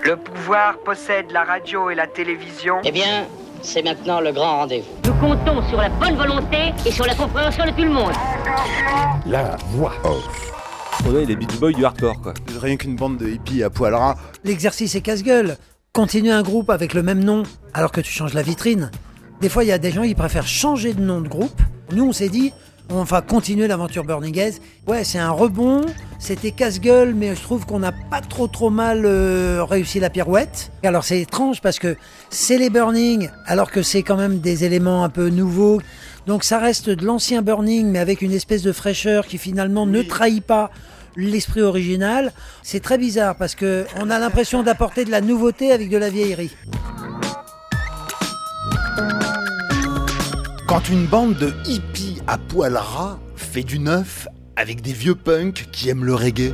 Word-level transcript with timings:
Le 0.01 0.15
pouvoir 0.15 0.77
possède 0.85 1.31
la 1.31 1.43
radio 1.43 1.89
et 1.89 1.95
la 1.95 2.07
télévision. 2.07 2.79
Eh 2.85 2.91
bien, 2.93 3.27
c'est 3.61 3.83
maintenant 3.83 4.19
le 4.19 4.31
grand 4.31 4.57
rendez-vous. 4.59 4.87
Nous 5.05 5.13
comptons 5.15 5.67
sur 5.69 5.77
la 5.77 5.89
bonne 5.89 6.15
volonté 6.15 6.73
et 6.85 6.91
sur 6.91 7.05
la 7.05 7.15
compréhension 7.15 7.65
de 7.65 7.71
tout 7.71 7.83
le 7.83 7.89
monde. 7.89 8.13
La 9.25 9.55
voix 9.71 9.93
off. 10.03 10.53
On 11.07 11.15
est 11.15 11.25
les 11.25 11.35
beach 11.35 11.57
boys 11.59 11.73
du 11.73 11.85
hardcore 11.85 12.21
quoi. 12.21 12.33
Rien 12.61 12.75
qu'une 12.77 12.95
bande 12.95 13.17
de 13.17 13.27
hippies 13.27 13.63
à 13.63 13.69
poil 13.69 13.93
ras. 13.93 14.15
L'exercice 14.43 14.95
est 14.95 15.01
casse-gueule. 15.01 15.57
Continuer 15.93 16.31
un 16.31 16.43
groupe 16.43 16.69
avec 16.69 16.93
le 16.93 17.03
même 17.03 17.23
nom 17.23 17.43
alors 17.73 17.91
que 17.91 18.01
tu 18.01 18.11
changes 18.11 18.33
la 18.33 18.41
vitrine. 18.41 18.91
Des 19.41 19.49
fois, 19.49 19.63
il 19.63 19.67
y 19.67 19.71
a 19.71 19.77
des 19.77 19.91
gens 19.91 20.03
qui 20.03 20.15
préfèrent 20.15 20.47
changer 20.47 20.93
de 20.93 21.01
nom 21.01 21.21
de 21.21 21.27
groupe. 21.27 21.61
Nous, 21.91 22.03
on 22.03 22.11
s'est 22.11 22.29
dit, 22.29 22.53
on 22.89 23.03
va 23.03 23.21
continuer 23.21 23.67
l'aventure 23.67 24.03
Burning 24.03 24.37
Heads. 24.37 24.59
Ouais, 24.87 25.03
c'est 25.03 25.19
un 25.19 25.31
rebond. 25.31 25.81
C'était 26.19 26.51
casse-gueule, 26.51 27.13
mais 27.13 27.35
je 27.35 27.41
trouve 27.41 27.65
qu'on 27.65 27.79
n'a 27.79 27.91
pas 27.91 28.21
trop 28.21 28.47
trop 28.47 28.69
mal 28.69 29.03
euh, 29.05 29.63
réussi 29.63 29.99
la 29.99 30.09
pirouette. 30.09 30.71
Alors 30.83 31.03
c'est 31.03 31.19
étrange 31.19 31.61
parce 31.61 31.79
que 31.79 31.95
c'est 32.29 32.57
les 32.57 32.69
Burning, 32.69 33.29
alors 33.45 33.71
que 33.71 33.81
c'est 33.81 34.03
quand 34.03 34.17
même 34.17 34.39
des 34.39 34.63
éléments 34.63 35.03
un 35.03 35.09
peu 35.09 35.29
nouveaux. 35.29 35.81
Donc 36.25 36.43
ça 36.43 36.59
reste 36.59 36.89
de 36.89 37.05
l'ancien 37.05 37.41
Burning, 37.41 37.87
mais 37.87 37.99
avec 37.99 38.21
une 38.21 38.31
espèce 38.31 38.61
de 38.61 38.71
fraîcheur 38.71 39.27
qui 39.27 39.37
finalement 39.37 39.85
ne 39.85 40.01
trahit 40.01 40.43
pas 40.43 40.71
l'esprit 41.17 41.61
original. 41.61 42.31
C'est 42.63 42.81
très 42.81 42.97
bizarre 42.97 43.35
parce 43.35 43.55
que 43.55 43.85
on 43.97 44.09
a 44.09 44.19
l'impression 44.19 44.63
d'apporter 44.63 45.03
de 45.03 45.11
la 45.11 45.21
nouveauté 45.21 45.71
avec 45.71 45.89
de 45.89 45.97
la 45.97 46.09
vieillerie. 46.09 46.55
Quand 50.67 50.89
une 50.89 51.05
bande 51.05 51.35
de 51.35 51.53
hippies 51.65 52.06
à 52.27 52.37
poil 52.37 52.75
ras 52.75 53.19
fait 53.37 53.63
du 53.63 53.79
neuf 53.79 54.27
avec 54.57 54.81
des 54.81 54.91
vieux 54.91 55.15
punks 55.15 55.67
qui 55.71 55.87
aiment 55.87 56.03
le 56.03 56.13
reggae. 56.13 56.53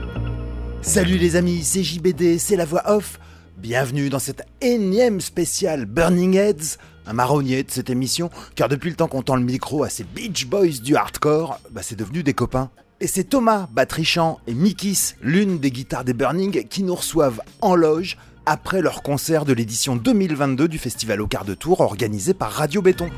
Salut 0.83 1.17
les 1.17 1.35
amis, 1.35 1.63
c'est 1.63 1.83
JBD, 1.83 2.37
c'est 2.37 2.55
la 2.55 2.65
voix 2.65 2.83
off. 2.91 3.19
Bienvenue 3.57 4.09
dans 4.09 4.19
cette 4.19 4.43
énième 4.61 5.19
spéciale 5.19 5.85
Burning 5.85 6.35
Heads, 6.35 6.77
un 7.07 7.13
marronnier 7.13 7.63
de 7.63 7.71
cette 7.71 7.89
émission, 7.89 8.29
car 8.55 8.69
depuis 8.69 8.91
le 8.91 8.95
temps 8.95 9.07
qu'on 9.07 9.23
tend 9.23 9.35
le 9.35 9.43
micro 9.43 9.83
à 9.83 9.89
ces 9.89 10.03
Beach 10.03 10.45
Boys 10.45 10.79
du 10.83 10.95
hardcore, 10.95 11.59
bah 11.71 11.81
c'est 11.81 11.95
devenu 11.95 12.21
des 12.21 12.33
copains. 12.33 12.69
Et 13.01 13.07
c'est 13.07 13.23
Thomas, 13.23 13.67
batterichant, 13.71 14.39
et 14.45 14.53
Mikis, 14.53 15.15
l'une 15.21 15.57
des 15.57 15.71
guitares 15.71 16.03
des 16.03 16.13
Burning, 16.13 16.67
qui 16.67 16.83
nous 16.83 16.95
reçoivent 16.95 17.41
en 17.61 17.75
loge 17.75 18.17
après 18.45 18.81
leur 18.81 19.01
concert 19.01 19.43
de 19.43 19.53
l'édition 19.53 19.95
2022 19.95 20.67
du 20.67 20.77
festival 20.77 21.21
au 21.21 21.27
quart 21.27 21.45
de 21.45 21.55
tour 21.55 21.81
organisé 21.81 22.33
par 22.33 22.51
Radio 22.51 22.81
Béton. 22.81 23.09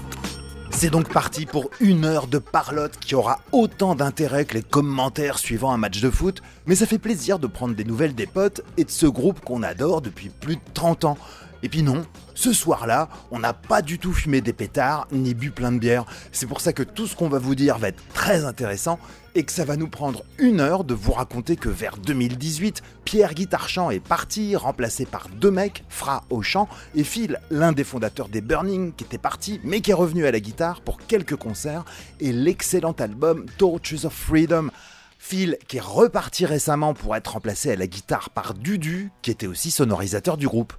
C'est 0.72 0.90
donc 0.90 1.12
parti 1.12 1.46
pour 1.46 1.70
une 1.80 2.06
heure 2.06 2.28
de 2.28 2.38
parlotte 2.38 2.98
qui 3.00 3.16
aura 3.16 3.40
autant 3.52 3.96
d'intérêt 3.96 4.46
que 4.46 4.56
les 4.56 4.64
commentaires 4.64 5.38
suivant 5.40 5.72
un 5.72 5.78
match 5.78 6.02
de 6.02 6.10
foot, 6.10 6.42
mais 6.66 6.76
ça 6.76 6.86
fait 6.86 6.98
plaisir 6.98 7.40
de 7.40 7.48
prendre 7.48 7.76
des 7.76 7.86
nouvelles 7.86 8.16
des 8.16 8.28
potes 8.28 8.62
et 8.78 8.84
de 8.84 8.92
ce 8.92 9.06
groupe 9.06 9.40
qu'on 9.40 9.64
adore 9.64 10.02
depuis 10.02 10.30
plus 10.30 10.56
de 10.56 10.62
30 10.74 11.06
ans. 11.06 11.18
Et 11.66 11.68
puis 11.68 11.82
non, 11.82 12.06
ce 12.36 12.54
soir-là, 12.54 13.10
on 13.32 13.40
n'a 13.40 13.54
pas 13.54 13.82
du 13.82 13.98
tout 13.98 14.14
fumé 14.14 14.40
des 14.40 14.54
pétards 14.54 15.08
ni 15.12 15.34
bu 15.34 15.50
plein 15.50 15.72
de 15.72 15.80
bière. 15.80 16.06
C'est 16.32 16.46
pour 16.46 16.62
ça 16.62 16.74
que 16.74 16.84
tout 16.84 17.08
ce 17.08 17.16
qu'on 17.16 17.28
va 17.28 17.40
vous 17.40 17.56
dire 17.56 17.80
va 17.80 17.88
être 17.88 18.04
très 18.14 18.46
intéressant 18.46 19.00
et 19.34 19.42
que 19.42 19.52
ça 19.52 19.66
va 19.66 19.76
nous 19.76 19.88
prendre 19.88 20.24
une 20.38 20.60
heure 20.60 20.84
de 20.84 20.94
vous 20.94 21.12
raconter 21.12 21.56
que 21.56 21.68
vers 21.68 21.98
2018, 21.98 22.84
Pierre 23.04 23.34
Guitarchant 23.34 23.90
est 23.90 24.00
parti, 24.00 24.56
remplacé 24.56 25.08
par 25.08 25.28
deux 25.28 25.50
mecs, 25.50 25.84
Fra 25.90 26.24
au 26.30 26.44
chant, 26.44 26.70
et 26.94 27.04
Phil, 27.04 27.42
l'un 27.50 27.72
des 27.72 27.84
fondateurs 27.84 28.30
des 28.30 28.42
Burning, 28.42 28.94
qui 28.94 29.04
était 29.04 29.18
parti 29.18 29.60
mais 29.64 29.82
qui 29.82 29.90
est 29.90 29.96
revenu 29.96 30.28
à 30.28 30.32
la 30.32 30.42
guitare 30.42 30.82
pour 30.82 31.00
quelques 31.00 31.36
concerts, 31.36 31.84
et 32.20 32.32
l'excellent 32.32 32.96
album 33.00 33.48
Torches 33.58 34.06
of 34.06 34.14
Freedom. 34.14 34.70
Phil 35.18 35.58
qui 35.68 35.78
est 35.78 35.82
reparti 35.82 36.46
récemment 36.46 36.94
pour 36.94 37.16
être 37.16 37.32
remplacé 37.32 37.72
à 37.72 37.76
la 37.76 37.88
guitare 37.88 38.30
par 38.30 38.54
Dudu, 38.54 39.10
qui 39.24 39.32
était 39.32 39.48
aussi 39.48 39.72
sonorisateur 39.72 40.38
du 40.38 40.48
groupe. 40.48 40.74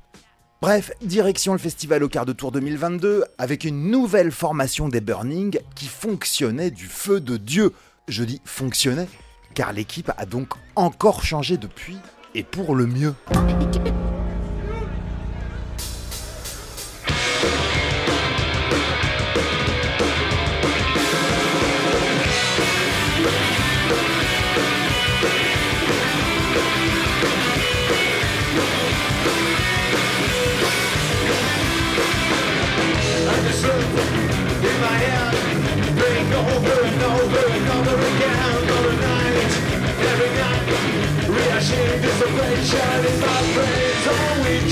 Bref, 0.62 0.90
direction 1.02 1.52
le 1.52 1.58
festival 1.58 2.02
au 2.02 2.08
quart 2.08 2.24
de 2.24 2.32
tour 2.32 2.50
2022 2.50 3.24
avec 3.36 3.64
une 3.64 3.90
nouvelle 3.90 4.32
formation 4.32 4.88
des 4.88 5.02
Burning 5.02 5.58
qui 5.74 5.86
fonctionnait 5.86 6.70
du 6.70 6.86
feu 6.86 7.20
de 7.20 7.36
Dieu. 7.36 7.72
Je 8.08 8.24
dis 8.24 8.40
fonctionnait 8.46 9.08
car 9.52 9.74
l'équipe 9.74 10.10
a 10.16 10.24
donc 10.24 10.54
encore 10.74 11.22
changé 11.24 11.58
depuis 11.58 11.98
et 12.34 12.42
pour 12.42 12.74
le 12.74 12.86
mieux. 12.86 13.14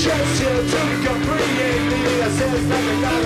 Gesture 0.05 0.53
you 0.53 0.69
complete 0.69 0.91
you 0.91 1.03
can 1.03 1.19
breathe 1.25 1.89
me. 1.89 2.21
I 2.21 2.29
says. 2.29 3.24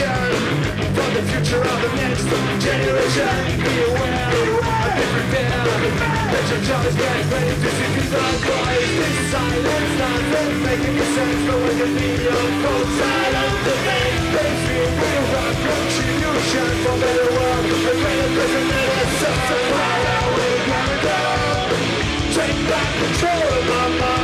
Question 0.00 0.40
for 0.96 1.08
the 1.12 1.22
future 1.28 1.60
of 1.60 1.78
the 1.84 1.90
next 1.96 2.24
generation. 2.64 3.36
Be 3.60 3.74
aware 3.84 4.32
and 4.32 4.92
be 4.96 5.04
prepared. 5.12 5.68
Let 6.32 6.44
your 6.50 6.60
job 6.64 6.86
is 6.86 6.96
get 6.96 7.20
ready 7.32 7.54
to 7.62 7.70
see 7.76 7.92
the 8.08 8.22
voice. 8.48 8.92
This 9.00 9.30
silence 9.30 9.92
doesn't 10.00 10.62
make 10.64 10.82
any 10.88 11.06
sense. 11.14 11.40
But 11.46 11.58
when 11.64 11.76
you 11.80 11.88
need 12.00 12.20
your 12.20 12.44
cold 12.62 12.88
of 13.40 13.54
the 13.66 13.76
bank, 13.86 14.20
they 14.34 14.50
feel 14.64 14.88
real 15.00 15.24
rock 15.34 15.56
contribution 15.68 16.68
for 16.82 16.94
better 17.00 17.28
world. 17.36 17.64
A 17.80 17.92
better 18.02 18.28
present 18.36 18.66
than 18.70 18.88
a 18.90 19.06
sunset. 19.20 19.64
Where 19.74 20.04
are 20.16 20.30
we 20.36 20.48
gonna 20.70 20.98
go? 21.08 21.20
Take 22.36 22.58
back 22.68 22.90
control 23.00 23.48
of 23.56 23.64
my 23.68 23.88
mind. 24.00 24.19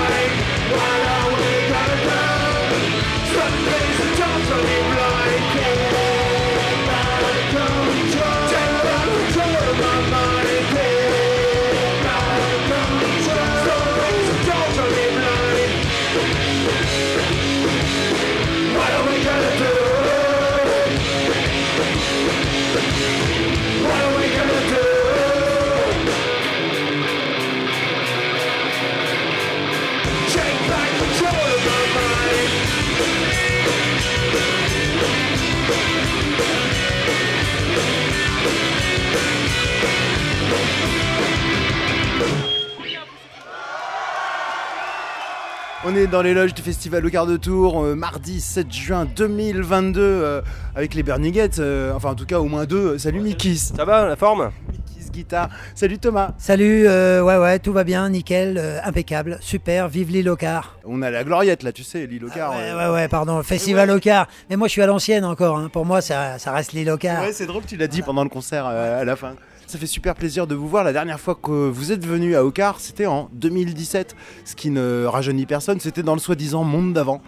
On 45.89 45.95
est 45.95 46.09
dans 46.09 46.21
les 46.21 46.35
loges 46.35 46.53
du 46.53 46.63
festival 46.63 47.07
au 47.07 47.11
quart 47.11 47.27
de 47.27 47.37
tour, 47.37 47.85
euh, 47.85 47.95
mardi 47.95 48.41
7 48.41 48.73
juin 48.73 49.05
2022, 49.05 50.01
euh, 50.01 50.43
avec 50.75 50.95
les 50.95 51.05
Berniguettes, 51.05 51.61
euh, 51.61 51.93
enfin 51.95 52.11
en 52.11 52.15
tout 52.17 52.27
cas 52.27 52.41
au 52.41 52.47
moins 52.47 52.65
deux. 52.65 52.99
Salut 52.99 53.21
Mikis 53.21 53.73
Ça 53.77 53.85
va, 53.85 54.05
la 54.05 54.17
forme 54.17 54.51
Mikis 54.69 55.11
Guitare. 55.13 55.49
Salut 55.77 55.99
Thomas 55.99 56.33
Salut, 56.39 56.89
euh, 56.89 57.23
ouais, 57.23 57.37
ouais, 57.37 57.61
tout 57.61 57.73
va 57.73 57.85
bien, 57.85 58.09
nickel, 58.09 58.59
euh, 58.59 58.81
impeccable, 58.83 59.39
super, 59.41 59.87
vive 59.87 60.11
l'île 60.11 60.29
au 60.29 60.35
quart. 60.35 60.77
On 60.85 61.03
a 61.03 61.11
la 61.13 61.23
gloriette 61.23 61.63
là, 61.63 61.71
tu 61.71 61.85
sais, 61.85 62.05
l'île 62.09 62.25
au 62.25 62.31
quart. 62.31 62.51
Ouais, 62.51 62.57
euh. 62.63 62.91
ouais, 62.91 62.95
ouais, 63.03 63.07
pardon, 63.09 63.37
le 63.37 63.45
festival 63.45 63.89
au 63.93 64.01
quart. 64.01 64.27
Mais 64.51 64.57
moi, 64.57 64.67
je 64.67 64.73
suis 64.73 64.83
à 64.83 64.87
l'ancienne 64.87 65.25
encore, 65.25 65.57
hein. 65.57 65.69
pour 65.73 65.87
moi, 65.87 66.01
ça, 66.01 66.41
ça 66.41 66.51
reste 66.51 66.73
l'île 66.73 66.91
au 66.91 66.97
quart. 66.97 67.23
Ouais, 67.23 67.33
c'est 67.33 67.47
drôle, 67.47 67.63
tu 67.65 67.77
l'as 67.77 67.87
dit 67.87 68.03
pendant 68.03 68.25
le 68.25 68.29
concert 68.29 68.67
euh, 68.67 69.03
à 69.03 69.05
la 69.05 69.15
fin. 69.15 69.35
Ça 69.77 69.81
fait 69.81 69.87
super 69.87 70.15
plaisir 70.15 70.47
de 70.47 70.55
vous 70.55 70.67
voir. 70.67 70.85
La 70.85 70.95
dernière 70.95 71.21
fois 71.21 71.35
que 71.35 71.51
vous 71.51 71.93
êtes 71.93 72.07
venu 72.07 72.35
à 72.35 72.47
Ocar, 72.47 72.81
c'était 72.81 73.05
en 73.05 73.29
2017. 73.35 74.17
Ce 74.47 74.57
qui 74.57 74.71
ne 74.71 75.05
rajeunit 75.05 75.45
personne, 75.45 75.81
c'était 75.81 76.03
dans 76.03 76.15
le 76.15 76.19
soi-disant 76.19 76.65
monde 76.65 76.95
d'avant. 76.95 77.21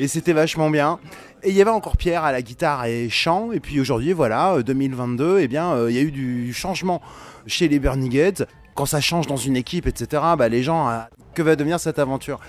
Et 0.00 0.08
c'était 0.08 0.32
vachement 0.32 0.70
bien. 0.70 0.98
Et 1.44 1.50
il 1.50 1.54
y 1.54 1.62
avait 1.62 1.70
encore 1.70 1.96
Pierre 1.96 2.24
à 2.24 2.32
la 2.32 2.42
guitare 2.42 2.86
et 2.86 3.08
chant. 3.10 3.52
Et 3.52 3.60
puis 3.60 3.78
aujourd'hui, 3.78 4.12
voilà, 4.12 4.54
euh, 4.54 4.64
2022, 4.64 5.38
eh 5.38 5.46
bien, 5.46 5.70
euh, 5.70 5.88
il 5.88 5.94
y 5.94 6.00
a 6.00 6.02
eu 6.02 6.10
du 6.10 6.52
changement 6.52 7.00
chez 7.46 7.68
les 7.68 7.78
Bernigheads. 7.78 8.44
Quand 8.74 8.86
ça 8.86 9.00
change 9.00 9.28
dans 9.28 9.36
une 9.36 9.54
équipe, 9.54 9.86
etc., 9.86 10.20
bah, 10.36 10.48
les 10.48 10.64
gens, 10.64 10.90
euh, 10.90 10.98
que 11.32 11.42
va 11.42 11.54
devenir 11.54 11.78
cette 11.78 12.00
aventure? 12.00 12.40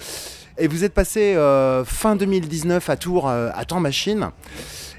Et 0.57 0.68
vous 0.68 0.86
êtes 0.86 0.94
passé 0.94 1.36
euh, 1.36 1.83
fin 1.83 2.15
2019 2.15 2.89
à 2.89 2.95
Tours 2.95 3.27
euh, 3.27 3.50
à 3.53 3.65
Temps 3.65 3.81
Machine. 3.81 4.30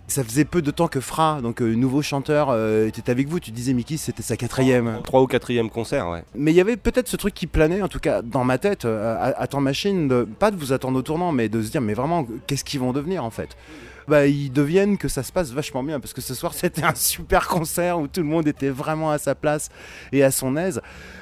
Ça 0.08 0.22
faisait 0.22 0.44
peu 0.44 0.62
de 0.62 0.70
temps 0.70 0.86
que 0.86 1.00
Fra, 1.00 1.40
donc 1.42 1.60
euh, 1.60 1.74
nouveau 1.74 2.00
chanteur, 2.00 2.48
euh, 2.50 2.86
était 2.86 3.10
avec 3.10 3.28
vous. 3.28 3.40
Tu 3.40 3.50
disais, 3.50 3.72
Mickey, 3.72 3.96
c'était 3.96 4.22
sa 4.22 4.36
quatrième. 4.36 5.00
Trois 5.02 5.20
ou 5.20 5.26
quatrième 5.26 5.68
concert, 5.68 6.08
ouais. 6.08 6.22
Mais 6.34 6.52
il 6.52 6.54
y 6.54 6.60
avait 6.60 6.76
peut-être 6.76 7.08
ce 7.08 7.16
truc 7.16 7.34
qui 7.34 7.46
planait, 7.46 7.82
en 7.82 7.88
tout 7.88 7.98
cas 7.98 8.22
dans 8.22 8.44
ma 8.44 8.58
tête, 8.58 8.84
euh, 8.84 9.16
à, 9.18 9.40
à 9.40 9.46
Temps 9.46 9.60
Machine, 9.60 10.06
de, 10.06 10.22
pas 10.22 10.50
de 10.50 10.56
vous 10.56 10.72
attendre 10.72 10.98
au 10.98 11.02
tournant, 11.02 11.32
mais 11.32 11.48
de 11.48 11.60
se 11.60 11.70
dire, 11.70 11.80
mais 11.80 11.94
vraiment, 11.94 12.26
qu'est-ce 12.46 12.64
qu'ils 12.64 12.80
vont 12.80 12.92
devenir 12.92 13.24
en 13.24 13.30
fait? 13.30 13.56
Bah, 14.08 14.26
ils 14.26 14.52
deviennent 14.52 14.98
que 14.98 15.08
ça 15.08 15.24
se 15.24 15.32
passe 15.32 15.50
vachement 15.50 15.82
bien 15.82 15.98
parce 15.98 16.12
que 16.12 16.20
ce 16.20 16.34
soir 16.34 16.54
c'était 16.54 16.84
un 16.84 16.94
super 16.94 17.48
concert 17.48 17.98
où 17.98 18.06
tout 18.06 18.20
le 18.20 18.26
monde 18.26 18.46
était 18.46 18.68
vraiment 18.68 19.10
à 19.10 19.18
sa 19.18 19.34
place 19.34 19.68
et 20.12 20.22
à 20.22 20.30
son 20.30 20.56
aise. 20.56 20.80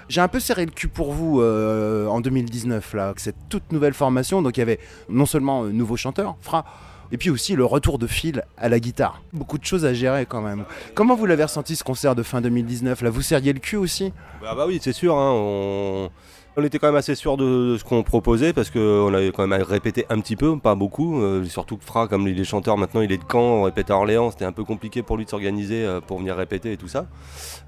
J'ai 0.08 0.20
un 0.20 0.28
peu 0.28 0.38
serré 0.38 0.66
le 0.66 0.70
cul 0.70 0.88
pour 0.88 1.12
vous 1.12 1.40
euh, 1.40 2.06
en 2.06 2.20
2019 2.20 2.92
là, 2.94 3.06
avec 3.06 3.20
cette 3.20 3.36
toute 3.48 3.72
nouvelle 3.72 3.94
formation. 3.94 4.42
Donc 4.42 4.56
il 4.58 4.60
y 4.60 4.62
avait 4.62 4.80
non 5.08 5.24
seulement 5.24 5.64
nouveau 5.64 5.96
chanteur, 5.96 6.36
Fra, 6.42 6.66
et 7.12 7.16
puis 7.18 7.30
aussi 7.30 7.54
le 7.54 7.64
retour 7.64 7.98
de 7.98 8.06
Phil 8.06 8.44
à 8.56 8.68
la 8.68 8.80
guitare. 8.80 9.22
Beaucoup 9.32 9.58
de 9.58 9.64
choses 9.64 9.84
à 9.84 9.94
gérer 9.94 10.26
quand 10.26 10.40
même. 10.40 10.64
Comment 10.94 11.14
vous 11.16 11.26
l'avez 11.26 11.44
ressenti 11.44 11.76
ce 11.76 11.84
concert 11.84 12.14
de 12.14 12.22
fin 12.22 12.40
2019 12.40 13.02
là? 13.02 13.10
Vous 13.10 13.22
serriez 13.22 13.52
le 13.52 13.60
cul 13.60 13.76
aussi? 13.76 14.12
Bah, 14.42 14.54
bah 14.56 14.64
oui, 14.66 14.78
c'est 14.82 14.92
sûr. 14.92 15.16
hein, 15.16 15.32
on... 15.32 16.62
était 16.62 16.78
quand 16.78 16.86
même 16.88 16.96
assez 16.96 17.14
sûr 17.14 17.36
de, 17.36 17.76
ce 17.78 17.84
qu'on 17.84 18.02
proposait 18.02 18.52
parce 18.52 18.70
qu'on 18.70 19.12
avait 19.14 19.32
quand 19.32 19.46
même 19.46 19.62
répété 19.62 20.06
un 20.08 20.20
petit 20.20 20.36
peu, 20.36 20.58
pas 20.58 20.74
beaucoup. 20.74 21.20
euh, 21.20 21.44
surtout 21.44 21.76
que 21.76 21.84
Fra, 21.84 22.06
comme 22.08 22.26
il 22.28 22.38
est 22.40 22.44
chanteur 22.44 22.76
maintenant, 22.78 23.00
il 23.00 23.10
est 23.12 23.18
de 23.18 23.24
Caen, 23.30 23.40
on 23.40 23.62
répète 23.64 23.90
à 23.90 23.96
Orléans. 23.96 24.30
C'était 24.30 24.44
un 24.44 24.52
peu 24.52 24.64
compliqué 24.64 25.02
pour 25.02 25.16
lui 25.16 25.24
de 25.24 25.30
s'organiser 25.30 25.84
euh, 25.84 26.00
pour 26.00 26.18
venir 26.18 26.36
répéter 26.36 26.72
et 26.72 26.76
tout 26.76 26.88
ça. 26.88 27.06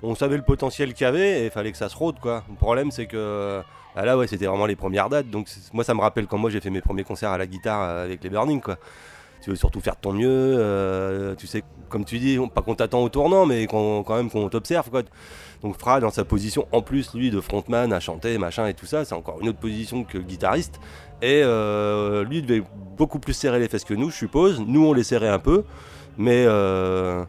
On 0.02 0.14
savait 0.14 0.36
le 0.36 0.42
potentiel 0.42 0.94
qu'il 0.94 1.04
y 1.04 1.08
avait 1.08 1.42
et 1.42 1.44
il 1.46 1.50
fallait 1.50 1.72
que 1.72 1.78
ça 1.78 1.88
se 1.88 1.96
rôde 1.96 2.18
quoi. 2.20 2.44
Le 2.48 2.56
problème 2.56 2.90
c'est 2.90 3.06
que 3.06 3.60
ah 3.98 4.04
là 4.04 4.18
ouais, 4.18 4.26
c'était 4.26 4.44
vraiment 4.46 4.66
les 4.66 4.76
premières 4.76 5.08
dates. 5.08 5.30
Donc 5.30 5.48
moi 5.72 5.82
ça 5.82 5.94
me 5.94 6.00
rappelle 6.00 6.26
quand 6.26 6.36
moi 6.38 6.50
j'ai 6.50 6.60
fait 6.60 6.70
mes 6.70 6.82
premiers 6.82 7.04
concerts 7.04 7.30
à 7.30 7.38
la 7.38 7.46
guitare 7.46 7.80
euh, 7.82 8.04
avec 8.04 8.22
les 8.22 8.30
Burning 8.30 8.60
quoi. 8.60 8.76
Tu 9.46 9.50
veux 9.50 9.56
surtout 9.56 9.80
faire 9.80 9.94
de 9.94 10.00
ton 10.00 10.12
mieux, 10.12 10.26
euh, 10.28 11.36
tu 11.36 11.46
sais, 11.46 11.62
comme 11.88 12.04
tu 12.04 12.18
dis, 12.18 12.36
pas 12.52 12.62
qu'on 12.62 12.74
t'attend 12.74 13.04
au 13.04 13.08
tournant, 13.08 13.46
mais 13.46 13.68
quand 13.68 14.04
même 14.08 14.28
qu'on 14.28 14.48
t'observe 14.48 14.90
quoi. 14.90 15.02
Donc 15.62 15.78
Fra 15.78 16.00
dans 16.00 16.10
sa 16.10 16.24
position, 16.24 16.66
en 16.72 16.82
plus 16.82 17.14
lui 17.14 17.30
de 17.30 17.40
frontman 17.40 17.92
à 17.92 18.00
chanter, 18.00 18.38
machin 18.38 18.66
et 18.66 18.74
tout 18.74 18.86
ça, 18.86 19.04
c'est 19.04 19.14
encore 19.14 19.40
une 19.40 19.50
autre 19.50 19.60
position 19.60 20.02
que 20.02 20.18
guitariste. 20.18 20.80
Et 21.22 21.42
euh, 21.44 22.24
lui 22.24 22.42
devait 22.42 22.64
beaucoup 22.96 23.20
plus 23.20 23.34
serrer 23.34 23.60
les 23.60 23.68
fesses 23.68 23.84
que 23.84 23.94
nous, 23.94 24.10
je 24.10 24.16
suppose. 24.16 24.60
Nous 24.66 24.84
on 24.84 24.92
les 24.92 25.04
serrait 25.04 25.28
un 25.28 25.38
peu, 25.38 25.62
mais 26.18 26.44
euh, 26.48 27.22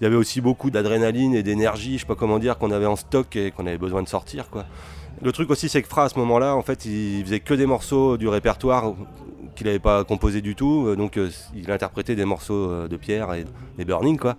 il 0.00 0.04
y 0.04 0.06
avait 0.06 0.16
aussi 0.16 0.40
beaucoup 0.40 0.70
d'adrénaline 0.70 1.34
et 1.34 1.42
d'énergie, 1.42 1.96
je 1.96 2.00
sais 2.00 2.06
pas 2.06 2.14
comment 2.14 2.38
dire, 2.38 2.56
qu'on 2.56 2.70
avait 2.70 2.86
en 2.86 2.96
stock 2.96 3.36
et 3.36 3.50
qu'on 3.50 3.66
avait 3.66 3.76
besoin 3.76 4.02
de 4.02 4.08
sortir 4.08 4.48
quoi. 4.48 4.64
Le 5.20 5.32
truc 5.32 5.50
aussi 5.50 5.68
c'est 5.68 5.82
que 5.82 5.88
Fra 5.88 6.04
à 6.04 6.08
ce 6.08 6.18
moment-là, 6.18 6.56
en 6.56 6.62
fait, 6.62 6.86
il 6.86 7.22
faisait 7.26 7.40
que 7.40 7.52
des 7.52 7.66
morceaux 7.66 8.16
du 8.16 8.26
répertoire 8.26 8.94
qu'il 9.58 9.66
n'avait 9.66 9.78
pas 9.78 10.04
composé 10.04 10.40
du 10.40 10.54
tout, 10.54 10.86
euh, 10.86 10.96
donc 10.96 11.16
euh, 11.18 11.28
il 11.54 11.70
interprétait 11.70 12.14
des 12.16 12.24
morceaux 12.24 12.54
euh, 12.70 12.88
de 12.88 12.96
Pierre 12.96 13.32
et 13.34 13.44
des 13.76 13.84
Burning 13.84 14.16
quoi. 14.18 14.36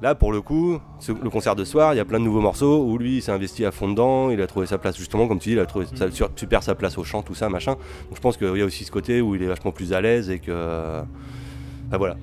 Là, 0.00 0.14
pour 0.16 0.32
le 0.32 0.40
coup, 0.40 0.78
ce- 0.98 1.12
le 1.12 1.30
concert 1.30 1.54
de 1.54 1.64
soir, 1.64 1.94
il 1.94 1.96
y 1.96 2.00
a 2.00 2.04
plein 2.04 2.18
de 2.18 2.24
nouveaux 2.24 2.40
morceaux 2.40 2.82
où 2.84 2.98
lui 2.98 3.18
il 3.18 3.22
s'est 3.22 3.30
investi 3.30 3.64
à 3.64 3.70
fond 3.70 3.88
dedans, 3.88 4.30
il 4.30 4.40
a 4.40 4.46
trouvé 4.48 4.66
sa 4.66 4.78
place, 4.78 4.96
justement, 4.96 5.28
comme 5.28 5.38
tu 5.38 5.50
dis, 5.50 5.54
il 5.54 5.60
a 5.60 5.66
trouvé 5.66 5.86
sa- 5.94 6.10
sur- 6.10 6.30
super 6.34 6.62
sa 6.62 6.74
place 6.74 6.98
au 6.98 7.04
chant, 7.04 7.22
tout 7.22 7.34
ça, 7.34 7.48
machin. 7.48 7.72
Donc 8.08 8.16
je 8.16 8.20
pense 8.20 8.36
qu'il 8.36 8.56
y 8.56 8.62
a 8.62 8.64
aussi 8.64 8.84
ce 8.84 8.90
côté 8.90 9.20
où 9.20 9.34
il 9.36 9.42
est 9.42 9.46
vachement 9.46 9.70
plus 9.72 9.92
à 9.92 10.00
l'aise 10.00 10.30
et 10.30 10.38
que. 10.40 11.00
Enfin 11.88 11.98
voilà. 11.98 12.16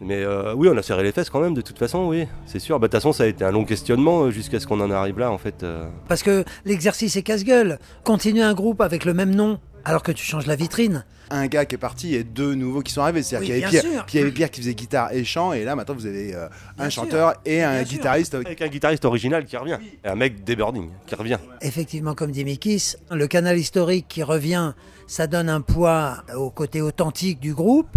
Mais 0.00 0.22
euh, 0.22 0.52
oui, 0.54 0.68
on 0.70 0.76
a 0.76 0.82
serré 0.82 1.02
les 1.02 1.10
fesses 1.12 1.30
quand 1.30 1.40
même, 1.40 1.54
de 1.54 1.62
toute 1.62 1.78
façon, 1.78 2.06
oui, 2.06 2.26
c'est 2.44 2.58
sûr. 2.58 2.78
Bah, 2.78 2.86
De 2.86 2.90
toute 2.92 3.00
façon, 3.00 3.12
ça 3.12 3.24
a 3.24 3.26
été 3.26 3.44
un 3.44 3.50
long 3.50 3.64
questionnement 3.64 4.30
jusqu'à 4.30 4.60
ce 4.60 4.66
qu'on 4.66 4.80
en 4.80 4.90
arrive 4.90 5.18
là, 5.18 5.30
en 5.32 5.38
fait. 5.38 5.64
Parce 6.06 6.22
que 6.22 6.44
l'exercice 6.66 7.16
est 7.16 7.22
casse-gueule. 7.22 7.78
Continuer 8.04 8.42
un 8.42 8.52
groupe 8.52 8.82
avec 8.82 9.06
le 9.06 9.14
même 9.14 9.34
nom, 9.34 9.58
alors 9.86 10.02
que 10.02 10.10
tu 10.12 10.24
changes 10.24 10.46
la 10.46 10.56
vitrine. 10.56 11.04
un 11.30 11.46
gars 11.46 11.64
qui 11.64 11.76
est 11.76 11.78
parti 11.78 12.14
et 12.14 12.24
deux 12.24 12.54
nouveaux 12.54 12.82
qui 12.82 12.92
sont 12.92 13.00
arrivés. 13.02 13.22
C'est-à-dire 13.22 13.40
Oui, 13.48 13.54
qu'il 13.54 13.60
y 13.60 13.64
avait 13.64 13.70
Pierre, 13.88 14.06
il 14.12 14.18
y 14.18 14.22
avait 14.22 14.30
Pierre 14.32 14.50
qui 14.50 14.60
faisait 14.60 14.74
guitare 14.74 15.12
et 15.12 15.24
chant, 15.24 15.52
et 15.52 15.64
là 15.64 15.76
maintenant 15.76 15.94
vous 15.94 16.06
avez 16.06 16.34
euh, 16.34 16.46
un 16.46 16.82
Bien 16.82 16.90
sûr. 16.90 17.02
chanteur 17.04 17.34
et 17.44 17.62
un 17.62 17.74
Bien 17.76 17.84
sûr. 17.84 17.92
guitariste. 17.96 18.34
Avec 18.34 18.60
un 18.62 18.68
guitariste 18.68 19.04
original 19.04 19.44
qui 19.44 19.56
revient, 19.56 19.78
et 20.04 20.08
un 20.08 20.16
mec 20.16 20.42
des 20.44 20.56
Burning 20.56 20.90
qui 21.06 21.14
revient. 21.14 21.38
Effectivement, 21.62 22.14
comme 22.14 22.32
dit 22.32 22.44
Mikis, 22.44 22.94
le 23.10 23.26
canal 23.28 23.56
historique 23.58 24.06
qui 24.08 24.22
revient, 24.24 24.72
ça 25.06 25.26
donne 25.28 25.48
un 25.48 25.60
poids 25.60 26.18
au 26.36 26.50
côté 26.50 26.80
authentique 26.82 27.38
du 27.40 27.54
groupe. 27.54 27.88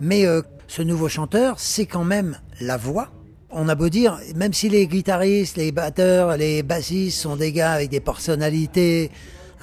Mais 0.00 0.26
euh, 0.26 0.42
ce 0.68 0.82
nouveau 0.82 1.08
chanteur, 1.08 1.58
c'est 1.58 1.86
quand 1.86 2.04
même 2.04 2.38
la 2.60 2.76
voix. 2.76 3.10
On 3.50 3.68
a 3.68 3.74
beau 3.76 3.88
dire, 3.88 4.18
même 4.34 4.52
si 4.52 4.68
les 4.68 4.86
guitaristes, 4.88 5.56
les 5.56 5.70
batteurs, 5.70 6.36
les 6.36 6.62
bassistes 6.64 7.20
sont 7.20 7.36
des 7.36 7.52
gars 7.52 7.72
avec 7.72 7.88
des 7.90 8.00
personnalités 8.00 9.10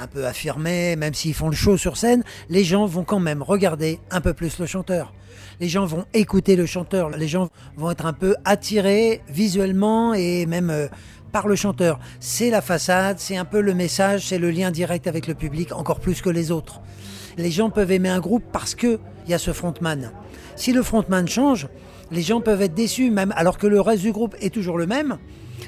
un 0.01 0.07
peu 0.07 0.25
affirmées, 0.25 0.95
même 0.95 1.13
s'ils 1.13 1.36
font 1.36 1.50
le 1.50 1.56
show 1.56 1.77
sur 1.77 1.95
scène, 1.95 2.24
les 2.50 2.63
gens 2.63 2.86
vont 2.86 3.03
quand 3.03 3.19
même 3.19 3.44
regarder 3.44 4.00
un 4.09 4.19
peu 4.19 4.33
plus 4.33 4.57
le 4.57 4.65
chanteur. 4.65 5.13
Les 5.59 5.69
gens 5.69 5.86
vont 5.86 6.06
écouter 6.13 6.56
le 6.56 6.65
chanteur, 6.65 7.12
les 7.12 7.27
gens 7.27 7.50
vont 7.77 7.92
être 7.92 8.07
un 8.07 8.13
peu 8.13 8.36
attirés 8.44 9.21
visuellement 9.30 10.15
et 10.15 10.48
même 10.48 10.71
euh, 10.71 10.88
par 11.31 11.48
le 11.48 11.56
chanteur. 11.56 12.00
C'est 12.19 12.50
la 12.50 12.62
façade, 12.62 13.19
c'est 13.19 13.38
un 13.38 13.45
peu 13.45 13.62
le 13.62 13.75
message, 13.75 14.27
c'est 14.27 14.39
le 14.39 14.50
lien 14.50 14.71
direct 14.71 15.06
avec 15.06 15.27
le 15.27 15.36
public, 15.36 15.71
encore 15.71 16.00
plus 16.00 16.21
que 16.21 16.30
les 16.30 16.50
autres. 16.50 16.81
Les 17.38 17.51
gens 17.51 17.69
peuvent 17.69 17.92
aimer 17.92 18.09
un 18.09 18.19
groupe 18.19 18.44
parce 18.51 18.74
que 18.74 19.00
il 19.25 19.31
y 19.31 19.36
a 19.36 19.39
ce 19.39 19.53
frontman. 19.53 20.12
Si 20.56 20.74
le 20.74 20.81
frontman 20.81 21.27
change, 21.27 21.68
les 22.09 22.24
gens 22.24 22.42
peuvent 22.42 22.62
être 22.62 22.74
déçus, 22.74 23.12
même 23.12 23.33
alors 23.38 23.59
que 23.59 23.68
le 23.68 23.80
reste 23.80 24.01
du 24.01 24.12
groupe 24.12 24.36
est 24.42 24.53
toujours 24.53 24.80
le 24.80 24.88
même. 24.88 25.18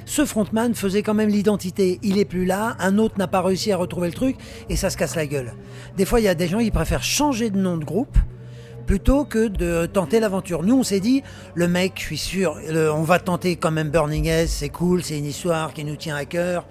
Ce 0.06 0.26
frontman 0.26 0.76
faisait 0.76 1.02
quand 1.02 1.14
même 1.14 1.30
l'identité. 1.30 2.00
Il 2.04 2.18
est 2.18 2.26
plus 2.26 2.46
là, 2.46 2.76
un 2.80 2.98
autre 2.98 3.16
n'a 3.18 3.28
pas 3.28 3.42
réussi 3.42 3.72
à 3.72 3.78
retrouver 3.78 4.08
le 4.08 4.14
truc 4.14 4.36
et 4.70 4.76
ça 4.76 4.90
se 4.90 4.98
casse 4.98 5.16
la 5.16 5.26
gueule. 5.26 5.54
Des 5.98 6.06
fois, 6.06 6.20
il 6.20 6.24
y 6.24 6.28
a 6.28 6.36
des 6.36 6.48
gens 6.48 6.60
qui 6.60 6.72
préfèrent 6.72 7.04
changer 7.04 7.50
de 7.50 7.58
nom 7.58 7.78
de 7.78 7.86
groupe 7.86 8.18
plutôt 8.86 9.24
que 9.24 9.48
de 9.48 9.86
tenter 9.86 10.20
l'aventure. 10.20 10.62
Nous, 10.62 10.78
on 10.78 10.84
s'est 10.84 11.00
dit, 11.00 11.24
le 11.56 11.70
mec, 11.70 11.94
je 11.98 12.04
suis 12.04 12.18
sûr, 12.18 12.60
on 12.94 13.04
va 13.04 13.20
tenter 13.20 13.56
quand 13.56 13.72
même 13.72 13.90
Burning 13.90 14.28
S, 14.28 14.52
c'est 14.60 14.70
cool, 14.70 15.04
c'est 15.04 15.18
une 15.18 15.26
histoire 15.26 15.74
qui 15.74 15.86
nous 15.86 15.96
tient 15.96 16.18
à 16.18 16.26
cœur. 16.26 16.66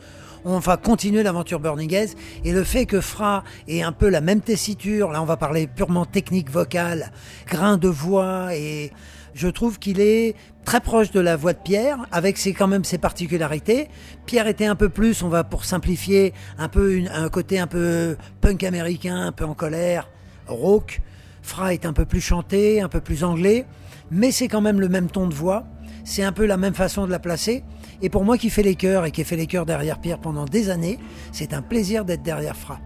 On 0.45 0.59
va 0.59 0.77
continuer 0.77 1.23
l'aventure 1.23 1.61
Burning 1.61 1.95
S. 1.95 2.17
Et 2.45 2.53
le 2.53 2.65
fait 2.65 2.85
que 2.85 3.01
Fra 3.01 3.45
ait 3.69 3.83
un 3.83 3.93
peu 3.93 4.09
la 4.09 4.21
même 4.21 4.41
tessiture, 4.41 5.11
là 5.11 5.23
on 5.23 5.25
va 5.25 5.37
parler 5.37 5.69
purement 5.69 6.05
technique 6.05 6.51
vocale, 6.51 7.13
grain 7.47 7.77
de 7.77 7.89
voix, 7.89 8.55
et 8.55 8.91
je 9.35 9.49
trouve 9.49 9.79
qu'il 9.79 10.01
est 10.01 10.35
très 10.65 10.81
proche 10.81 11.11
de 11.11 11.21
la 11.21 11.37
voix 11.37 11.53
de 11.53 11.59
Pierre, 11.59 12.07
avec 12.13 12.39
ses, 12.39 12.53
quand 12.53 12.69
même 12.69 12.85
ses 12.85 12.99
particularités. 12.99 13.89
Pierre 14.27 14.47
était 14.47 14.67
un 14.67 14.77
peu 14.77 14.89
plus, 14.89 15.23
on 15.23 15.29
va 15.29 15.45
pour 15.45 15.65
simplifier, 15.65 16.33
un 16.59 16.69
peu 16.69 17.03
un 17.13 17.29
côté 17.29 17.59
un 17.59 17.67
peu 17.67 18.17
punk 18.41 18.63
américain, 18.65 19.27
un 19.27 19.33
peu 19.33 19.45
en 19.45 19.55
colère, 19.55 20.09
rauque. 20.47 21.01
Fra 21.43 21.75
est 21.75 21.87
un 21.87 21.93
peu 21.93 22.05
plus 22.05 22.21
chanté, 22.21 22.81
un 22.81 22.89
peu 22.89 23.01
plus 23.01 23.25
anglais, 23.25 23.67
mais 24.11 24.31
c'est 24.31 24.47
quand 24.47 24.61
même 24.61 24.81
le 24.81 24.89
même 24.89 25.11
ton 25.11 25.27
de 25.27 25.35
voix. 25.35 25.65
C'est 26.05 26.23
un 26.23 26.33
peu 26.33 26.47
la 26.47 26.57
même 26.57 26.75
façon 26.75 27.07
de 27.07 27.11
la 27.11 27.19
placer. 27.19 27.65
Et 28.01 28.09
pour 28.09 28.25
moi 28.25 28.39
qui 28.39 28.51
fais 28.51 28.63
les 28.63 28.75
chœurs 28.75 29.05
et 29.07 29.11
qui 29.11 29.21
ai 29.21 29.25
fait 29.25 29.37
les 29.37 29.47
chœurs 29.47 29.67
derrière 29.67 30.01
Pierre 30.01 30.19
pendant 30.19 30.45
des 30.45 30.71
années, 30.71 30.99
c'est 31.33 31.53
un 31.53 31.63
plaisir 31.63 32.05
d'être 32.05 32.23
derrière 32.23 32.57
Fra. 32.57 32.81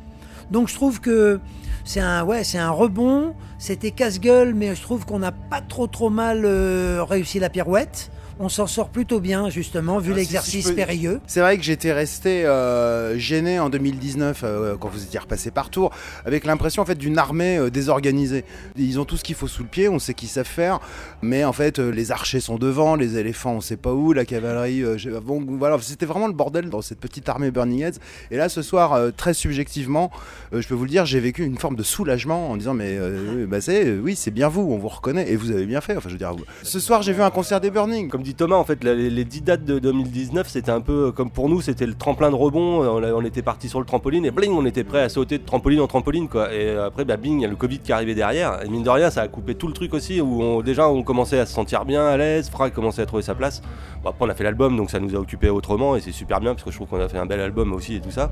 Donc 0.51 0.69
je 0.69 0.75
trouve 0.75 1.01
que 1.01 1.41
c'est 1.85 2.01
un, 2.01 2.25
ouais, 2.25 2.45
c'est 2.45 2.59
un 2.59 2.71
rebond. 2.71 3.35
C'était 3.59 3.91
casse-gueule, 3.91 4.55
mais 4.55 4.75
je 4.75 4.83
trouve 4.83 5.07
qu'on 5.07 5.19
n'a 5.19 5.33
pas 5.33 5.61
trop 5.61 5.87
trop 5.87 6.11
mal 6.11 6.43
euh, 6.45 7.05
réussi 7.05 7.39
la 7.39 7.49
pirouette. 7.49 8.11
On 8.39 8.51
s'en 8.51 8.67
sort 8.67 8.91
plutôt 8.91 9.19
bien, 9.19 9.49
justement, 9.49 9.99
vu 9.99 10.13
Ah, 10.13 10.17
l'exercice 10.17 10.67
si 10.67 10.75
périlleux. 10.75 11.21
C'est 11.27 11.41
vrai 11.41 11.57
que 11.57 11.63
j'étais 11.63 11.91
resté 11.95 12.45
euh, 12.45 13.17
gêné 13.17 13.59
en 13.59 13.71
2019 13.71 14.43
euh, 14.45 14.77
quand 14.79 14.89
vous 14.91 15.03
étiez 15.03 15.19
repassé 15.19 15.51
par 15.51 15.71
tour, 15.71 15.91
avec 16.27 16.45
l'impression 16.45 16.83
en 16.83 16.85
fait 16.85 16.97
d'une 16.99 17.17
armée 17.17 17.57
euh, 17.57 17.71
désorganisée. 17.71 18.45
Ils 18.77 19.01
ont 19.01 19.07
tout 19.07 19.17
ce 19.17 19.25
qu'il 19.25 19.37
faut 19.37 19.49
sous 19.49 19.63
le 19.63 19.69
pied, 19.71 19.89
on 19.89 19.99
sait 19.99 20.13
qu'ils 20.13 20.29
savent 20.29 20.45
faire, 20.47 20.81
mais 21.23 21.45
en 21.45 21.55
fait 21.55 21.79
les 21.79 22.13
archers 22.13 22.41
sont 22.41 22.59
devant, 22.59 22.95
les 22.95 23.17
éléphants 23.17 23.53
on 23.55 23.61
sait 23.63 23.79
pas 23.79 23.95
où, 23.95 24.13
la 24.13 24.27
cavalerie. 24.27 24.83
bon, 25.25 25.43
voilà, 25.59 25.79
c'était 25.81 26.05
vraiment 26.05 26.27
le 26.27 26.35
bordel 26.35 26.69
dans 26.69 26.83
cette 26.83 27.01
petite 27.01 27.27
armée 27.31 27.51
Burning 27.51 27.85
Heads. 27.85 27.99
Et 28.31 28.37
là 28.37 28.51
ce 28.51 28.61
soir, 28.61 29.01
très 29.17 29.33
subjectivement, 29.33 30.11
je 30.53 30.67
peux 30.69 30.75
vous 30.75 30.85
le 30.85 30.91
dire, 30.91 31.07
j'ai 31.07 31.21
vécu 31.21 31.43
une 31.43 31.57
forme 31.57 31.77
de 31.77 31.83
soulagement 31.83 32.51
en 32.51 32.59
disant 32.59 32.75
mais 32.75 32.99
oui, 33.01 33.47
bah 33.47 33.63
c'est 33.63 33.93
oui 33.97 34.15
c'est 34.15 34.31
bien 34.31 34.49
vous, 34.49 34.61
on 34.71 34.77
vous 34.77 34.89
reconnaît 34.89 35.31
et 35.31 35.37
vous 35.37 35.51
avez 35.53 35.65
bien 35.65 35.81
fait. 35.81 35.97
Enfin 35.97 36.11
je 36.11 36.15
veux 36.15 36.19
dire, 36.19 36.35
vous- 36.35 36.45
ce 36.63 36.81
soir 36.81 37.01
j'ai 37.01 37.15
vu 37.15 37.23
un 37.23 37.31
concert 37.31 37.63
des 37.63 37.71
Burning. 37.71 38.11
Comme 38.11 38.26
dit 38.27 38.35
Thomas, 38.35 38.57
en 38.57 38.65
fait, 38.65 38.83
les, 38.85 39.09
les 39.09 39.25
10 39.25 39.43
dates 39.43 39.65
de 39.65 39.79
2019, 39.79 40.49
c'était 40.49 40.71
un 40.73 40.81
peu 40.81 41.07
euh, 41.07 41.13
comme 41.13 41.31
pour 41.31 41.49
nous, 41.49 41.61
c'était 41.61 41.87
le 41.87 41.95
tremplin 41.95 42.31
de 42.31 42.35
rebond. 42.35 42.81
On, 42.85 43.03
a- 43.03 43.13
on 43.13 43.25
était 43.25 43.43
parti 43.43 43.69
sur 43.69 43.79
le 43.79 43.87
trampoline 43.87 44.25
et 44.27 44.31
bling, 44.31 44.53
on 44.53 44.65
était 44.67 44.85
prêt 44.85 45.01
à 45.03 45.09
sauter 45.09 45.39
de 45.39 45.45
trampoline 45.45 45.81
en 45.81 45.87
trampoline, 45.87 46.29
quoi. 46.29 46.53
Et 46.53 46.77
après, 46.77 47.05
bah, 47.05 47.17
bing, 47.17 47.39
il 47.39 47.43
y 47.43 47.45
a 47.45 47.49
le 47.49 47.57
Covid 47.57 47.79
qui 47.79 47.93
arrivé 47.93 48.15
derrière. 48.15 48.65
Et 48.65 48.69
mine 48.69 48.83
de 48.83 48.91
rien, 48.91 49.11
ça 49.11 49.23
a 49.23 49.29
coupé 49.29 49.55
tout 49.55 49.69
le 49.69 49.73
truc 49.73 49.95
aussi, 49.95 50.21
où 50.21 50.43
on- 50.43 50.61
déjà 50.63 50.89
on 50.89 51.03
commençait 51.03 51.39
à 51.39 51.47
se 51.47 51.53
sentir 51.55 51.85
bien 51.85 52.05
à 52.07 52.17
l'aise, 52.17 52.51
Fra 52.51 52.69
commençait 52.71 53.03
à 53.03 53.07
trouver 53.07 53.23
sa 53.23 53.35
place. 53.35 53.63
Bon, 54.03 54.11
après, 54.11 54.25
on 54.27 54.29
a 54.29 54.35
fait 54.35 54.45
l'album, 54.45 54.77
donc 54.77 54.91
ça 54.91 54.99
nous 54.99 55.15
a 55.15 55.19
occupé 55.19 55.49
autrement 55.49 55.95
et 55.97 56.01
c'est 56.01 56.13
super 56.13 56.41
bien 56.41 56.53
parce 56.55 56.65
que 56.65 56.71
je 56.71 56.77
trouve 56.77 56.89
qu'on 56.89 57.01
a 57.01 57.09
fait 57.09 57.19
un 57.19 57.27
bel 57.27 57.41
album 57.41 57.73
aussi 57.73 57.95
et 57.97 58.01
tout 58.01 58.11
ça. 58.11 58.31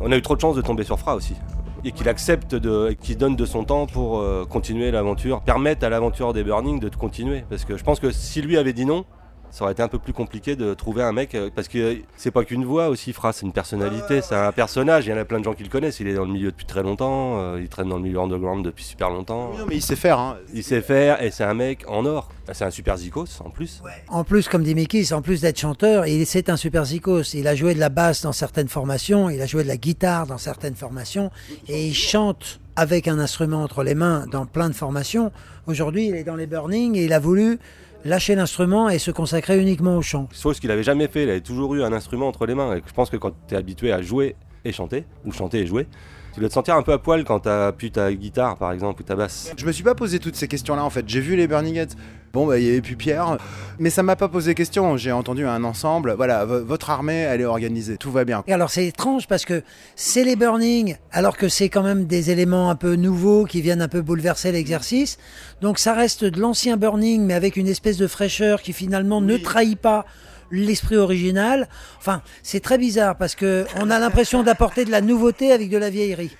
On 0.00 0.12
a 0.12 0.16
eu 0.16 0.22
trop 0.22 0.36
de 0.36 0.40
chance 0.40 0.54
de 0.56 0.62
tomber 0.62 0.84
sur 0.84 0.98
Fra 0.98 1.14
aussi. 1.16 1.34
Et 1.82 1.92
qu'il 1.92 2.10
accepte 2.10 2.54
de, 2.54 2.94
qu'il 3.00 3.16
donne 3.16 3.36
de 3.36 3.46
son 3.46 3.64
temps 3.64 3.86
pour 3.86 4.18
euh, 4.20 4.44
continuer 4.44 4.90
l'aventure, 4.90 5.40
permettre 5.40 5.86
à 5.86 5.88
l'aventure 5.88 6.34
des 6.34 6.44
Burning 6.44 6.78
de 6.78 6.90
continuer. 6.94 7.42
Parce 7.48 7.64
que 7.64 7.78
je 7.78 7.84
pense 7.84 8.00
que 8.00 8.10
si 8.10 8.42
lui 8.42 8.58
avait 8.58 8.74
dit 8.74 8.84
non, 8.84 9.06
ça 9.50 9.64
aurait 9.64 9.72
été 9.72 9.82
un 9.82 9.88
peu 9.88 9.98
plus 9.98 10.12
compliqué 10.12 10.56
de 10.56 10.74
trouver 10.74 11.02
un 11.02 11.12
mec, 11.12 11.34
euh, 11.34 11.50
parce 11.54 11.68
que 11.68 11.78
euh, 11.78 11.94
c'est 12.16 12.30
pas 12.30 12.44
qu'une 12.44 12.64
voix 12.64 12.88
aussi, 12.88 13.12
Fra, 13.12 13.32
c'est 13.32 13.44
une 13.44 13.52
personnalité, 13.52 14.20
c'est 14.22 14.34
un 14.34 14.52
personnage, 14.52 15.06
il 15.06 15.10
y 15.10 15.12
en 15.12 15.18
a 15.18 15.24
plein 15.24 15.38
de 15.40 15.44
gens 15.44 15.54
qui 15.54 15.62
le 15.62 15.68
connaissent, 15.68 16.00
il 16.00 16.08
est 16.08 16.14
dans 16.14 16.24
le 16.24 16.32
milieu 16.32 16.50
depuis 16.50 16.66
très 16.66 16.82
longtemps, 16.82 17.40
euh, 17.40 17.58
il 17.60 17.68
traîne 17.68 17.88
dans 17.88 17.96
le 17.96 18.02
milieu 18.02 18.20
underground 18.20 18.64
depuis 18.64 18.84
super 18.84 19.10
longtemps. 19.10 19.52
Non 19.58 19.66
mais 19.68 19.76
il 19.76 19.82
sait 19.82 19.96
faire. 19.96 20.18
Hein. 20.18 20.36
Il 20.54 20.62
sait 20.62 20.80
faire, 20.80 21.22
et 21.22 21.30
c'est 21.30 21.44
un 21.44 21.54
mec 21.54 21.84
en 21.88 22.04
or. 22.06 22.28
C'est 22.52 22.64
un 22.64 22.70
super 22.70 22.96
zikos 22.96 23.40
en 23.44 23.50
plus. 23.50 23.80
En 24.08 24.24
plus, 24.24 24.48
comme 24.48 24.64
dit 24.64 24.74
Mikis, 24.74 25.12
en 25.12 25.22
plus 25.22 25.40
d'être 25.40 25.58
chanteur, 25.58 26.06
il 26.06 26.26
c'est 26.26 26.48
un 26.48 26.56
super 26.56 26.84
zikos. 26.84 27.34
Il 27.34 27.46
a 27.46 27.54
joué 27.54 27.74
de 27.74 27.80
la 27.80 27.90
basse 27.90 28.22
dans 28.22 28.32
certaines 28.32 28.68
formations, 28.68 29.30
il 29.30 29.40
a 29.40 29.46
joué 29.46 29.62
de 29.62 29.68
la 29.68 29.76
guitare 29.76 30.26
dans 30.26 30.38
certaines 30.38 30.74
formations, 30.74 31.30
et 31.68 31.86
il 31.86 31.94
chante 31.94 32.60
avec 32.76 33.08
un 33.08 33.18
instrument 33.18 33.62
entre 33.62 33.82
les 33.82 33.94
mains 33.94 34.26
dans 34.30 34.46
plein 34.46 34.68
de 34.68 34.74
formations. 34.74 35.32
Aujourd'hui, 35.66 36.08
il 36.08 36.14
est 36.14 36.24
dans 36.24 36.36
les 36.36 36.46
Burning 36.46 36.96
et 36.96 37.04
il 37.04 37.12
a 37.12 37.18
voulu 37.18 37.58
lâcher 38.04 38.34
l'instrument 38.34 38.88
et 38.88 38.98
se 38.98 39.10
consacrer 39.10 39.60
uniquement 39.60 39.96
au 39.96 40.02
chant. 40.02 40.28
Chose 40.32 40.60
qu'il 40.60 40.70
avait 40.70 40.82
jamais 40.82 41.08
fait, 41.08 41.24
il 41.24 41.30
avait 41.30 41.40
toujours 41.40 41.74
eu 41.74 41.82
un 41.82 41.92
instrument 41.92 42.28
entre 42.28 42.46
les 42.46 42.54
mains. 42.54 42.76
Et 42.76 42.82
je 42.86 42.92
pense 42.92 43.10
que 43.10 43.16
quand 43.16 43.32
tu 43.48 43.54
es 43.54 43.56
habitué 43.56 43.92
à 43.92 44.02
jouer 44.02 44.36
et 44.64 44.72
chanter, 44.72 45.04
ou 45.24 45.32
chanter 45.32 45.60
et 45.60 45.66
jouer, 45.66 45.86
tu 46.32 46.40
dois 46.40 46.48
te 46.48 46.54
sentir 46.54 46.76
un 46.76 46.82
peu 46.82 46.92
à 46.92 46.98
poil 46.98 47.24
quand 47.24 47.40
t'as 47.40 47.72
pu 47.72 47.90
ta 47.90 48.12
guitare 48.12 48.56
par 48.56 48.72
exemple 48.72 49.02
ou 49.02 49.04
ta 49.04 49.16
basse. 49.16 49.52
Je 49.56 49.66
me 49.66 49.72
suis 49.72 49.82
pas 49.82 49.94
posé 49.94 50.18
toutes 50.18 50.36
ces 50.36 50.48
questions-là 50.48 50.84
en 50.84 50.90
fait. 50.90 51.08
J'ai 51.08 51.20
vu 51.20 51.36
les 51.36 51.46
Burning 51.46 51.76
Heads. 51.76 51.96
Bon, 52.32 52.46
bah, 52.46 52.58
il 52.58 52.64
y 52.64 52.68
avait 52.68 52.80
plus 52.80 52.96
Pierre. 52.96 53.38
Mais 53.78 53.90
ça 53.90 54.02
m'a 54.02 54.14
pas 54.14 54.28
posé 54.28 54.54
question. 54.54 54.96
J'ai 54.96 55.10
entendu 55.10 55.46
un 55.46 55.64
ensemble. 55.64 56.14
Voilà, 56.16 56.44
votre 56.44 56.90
armée, 56.90 57.18
elle 57.18 57.40
est 57.40 57.46
organisée. 57.46 57.96
Tout 57.96 58.12
va 58.12 58.24
bien. 58.24 58.44
Et 58.46 58.52
alors 58.52 58.70
c'est 58.70 58.86
étrange 58.86 59.26
parce 59.26 59.44
que 59.44 59.62
c'est 59.96 60.22
les 60.22 60.36
Burning, 60.36 60.96
alors 61.12 61.36
que 61.36 61.48
c'est 61.48 61.68
quand 61.68 61.82
même 61.82 62.04
des 62.04 62.30
éléments 62.30 62.70
un 62.70 62.76
peu 62.76 62.94
nouveaux 62.94 63.44
qui 63.44 63.60
viennent 63.60 63.82
un 63.82 63.88
peu 63.88 64.02
bouleverser 64.02 64.52
l'exercice. 64.52 65.18
Donc 65.60 65.78
ça 65.78 65.94
reste 65.94 66.24
de 66.24 66.40
l'ancien 66.40 66.76
Burning, 66.76 67.24
mais 67.24 67.34
avec 67.34 67.56
une 67.56 67.68
espèce 67.68 67.96
de 67.96 68.06
fraîcheur 68.06 68.62
qui 68.62 68.72
finalement 68.72 69.20
ne 69.20 69.36
trahit 69.36 69.78
pas 69.78 70.04
l'esprit 70.52 70.96
original. 70.96 71.68
Enfin, 71.98 72.22
c'est 72.42 72.60
très 72.60 72.78
bizarre 72.78 73.16
parce 73.16 73.34
que 73.34 73.66
on 73.80 73.90
a 73.90 73.98
l'impression 73.98 74.42
d'apporter 74.42 74.84
de 74.84 74.90
la 74.90 75.00
nouveauté 75.00 75.52
avec 75.52 75.68
de 75.70 75.78
la 75.78 75.90
vieillerie. 75.90 76.36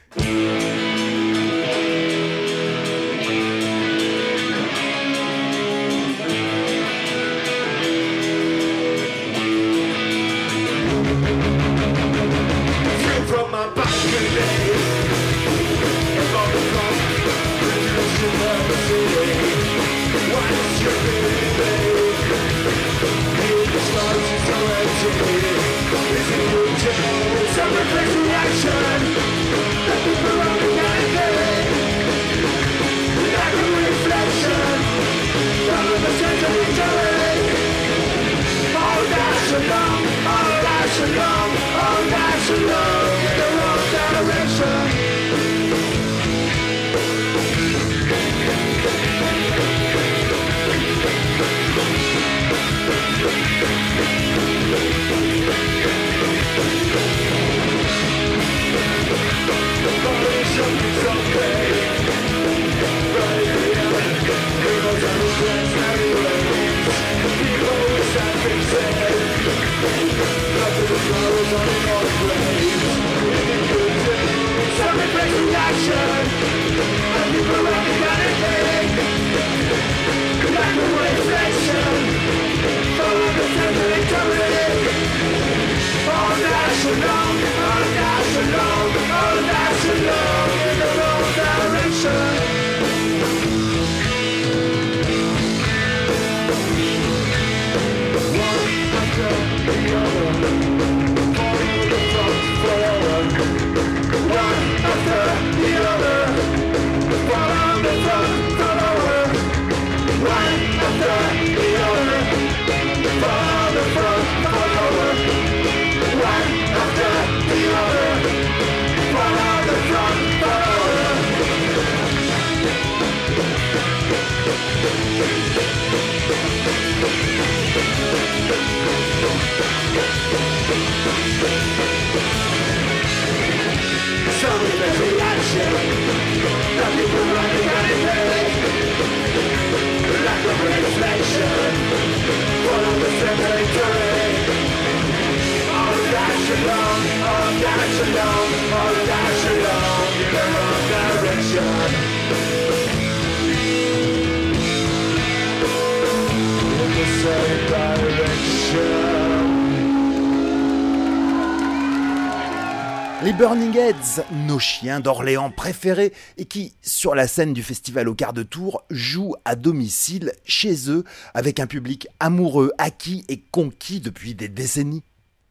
Nos 164.47 164.61
chiens 164.61 165.01
d'Orléans 165.01 165.51
préférés 165.51 166.13
et 166.37 166.45
qui, 166.45 166.75
sur 166.81 167.17
la 167.17 167.27
scène 167.27 167.53
du 167.53 167.63
festival 167.63 168.09
au 168.09 168.15
quart 168.15 168.33
de 168.33 168.45
tour, 168.45 168.85
jouent 168.89 169.35
à 169.45 169.57
domicile 169.57 170.33
chez 170.45 170.91
eux 170.91 171.03
avec 171.35 171.59
un 171.59 171.67
public 171.67 172.07
amoureux, 172.21 172.71
acquis 172.79 173.25
et 173.29 173.41
conquis 173.51 174.01
depuis 174.01 174.35
des 174.37 174.49
décennies. 174.49 175.03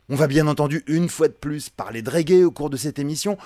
On 0.07 0.15
va 0.15 0.27
bien 0.27 0.47
entendu 0.47 0.83
une 0.87 1.09
fois 1.09 1.27
de 1.27 1.33
plus 1.33 1.69
parler 1.69 2.01
de 2.01 2.09
reggae 2.09 2.45
au 2.45 2.51
cours 2.51 2.69
de 2.69 2.77
cette 2.77 2.97
émission, 2.97 3.37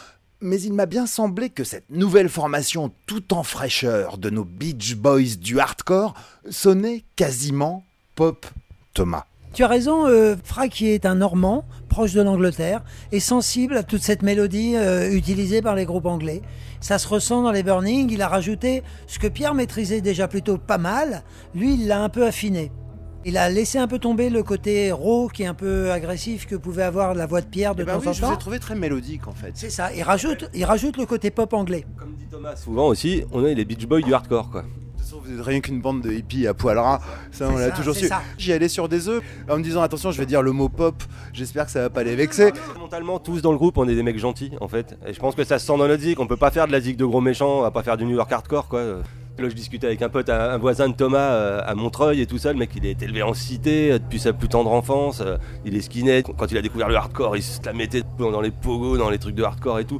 mais 0.41 0.61
il 0.61 0.73
m'a 0.73 0.85
bien 0.85 1.07
semblé 1.07 1.49
que 1.49 1.63
cette 1.63 1.89
nouvelle 1.89 2.29
formation 2.29 2.93
tout 3.07 3.33
en 3.33 3.41
fraîcheur 3.41 4.19
de 4.19 4.29
nos 4.29 4.45
Beach 4.45 4.95
Boys 4.95 5.37
du 5.39 5.59
hardcore 5.59 6.13
sonnait 6.51 7.03
quasiment 7.15 7.83
pop 8.15 8.45
Thomas. 8.93 9.25
Tu 9.53 9.63
as 9.63 9.67
raison, 9.67 10.07
euh, 10.07 10.35
Fra 10.43 10.67
qui 10.67 10.87
est 10.89 11.05
un 11.05 11.15
Normand, 11.15 11.63
proche 11.87 12.13
de 12.13 12.21
l'Angleterre, 12.21 12.83
est 13.11 13.19
sensible 13.19 13.77
à 13.77 13.83
toute 13.83 14.01
cette 14.01 14.23
mélodie 14.23 14.73
euh, 14.75 15.11
utilisée 15.11 15.61
par 15.61 15.75
les 15.75 15.85
groupes 15.85 16.07
anglais. 16.07 16.41
Ça 16.81 16.97
se 16.97 17.07
ressent 17.07 17.43
dans 17.43 17.51
les 17.51 17.61
Burning, 17.61 18.09
il 18.11 18.21
a 18.23 18.27
rajouté 18.27 18.81
ce 19.05 19.19
que 19.19 19.27
Pierre 19.27 19.53
maîtrisait 19.53 20.01
déjà 20.01 20.27
plutôt 20.27 20.57
pas 20.57 20.79
mal, 20.79 21.21
lui 21.53 21.75
il 21.75 21.87
l'a 21.87 22.01
un 22.03 22.09
peu 22.09 22.25
affiné. 22.25 22.71
Il 23.25 23.37
a 23.37 23.47
laissé 23.49 23.77
un 23.77 23.87
peu 23.87 23.99
tomber 23.99 24.29
le 24.29 24.43
côté 24.43 24.91
raw 24.91 25.29
qui 25.29 25.43
est 25.43 25.45
un 25.45 25.53
peu 25.53 25.91
agressif 25.91 26.45
que 26.45 26.55
pouvait 26.55 26.83
avoir 26.83 27.13
la 27.13 27.25
voix 27.25 27.39
de 27.39 27.45
Pierre 27.45 27.73
de 27.75 27.83
Eh 27.83 27.85
ben 27.85 27.93
temps 27.93 27.99
oui, 28.01 28.07
en 28.09 28.13
je 28.13 28.19
vous 28.21 28.27
ai 28.27 28.31
temps. 28.31 28.37
trouvé 28.37 28.59
très 28.59 28.75
mélodique 28.75 29.27
en 29.27 29.31
fait. 29.33 29.51
C'est 29.53 29.69
ça, 29.69 29.93
il 29.93 30.01
rajoute, 30.03 30.49
il 30.53 30.65
rajoute 30.65 30.97
le 30.97 31.05
côté 31.05 31.29
pop 31.31 31.53
anglais. 31.53 31.85
Comme 31.97 32.15
dit 32.15 32.25
Thomas 32.29 32.55
souvent 32.57 32.87
aussi, 32.87 33.23
on 33.31 33.45
est 33.45 33.53
les 33.53 33.63
Beach 33.63 33.85
Boys 33.85 34.01
du 34.01 34.13
hardcore 34.13 34.49
quoi. 34.49 34.65
De 35.13 35.17
toute 35.19 35.25
façon, 35.25 35.35
vous 35.35 35.39
êtes 35.41 35.45
rien 35.45 35.59
qu'une 35.59 35.79
bande 35.79 36.01
de 36.01 36.11
hippies 36.11 36.47
à 36.47 36.55
poil 36.55 36.77
ras. 36.77 36.99
Ça, 37.31 37.47
on 37.47 37.57
l'a 37.57 37.69
toujours 37.69 37.95
su. 37.95 38.09
J'y 38.39 38.51
allais 38.51 38.67
sur 38.67 38.89
des 38.89 39.07
œufs 39.09 39.21
en 39.47 39.57
me 39.57 39.63
disant 39.63 39.83
attention, 39.83 40.11
je 40.11 40.17
vais 40.17 40.25
dire 40.25 40.41
le 40.41 40.51
mot 40.51 40.69
pop. 40.69 41.03
J'espère 41.33 41.65
que 41.65 41.71
ça 41.71 41.81
va 41.81 41.89
pas 41.91 42.03
les 42.03 42.15
vexer. 42.15 42.51
Fondamentalement, 42.55 43.19
tous 43.19 43.41
dans 43.43 43.51
le 43.51 43.57
groupe, 43.59 43.77
on 43.77 43.87
est 43.87 43.93
des 43.95 44.01
mecs 44.03 44.17
gentils 44.17 44.53
en 44.59 44.67
fait. 44.67 44.97
Et 45.05 45.13
je 45.13 45.19
pense 45.19 45.35
que 45.35 45.43
ça 45.43 45.59
se 45.59 45.67
sent 45.67 45.77
dans 45.77 45.87
notre 45.87 46.01
zik. 46.01 46.19
On 46.19 46.25
peut 46.25 46.35
pas 46.37 46.49
faire 46.49 46.65
de 46.65 46.71
la 46.71 46.79
zik 46.81 46.97
de 46.97 47.05
gros 47.05 47.21
méchants, 47.21 47.59
on 47.59 47.61
va 47.61 47.69
pas 47.71 47.83
faire 47.83 47.97
du 47.97 48.05
New 48.05 48.15
York 48.15 48.31
hardcore 48.31 48.67
quoi. 48.67 48.81
Là, 49.39 49.49
je 49.49 49.55
discutais 49.55 49.87
avec 49.87 49.99
un 50.03 50.09
pote, 50.09 50.29
un, 50.29 50.51
un 50.51 50.57
voisin 50.59 50.89
de 50.89 50.93
Thomas 50.93 51.31
euh, 51.31 51.59
à 51.65 51.73
Montreuil 51.73 52.21
et 52.21 52.27
tout 52.27 52.37
ça. 52.37 52.53
Le 52.53 52.59
mec, 52.59 52.69
il 52.75 52.85
est 52.85 53.01
élevé 53.01 53.23
en 53.23 53.33
cité 53.33 53.91
euh, 53.91 53.97
depuis 53.97 54.19
sa 54.19 54.31
plus 54.31 54.47
tendre 54.47 54.71
enfance. 54.71 55.21
euh, 55.25 55.37
Il 55.65 55.75
est 55.75 55.81
skinhead. 55.81 56.27
Quand 56.37 56.51
il 56.51 56.57
a 56.57 56.61
découvert 56.61 56.87
le 56.87 56.95
hardcore, 56.95 57.35
il 57.35 57.41
se 57.41 57.59
la 57.65 57.73
mettait 57.73 58.03
dans 58.19 58.41
les 58.41 58.51
pogos, 58.51 58.95
dans 58.99 59.09
les 59.09 59.17
trucs 59.17 59.33
de 59.33 59.41
hardcore 59.41 59.79
et 59.79 59.85
tout. 59.85 59.99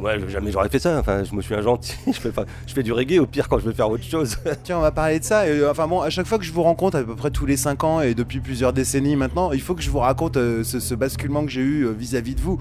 Moi, 0.00 0.18
jamais 0.28 0.50
j'aurais 0.50 0.68
fait 0.68 0.80
ça. 0.80 0.98
Enfin, 0.98 1.22
je 1.22 1.34
me 1.34 1.40
suis 1.40 1.54
un 1.54 1.62
gentil. 1.62 1.94
je, 2.06 2.12
fais 2.12 2.30
je 2.66 2.74
fais 2.74 2.82
du 2.82 2.92
reggae 2.92 3.20
au 3.20 3.26
pire 3.26 3.48
quand 3.48 3.58
je 3.58 3.64
veux 3.64 3.72
faire 3.72 3.88
autre 3.88 4.02
chose. 4.02 4.36
Tiens, 4.64 4.78
on 4.78 4.80
va 4.80 4.90
parler 4.90 5.20
de 5.20 5.24
ça. 5.24 5.42
Euh, 5.42 5.70
enfin 5.70 5.86
bon, 5.86 6.00
à 6.00 6.10
chaque 6.10 6.26
fois 6.26 6.38
que 6.38 6.44
je 6.44 6.52
vous 6.52 6.62
rencontre, 6.62 6.96
à 6.96 7.04
peu 7.04 7.14
près 7.14 7.30
tous 7.30 7.46
les 7.46 7.56
5 7.56 7.84
ans 7.84 8.00
et 8.00 8.14
depuis 8.14 8.40
plusieurs 8.40 8.72
décennies 8.72 9.14
maintenant, 9.14 9.52
il 9.52 9.60
faut 9.60 9.74
que 9.74 9.82
je 9.82 9.90
vous 9.90 10.00
raconte 10.00 10.36
euh, 10.36 10.64
ce, 10.64 10.94
basculement 10.94 11.44
que 11.44 11.50
j'ai 11.50 11.60
eu 11.60 11.86
euh, 11.86 11.92
vis-à-vis 11.92 12.34
de 12.34 12.40
vous, 12.40 12.58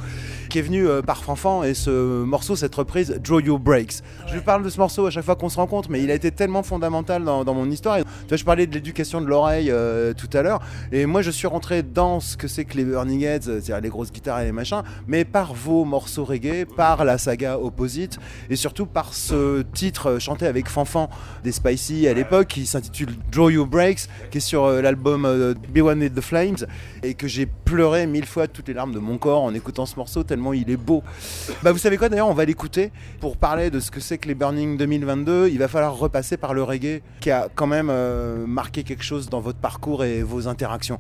qui 0.50 0.60
est 0.60 0.62
venu 0.62 0.86
par 1.06 1.24
Fanfan 1.24 1.63
et 1.63 1.74
ce 1.74 2.24
morceau, 2.24 2.56
cette 2.56 2.75
reprise, 2.75 3.20
Draw 3.24 3.40
Your 3.40 3.60
Breaks. 3.60 4.04
Je 4.28 4.34
lui 4.34 4.42
parle 4.42 4.63
de 4.63 4.70
ce 4.70 4.78
morceau 4.78 5.08
à 5.08 5.12
chaque 5.12 5.25
fois 5.25 5.36
qu'on 5.36 5.50
se 5.50 5.58
rencontre, 5.58 5.90
mais 5.90 6.04
il 6.04 6.12
a 6.12 6.13
été 6.13 6.32
tellement 6.32 6.62
fondamental 6.62 7.24
dans, 7.24 7.54
mon 7.54 7.70
histoire. 7.72 7.98
Tu 7.98 8.04
vois, 8.30 8.38
je 8.38 8.44
parlais 8.44 8.68
de 8.68 8.74
l'éducation 8.74 9.22
de 9.22 9.25
l'oreille 9.25 9.74
tout 10.16 10.30
à 10.34 10.42
l'heure, 10.42 10.60
et 10.92 11.06
moi 11.06 11.22
je 11.22 11.32
suis 11.32 11.48
rentré 11.48 11.82
dans 11.82 12.20
ce 12.20 12.38
que 12.38 12.48
c'est 12.48 12.66
que 12.66 12.78
les 12.78 12.84
Burning 12.84 13.24
Heads, 13.24 13.42
c'est-à-dire 13.44 13.82
les 13.82 13.90
grosses 13.90 14.12
guitares 14.12 14.42
et 14.42 14.46
les 14.46 14.52
machins, 14.52 14.84
mais 15.08 15.25
par 15.25 15.54
vos 15.54 15.86
morceaux 15.86 16.25
reggae, 16.25 16.66
par 16.66 17.04
la 17.04 17.18
saga 17.24 17.58
Opposite, 17.58 18.20
et 18.50 18.56
surtout 18.56 18.86
par 18.86 19.13
ce 19.13 19.62
titre 19.74 20.20
chanté 20.20 20.46
avec 20.46 20.68
Fanfan 20.68 21.10
des 21.44 21.51
Spicy 21.51 22.08
à 22.08 22.13
l'époque 22.13 22.48
qui 22.48 22.65
s'intitule 22.65 23.15
Draw 23.32 23.50
Your 23.50 23.68
Breaks, 23.68 24.08
qui 24.30 24.38
est 24.38 24.42
sur 24.42 24.65
euh, 24.65 24.82
l'album 24.82 25.25
euh, 25.25 25.53
Be 25.74 25.80
One 25.80 26.00
with 26.00 26.15
the 26.15 26.22
Flames, 26.22 26.65
et 27.01 27.13
que 27.13 27.27
j'ai 27.27 27.46
pleuré 27.46 28.06
mille 28.08 28.25
fois 28.25 28.48
toutes 28.48 28.68
les 28.68 28.74
larmes 28.74 28.94
de 28.94 29.00
mon 29.00 29.18
corps 29.18 29.44
en 29.44 29.53
écoutant 29.53 29.86
ce 29.86 29.96
morceau 29.96 30.24
tellement 30.24 30.53
il 30.53 30.70
est 30.70 30.77
beau. 30.77 31.03
Bah 31.63 31.72
vous 31.72 31.77
savez 31.77 31.98
quoi 31.98 32.10
d'ailleurs, 32.10 32.27
on 32.27 32.34
va 32.34 32.46
l'écouter 32.46 32.92
pour 33.20 33.38
parler 33.38 33.70
de 33.70 33.80
ce 33.80 33.92
que 33.92 34.00
c'est 34.00 34.18
que 34.18 34.27
les 34.27 34.36
Burning 34.36 34.77
2022. 34.77 35.50
Il 35.50 35.60
va 35.60 35.68
falloir 35.68 35.98
repasser 35.98 36.38
par 36.38 36.53
le 36.53 36.63
reggae 36.63 37.01
qui 37.22 37.32
a 37.32 37.48
quand 37.53 37.68
même 37.68 37.89
euh, 37.89 38.46
marqué 38.46 38.84
quelque 38.84 39.03
chose 39.03 39.30
dans 39.30 39.39
votre 39.39 39.60
parcours 39.60 40.03
et 40.03 40.24
vos 40.24 40.48
interactions. 40.48 41.00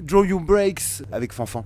Draw 0.00 0.24
Your 0.24 0.40
Breaks 0.40 1.02
avec 1.12 1.32
Fanfan. 1.32 1.64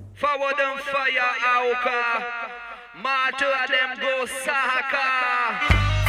My 3.03 3.31
of 3.31 3.69
them 3.69 3.99
go 4.01 4.25
Saka. 4.25 6.06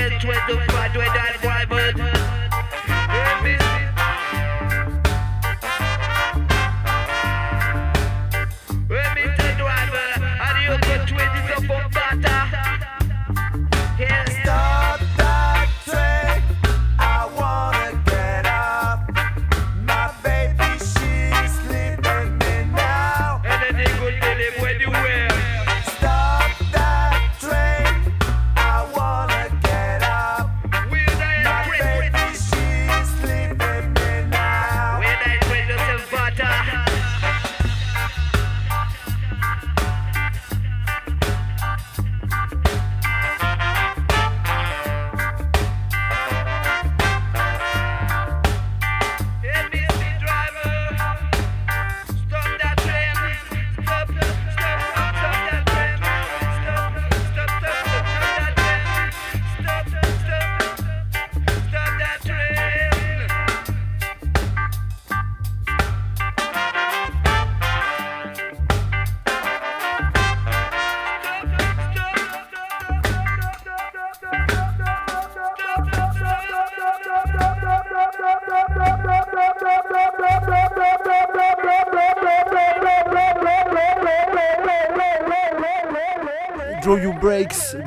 Graduate, 0.00 0.46
do 0.48 0.56
graduate, 0.56 1.49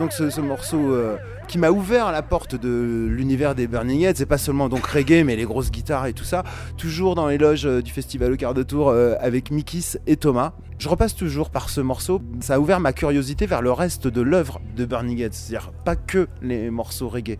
donc 0.04 0.12
ce, 0.12 0.30
ce 0.30 0.42
morceau 0.42 0.92
euh, 0.92 1.16
qui 1.48 1.58
m'a 1.58 1.72
ouvert 1.72 2.12
la 2.12 2.22
porte 2.22 2.56
de 2.56 3.08
l'univers 3.10 3.56
des 3.56 3.68
Burning 3.68 4.02
Heads. 4.02 4.16
C'est 4.18 4.26
pas 4.26 4.38
seulement 4.38 4.68
donc 4.68 4.86
reggae, 4.86 5.24
mais 5.24 5.38
les 5.38 5.46
grosses 5.46 5.72
guitares 5.72 6.08
et 6.08 6.14
tout 6.14 6.26
ça. 6.26 6.44
Toujours 6.76 7.16
dans 7.16 7.28
les 7.28 7.38
loges 7.38 7.66
euh, 7.66 7.82
du 7.82 7.90
festival 7.90 8.34
au 8.34 8.36
quart 8.36 8.54
de 8.54 8.64
tour 8.64 8.90
euh, 8.90 9.16
avec 9.22 9.50
Mikis 9.50 9.96
et 10.06 10.18
Thomas. 10.18 10.52
Je 10.78 10.90
repasse 10.90 11.16
toujours 11.16 11.50
par 11.52 11.70
ce 11.70 11.80
morceau. 11.80 12.22
Ça 12.42 12.56
a 12.56 12.60
ouvert 12.60 12.82
ma 12.82 12.92
curiosité 12.92 13.46
vers 13.46 13.62
le 13.62 13.72
reste 13.72 14.10
de 14.10 14.20
l'œuvre 14.20 14.60
de 14.76 14.84
Burning 14.84 15.22
Heads, 15.22 15.30
c'est-à-dire 15.32 15.72
pas 15.86 15.96
que 15.96 16.28
les 16.42 16.70
morceaux 16.70 17.08
reggae. 17.08 17.38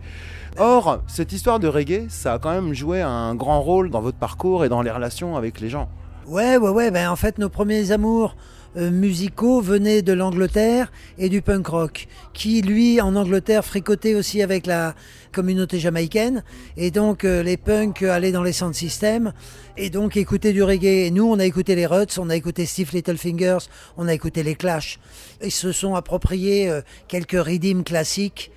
Or, 0.56 1.02
cette 1.06 1.32
histoire 1.32 1.60
de 1.60 1.68
reggae, 1.68 2.06
ça 2.08 2.32
a 2.32 2.38
quand 2.38 2.52
même 2.52 2.72
joué 2.72 3.02
un 3.02 3.34
grand 3.34 3.60
rôle 3.60 3.90
dans 3.90 4.00
votre 4.00 4.16
parcours 4.16 4.64
et 4.64 4.70
dans 4.70 4.80
les 4.80 4.90
relations 4.90 5.36
avec 5.36 5.60
les 5.60 5.68
gens. 5.68 5.90
Ouais, 6.26 6.56
ouais, 6.56 6.70
ouais. 6.70 6.90
Ben, 6.90 7.10
en 7.10 7.16
fait, 7.16 7.36
nos 7.36 7.50
premiers 7.50 7.92
amours 7.92 8.34
musicaux 8.76 9.60
venaient 9.60 10.02
de 10.02 10.12
l'Angleterre 10.12 10.90
et 11.18 11.28
du 11.28 11.42
punk 11.42 11.66
rock, 11.66 12.08
qui, 12.32 12.62
lui, 12.62 13.00
en 13.00 13.14
Angleterre, 13.16 13.64
fricotait 13.64 14.14
aussi 14.14 14.42
avec 14.42 14.66
la 14.66 14.94
communauté 15.32 15.78
jamaïcaine. 15.78 16.42
Et 16.76 16.90
donc, 16.90 17.24
euh, 17.24 17.42
les 17.42 17.56
punks 17.56 18.02
allaient 18.02 18.32
dans 18.32 18.42
les 18.42 18.52
sound 18.52 18.74
systems 18.74 19.32
et 19.76 19.90
donc 19.90 20.16
écoutaient 20.16 20.52
du 20.52 20.62
reggae. 20.62 21.06
Et 21.06 21.10
nous, 21.10 21.24
on 21.24 21.38
a 21.38 21.44
écouté 21.44 21.74
les 21.74 21.86
Ruts, 21.86 22.18
on 22.18 22.30
a 22.30 22.36
écouté 22.36 22.64
Steve 22.66 22.90
Littlefingers, 22.92 23.66
on 23.96 24.08
a 24.08 24.14
écouté 24.14 24.42
les 24.42 24.54
Clash. 24.54 24.98
Ils 25.42 25.50
se 25.50 25.72
sont 25.72 25.94
appropriés 25.94 26.70
euh, 26.70 26.80
quelques 27.08 27.32
rythmes 27.40 27.82
classiques. 27.82 28.50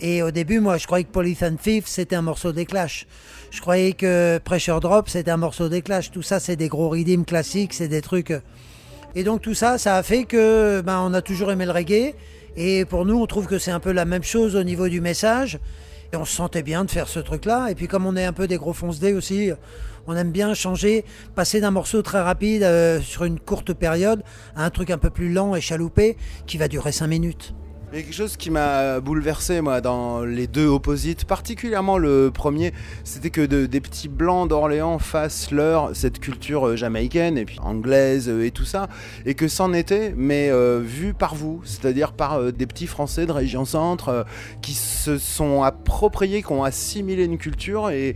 Et 0.00 0.22
au 0.22 0.30
début, 0.30 0.60
moi, 0.60 0.78
je 0.78 0.86
croyais 0.86 1.04
que 1.04 1.10
Polythene 1.10 1.58
Thief, 1.58 1.86
c'était 1.86 2.16
un 2.16 2.22
morceau 2.22 2.52
des 2.52 2.64
Clash. 2.64 3.06
Je 3.50 3.60
croyais 3.60 3.92
que 3.92 4.40
Pressure 4.42 4.80
Drop, 4.80 5.10
c'était 5.10 5.30
un 5.30 5.36
morceau 5.36 5.68
des 5.68 5.82
Clash. 5.82 6.10
Tout 6.10 6.22
ça, 6.22 6.40
c'est 6.40 6.56
des 6.56 6.68
gros 6.68 6.88
rythmes 6.88 7.24
classiques, 7.24 7.74
c'est 7.74 7.88
des 7.88 8.00
trucs. 8.00 8.32
Et 9.14 9.24
donc 9.24 9.42
tout 9.42 9.54
ça, 9.54 9.78
ça 9.78 9.96
a 9.96 10.02
fait 10.02 10.24
que 10.24 10.82
ben, 10.82 11.00
on 11.00 11.12
a 11.14 11.22
toujours 11.22 11.50
aimé 11.50 11.66
le 11.66 11.72
reggae. 11.72 12.14
Et 12.56 12.84
pour 12.84 13.04
nous, 13.04 13.20
on 13.20 13.26
trouve 13.26 13.46
que 13.46 13.58
c'est 13.58 13.70
un 13.70 13.80
peu 13.80 13.92
la 13.92 14.04
même 14.04 14.22
chose 14.22 14.56
au 14.56 14.62
niveau 14.62 14.88
du 14.88 15.00
message. 15.00 15.58
Et 16.12 16.16
on 16.16 16.24
se 16.24 16.34
sentait 16.34 16.62
bien 16.62 16.84
de 16.84 16.90
faire 16.90 17.08
ce 17.08 17.20
truc-là. 17.20 17.68
Et 17.70 17.74
puis 17.74 17.88
comme 17.88 18.06
on 18.06 18.16
est 18.16 18.24
un 18.24 18.32
peu 18.32 18.46
des 18.46 18.56
gros 18.56 18.72
fonce-dés 18.72 19.12
aussi, 19.12 19.50
on 20.06 20.16
aime 20.16 20.32
bien 20.32 20.54
changer, 20.54 21.04
passer 21.34 21.60
d'un 21.60 21.70
morceau 21.70 22.02
très 22.02 22.20
rapide 22.20 22.62
euh, 22.62 23.00
sur 23.00 23.24
une 23.24 23.38
courte 23.38 23.72
période 23.72 24.22
à 24.56 24.64
un 24.64 24.70
truc 24.70 24.90
un 24.90 24.98
peu 24.98 25.10
plus 25.10 25.32
lent 25.32 25.54
et 25.54 25.60
chaloupé 25.60 26.16
qui 26.46 26.58
va 26.58 26.68
durer 26.68 26.92
5 26.92 27.06
minutes. 27.06 27.54
Il 27.92 28.04
quelque 28.04 28.14
chose 28.14 28.36
qui 28.36 28.50
m'a 28.50 29.00
bouleversé 29.00 29.60
moi 29.60 29.80
dans 29.80 30.22
les 30.24 30.46
deux 30.46 30.66
opposites, 30.68 31.24
particulièrement 31.24 31.98
le 31.98 32.30
premier, 32.32 32.72
c'était 33.02 33.30
que 33.30 33.40
de- 33.40 33.66
des 33.66 33.80
petits 33.80 34.08
blancs 34.08 34.48
d'Orléans 34.48 35.00
fassent 35.00 35.50
leur 35.50 35.90
cette 35.96 36.20
culture 36.20 36.68
euh, 36.68 36.76
jamaïcaine 36.76 37.36
et 37.36 37.44
puis 37.44 37.58
anglaise 37.60 38.28
euh, 38.28 38.44
et 38.46 38.52
tout 38.52 38.64
ça, 38.64 38.88
et 39.26 39.34
que 39.34 39.48
c'en 39.48 39.72
était, 39.72 40.14
mais 40.16 40.50
euh, 40.50 40.80
vu 40.80 41.14
par 41.14 41.34
vous, 41.34 41.62
c'est-à-dire 41.64 42.12
par 42.12 42.52
des 42.52 42.66
petits 42.66 42.86
Français 42.86 43.26
de 43.26 43.32
région 43.32 43.64
centre 43.64 44.24
qui 44.62 44.74
se 44.74 45.18
sont 45.18 45.64
appropriés, 45.64 46.42
qui 46.44 46.52
ont 46.52 46.62
assimilé 46.62 47.24
une 47.24 47.38
culture 47.38 47.90
et 47.90 48.14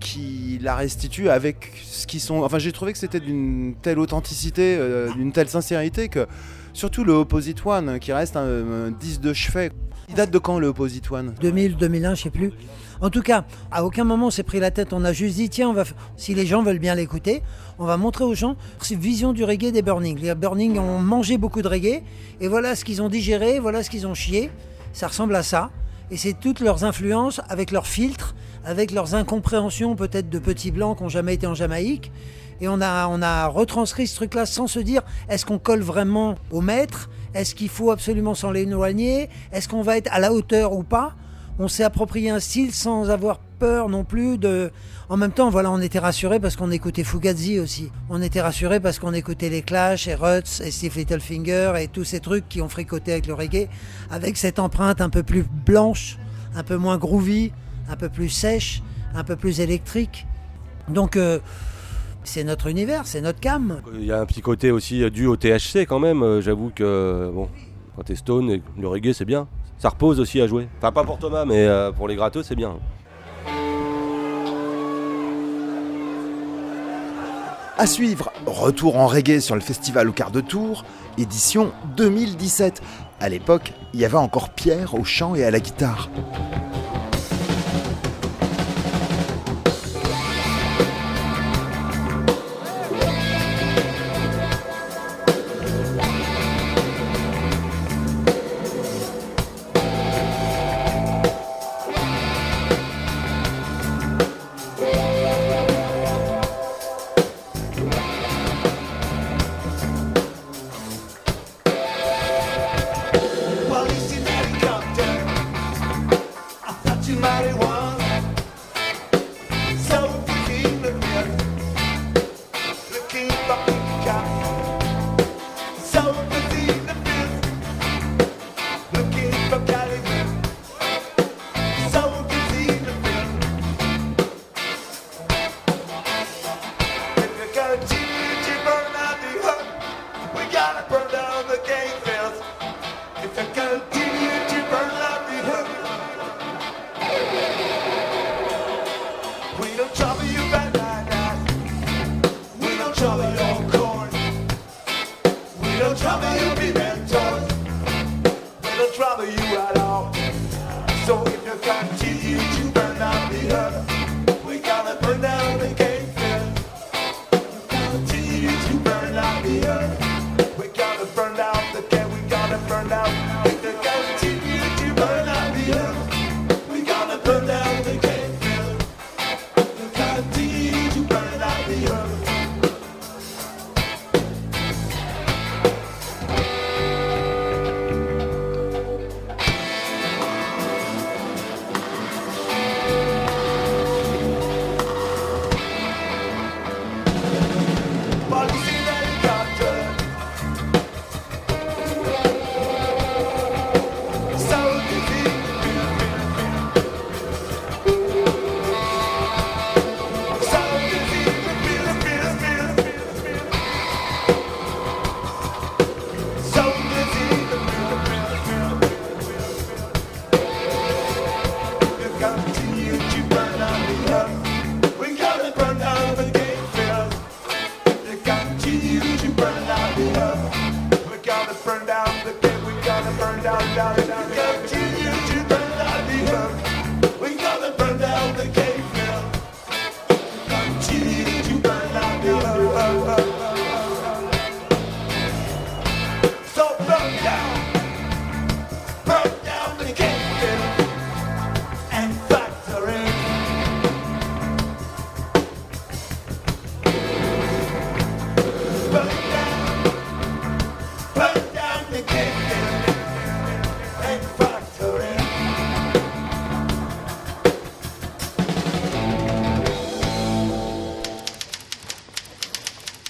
qui 0.00 0.58
la 0.60 0.74
restituent 0.74 1.28
avec 1.30 1.70
ce 1.84 2.08
qu'ils 2.08 2.18
sont. 2.20 2.42
Enfin, 2.42 2.58
j'ai 2.58 2.72
trouvé 2.72 2.92
que 2.92 2.98
c'était 2.98 3.20
d'une 3.20 3.74
telle 3.80 4.00
authenticité, 4.00 4.76
d'une 5.16 5.30
telle 5.30 5.48
sincérité 5.48 6.08
que 6.08 6.26
surtout 6.72 7.04
le 7.04 7.12
Opposite 7.12 7.64
One, 7.64 7.98
qui 7.98 8.12
reste 8.12 8.36
un, 8.36 8.86
un 8.86 8.90
10 8.90 9.20
de 9.20 9.32
chevet. 9.32 9.70
Il 10.08 10.14
date 10.14 10.30
de 10.30 10.38
quand 10.38 10.58
le 10.58 10.68
Opposite 10.68 11.10
One? 11.10 11.34
2000, 11.40 11.76
2001, 11.76 12.14
je 12.14 12.22
sais 12.22 12.30
plus. 12.30 12.52
En 13.00 13.10
tout 13.10 13.22
cas, 13.22 13.44
à 13.70 13.84
aucun 13.84 14.04
moment 14.04 14.28
on 14.28 14.30
s'est 14.30 14.42
pris 14.42 14.60
la 14.60 14.70
tête. 14.70 14.92
On 14.92 15.04
a 15.04 15.12
juste 15.12 15.36
dit, 15.36 15.48
tiens, 15.48 15.72
va, 15.72 15.84
si 16.16 16.34
les 16.34 16.46
gens 16.46 16.62
veulent 16.62 16.78
bien 16.78 16.94
l'écouter, 16.94 17.42
on 17.78 17.84
va 17.84 17.96
montrer 17.96 18.24
aux 18.24 18.34
gens 18.34 18.56
cette 18.80 18.98
vision 18.98 19.32
du 19.32 19.42
reggae 19.42 19.72
des 19.72 19.82
Burning. 19.82 20.18
Les 20.20 20.34
Burning 20.34 20.78
ont 20.78 20.98
mangé 20.98 21.38
beaucoup 21.38 21.62
de 21.62 21.68
reggae, 21.68 22.02
et 22.40 22.48
voilà 22.48 22.76
ce 22.76 22.84
qu'ils 22.84 23.02
ont 23.02 23.08
digéré, 23.08 23.58
voilà 23.58 23.82
ce 23.82 23.90
qu'ils 23.90 24.06
ont 24.06 24.14
chié. 24.14 24.50
Ça 24.92 25.08
ressemble 25.08 25.34
à 25.34 25.42
ça. 25.42 25.70
Et 26.10 26.16
c'est 26.16 26.34
toutes 26.34 26.60
leurs 26.60 26.84
influences 26.84 27.40
avec 27.48 27.70
leurs 27.70 27.86
filtres, 27.86 28.34
avec 28.64 28.90
leurs 28.90 29.14
incompréhensions 29.14 29.96
peut-être 29.96 30.28
de 30.28 30.38
petits 30.38 30.70
blancs 30.70 30.98
qui 30.98 31.02
n'ont 31.04 31.08
jamais 31.08 31.34
été 31.34 31.46
en 31.46 31.54
Jamaïque. 31.54 32.12
Et 32.62 32.68
on 32.68 32.80
a, 32.80 33.08
on 33.08 33.20
a 33.22 33.48
retranscrit 33.48 34.06
ce 34.06 34.14
truc-là 34.14 34.46
sans 34.46 34.68
se 34.68 34.78
dire 34.78 35.02
est-ce 35.28 35.44
qu'on 35.44 35.58
colle 35.58 35.82
vraiment 35.82 36.36
au 36.52 36.60
maître? 36.60 37.10
Est-ce 37.34 37.56
qu'il 37.56 37.68
faut 37.68 37.90
absolument 37.90 38.36
s'en 38.36 38.52
l'éloigner 38.52 39.28
Est-ce 39.52 39.68
qu'on 39.68 39.82
va 39.82 39.96
être 39.96 40.08
à 40.12 40.20
la 40.20 40.32
hauteur 40.32 40.72
ou 40.72 40.84
pas? 40.84 41.16
On 41.58 41.66
s'est 41.66 41.82
approprié 41.82 42.30
un 42.30 42.38
style 42.38 42.72
sans 42.72 43.10
avoir 43.10 43.40
peur 43.58 43.88
non 43.88 44.04
plus 44.04 44.38
de. 44.38 44.70
En 45.08 45.16
même 45.16 45.32
temps, 45.32 45.50
voilà, 45.50 45.72
on 45.72 45.80
était 45.80 45.98
rassurés 45.98 46.38
parce 46.38 46.54
qu'on 46.54 46.70
écoutait 46.70 47.02
Fugazi 47.02 47.58
aussi. 47.58 47.90
On 48.08 48.22
était 48.22 48.40
rassurés 48.40 48.78
parce 48.78 49.00
qu'on 49.00 49.12
écoutait 49.12 49.48
les 49.48 49.62
Clash 49.62 50.06
et 50.06 50.14
Ruts 50.14 50.62
et 50.64 50.70
Steve 50.70 50.96
Littlefinger 50.96 51.72
et 51.80 51.88
tous 51.88 52.04
ces 52.04 52.20
trucs 52.20 52.48
qui 52.48 52.62
ont 52.62 52.68
fricoté 52.68 53.10
avec 53.10 53.26
le 53.26 53.34
reggae, 53.34 53.68
avec 54.08 54.36
cette 54.36 54.60
empreinte 54.60 55.00
un 55.00 55.10
peu 55.10 55.24
plus 55.24 55.42
blanche, 55.66 56.16
un 56.54 56.62
peu 56.62 56.76
moins 56.76 56.96
groovy, 56.96 57.50
un 57.90 57.96
peu 57.96 58.08
plus 58.08 58.28
sèche, 58.28 58.84
un 59.16 59.24
peu 59.24 59.34
plus 59.34 59.58
électrique. 59.58 60.28
Donc. 60.88 61.16
euh, 61.16 61.40
c'est 62.24 62.44
notre 62.44 62.66
univers, 62.68 63.02
c'est 63.06 63.20
notre 63.20 63.40
cam. 63.40 63.80
Il 63.94 64.04
y 64.04 64.12
a 64.12 64.20
un 64.20 64.26
petit 64.26 64.40
côté 64.42 64.70
aussi 64.70 65.02
euh, 65.02 65.10
dû 65.10 65.26
au 65.26 65.36
THC 65.36 65.86
quand 65.88 65.98
même. 65.98 66.22
euh, 66.22 66.40
J'avoue 66.40 66.70
que 66.74 66.82
euh, 66.84 67.30
bon, 67.32 67.48
quand 67.96 68.02
t'es 68.04 68.14
stone, 68.16 68.50
et 68.50 68.62
le 68.78 68.88
reggae 68.88 69.12
c'est 69.12 69.24
bien. 69.24 69.48
Ça 69.78 69.88
repose 69.88 70.20
aussi 70.20 70.40
à 70.40 70.46
jouer. 70.46 70.68
Enfin 70.78 70.92
pas 70.92 71.02
pour 71.04 71.18
Thomas, 71.18 71.44
mais 71.44 71.66
pour 71.96 72.06
les 72.06 72.14
gratteux 72.14 72.42
c'est 72.44 72.54
bien. 72.54 72.76
À 77.78 77.86
suivre, 77.86 78.30
retour 78.46 78.96
en 78.96 79.08
reggae 79.08 79.40
sur 79.40 79.56
le 79.56 79.60
festival 79.60 80.08
au 80.08 80.12
quart 80.12 80.30
de 80.30 80.40
tour, 80.40 80.84
édition 81.18 81.72
2017. 81.96 82.80
À 83.18 83.28
l'époque, 83.28 83.72
il 83.92 83.98
y 84.00 84.04
avait 84.04 84.16
encore 84.18 84.50
Pierre 84.50 84.94
au 84.94 85.02
chant 85.04 85.34
et 85.34 85.42
à 85.44 85.50
la 85.50 85.58
guitare. 85.58 86.08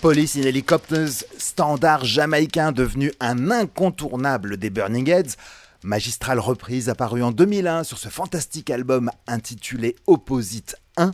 Police 0.02 0.34
in 0.34 0.42
Helicopters, 0.42 1.24
standard 1.38 2.04
jamaïcain 2.04 2.72
devenu 2.72 3.12
un 3.20 3.52
incontournable 3.52 4.56
des 4.56 4.68
Burning 4.68 5.08
Heads, 5.08 5.36
magistrale 5.84 6.40
reprise 6.40 6.88
apparue 6.88 7.22
en 7.22 7.30
2001 7.30 7.84
sur 7.84 7.98
ce 7.98 8.08
fantastique 8.08 8.70
album 8.70 9.12
intitulé 9.28 9.94
Opposite 10.08 10.74
1, 10.96 11.12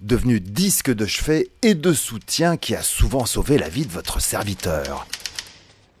devenu 0.00 0.40
disque 0.40 0.90
de 0.90 1.04
chevet 1.04 1.50
et 1.60 1.74
de 1.74 1.92
soutien 1.92 2.56
qui 2.56 2.74
a 2.74 2.80
souvent 2.80 3.26
sauvé 3.26 3.58
la 3.58 3.68
vie 3.68 3.84
de 3.84 3.92
votre 3.92 4.18
serviteur. 4.18 5.06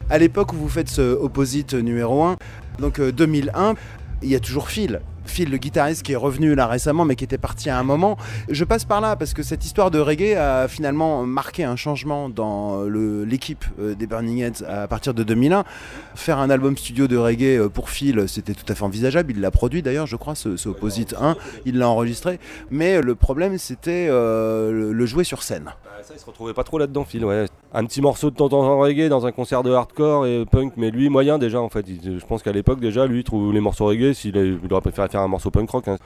À 0.08 0.16
l'époque 0.16 0.54
où 0.54 0.56
vous 0.56 0.70
faites 0.70 0.88
ce 0.88 1.02
Opposite 1.02 1.74
numéro 1.74 2.24
1, 2.24 2.38
donc 2.78 2.98
euh, 2.98 3.12
2001, 3.12 3.74
il 4.22 4.30
y 4.30 4.34
a 4.34 4.40
toujours 4.40 4.70
Phil. 4.70 5.02
Phil, 5.24 5.50
le 5.50 5.56
guitariste 5.56 6.02
qui 6.02 6.12
est 6.12 6.16
revenu 6.16 6.54
là 6.54 6.66
récemment, 6.66 7.04
mais 7.04 7.16
qui 7.16 7.24
était 7.24 7.38
parti 7.38 7.70
à 7.70 7.78
un 7.78 7.82
moment. 7.82 8.16
Je 8.48 8.64
passe 8.64 8.84
par 8.84 9.00
là 9.00 9.16
parce 9.16 9.34
que 9.34 9.42
cette 9.42 9.64
histoire 9.64 9.90
de 9.90 9.98
reggae 9.98 10.34
a 10.36 10.68
finalement 10.68 11.24
marqué 11.24 11.64
un 11.64 11.76
changement 11.76 12.28
dans 12.28 12.82
le- 12.82 13.24
l'équipe 13.24 13.64
euh, 13.80 13.94
des 13.94 14.06
Burning 14.06 14.40
Heads 14.42 14.64
à 14.68 14.86
partir 14.88 15.14
de 15.14 15.22
2001. 15.22 15.64
Faire 16.14 16.38
un 16.38 16.50
album 16.50 16.76
studio 16.76 17.06
de 17.08 17.16
reggae 17.16 17.58
euh, 17.58 17.68
pour 17.68 17.90
Phil, 17.90 18.24
c'était 18.28 18.54
tout 18.54 18.64
à 18.68 18.74
fait 18.74 18.82
envisageable. 18.84 19.32
Il 19.34 19.40
l'a 19.40 19.50
produit 19.50 19.82
d'ailleurs, 19.82 20.06
je 20.06 20.16
crois, 20.16 20.34
ce, 20.34 20.56
ce 20.56 20.68
Opposite 20.68 21.14
1. 21.20 21.36
Il 21.66 21.78
l'a 21.78 21.88
enregistré. 21.88 22.38
Mais 22.70 23.00
le 23.00 23.14
problème, 23.14 23.58
c'était 23.58 24.08
euh, 24.10 24.92
le, 24.92 25.06
jouer 25.06 25.24
sur 25.24 25.42
scène. 25.42 25.64
Bah, 25.66 25.90
ça, 26.02 26.14
il 26.16 26.20
se 26.20 26.26
retrouvait 26.26 26.54
pas 26.54 26.64
trop 26.64 26.78
là-dedans, 26.78 27.04
Phil. 27.04 27.24
Ouais. 27.24 27.46
Un 27.74 27.84
petit 27.86 28.02
morceau 28.02 28.30
de 28.30 28.36
temps 28.36 28.46
en 28.46 28.48
temps 28.50 28.78
reggae 28.78 29.08
dans 29.08 29.24
un 29.26 29.32
concert 29.32 29.62
de 29.62 29.70
hardcore 29.72 30.26
et 30.26 30.44
punk, 30.50 30.74
mais 30.76 30.90
lui, 30.90 31.08
moyen 31.08 31.38
déjà 31.38 31.60
en 31.60 31.68
fait. 31.68 31.86
Je 32.04 32.24
pense 32.26 32.42
qu'à 32.42 32.52
l'époque, 32.52 32.80
déjà, 32.80 33.06
lui, 33.06 33.20
il 33.20 33.24
trouve 33.24 33.52
les 33.52 33.60
morceaux 33.60 33.86
reggae, 33.86 34.12
s'il 34.12 34.36
aurait 34.70 34.80
préféré 34.80 35.08
faire 35.12 35.20
un 35.20 35.28
morceau 35.28 35.50
punk 35.50 35.70
rock. 35.70 35.88
hein. 35.88 35.98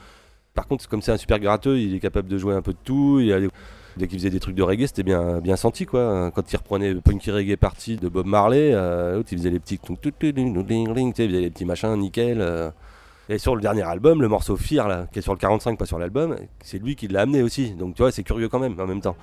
Par 0.55 0.67
contre, 0.67 0.89
comme 0.89 1.03
c'est 1.03 1.13
un 1.13 1.17
super 1.17 1.39
gratteux, 1.39 1.79
il 1.79 1.95
est 1.95 2.01
capable 2.01 2.29
de 2.29 2.39
jouer 2.39 2.55
un 2.55 2.63
peu 2.63 2.73
de 2.73 2.79
tout. 2.85 3.21
Il 3.21 3.33
a 3.33 3.39
Dès 3.97 4.09
qu'il 4.09 4.19
faisait 4.19 4.31
des 4.31 4.41
trucs 4.41 4.55
de 4.55 4.63
reggae, 4.63 4.87
c'était 4.87 5.03
bien, 5.03 5.41
bien 5.41 5.57
senti 5.57 5.87
quoi. 5.87 6.31
Quand 6.35 6.53
il 6.53 6.57
reprenait 6.57 6.95
Punky 6.97 7.31
Reggae 7.31 7.57
Party 7.57 7.97
de 7.97 8.11
Bob 8.11 8.27
Marley, 8.27 8.73
euh, 8.75 9.23
il 9.31 9.39
faisait 9.39 9.49
les 9.49 9.59
petits. 9.59 9.81
il 9.83 11.15
faisait 11.15 11.27
les 11.29 11.51
petits 11.51 11.65
machins 11.65 11.97
nickel. 11.97 12.43
euh. 12.43 12.71
Et 13.29 13.39
sur 13.39 13.57
le 13.57 13.63
dernier 13.63 13.83
album, 13.83 14.21
le 14.23 14.29
morceau 14.29 14.57
Fear, 14.57 14.87
là, 14.87 15.07
qui 15.13 15.19
est 15.19 15.23
sur 15.23 15.33
le 15.33 15.39
45, 15.39 15.79
pas 15.79 15.87
sur 15.87 15.99
l'album, 15.99 16.37
c'est 16.63 16.79
lui 16.79 16.95
qui 16.95 17.09
l'a 17.09 17.23
amené 17.23 17.43
aussi. 17.43 17.71
Donc 17.73 17.95
tu 17.95 18.03
vois, 18.03 18.13
c'est 18.13 18.23
curieux 18.23 18.49
quand 18.49 18.61
même 18.61 18.79
en 18.79 18.87
même 18.87 19.01
temps. 19.01 19.17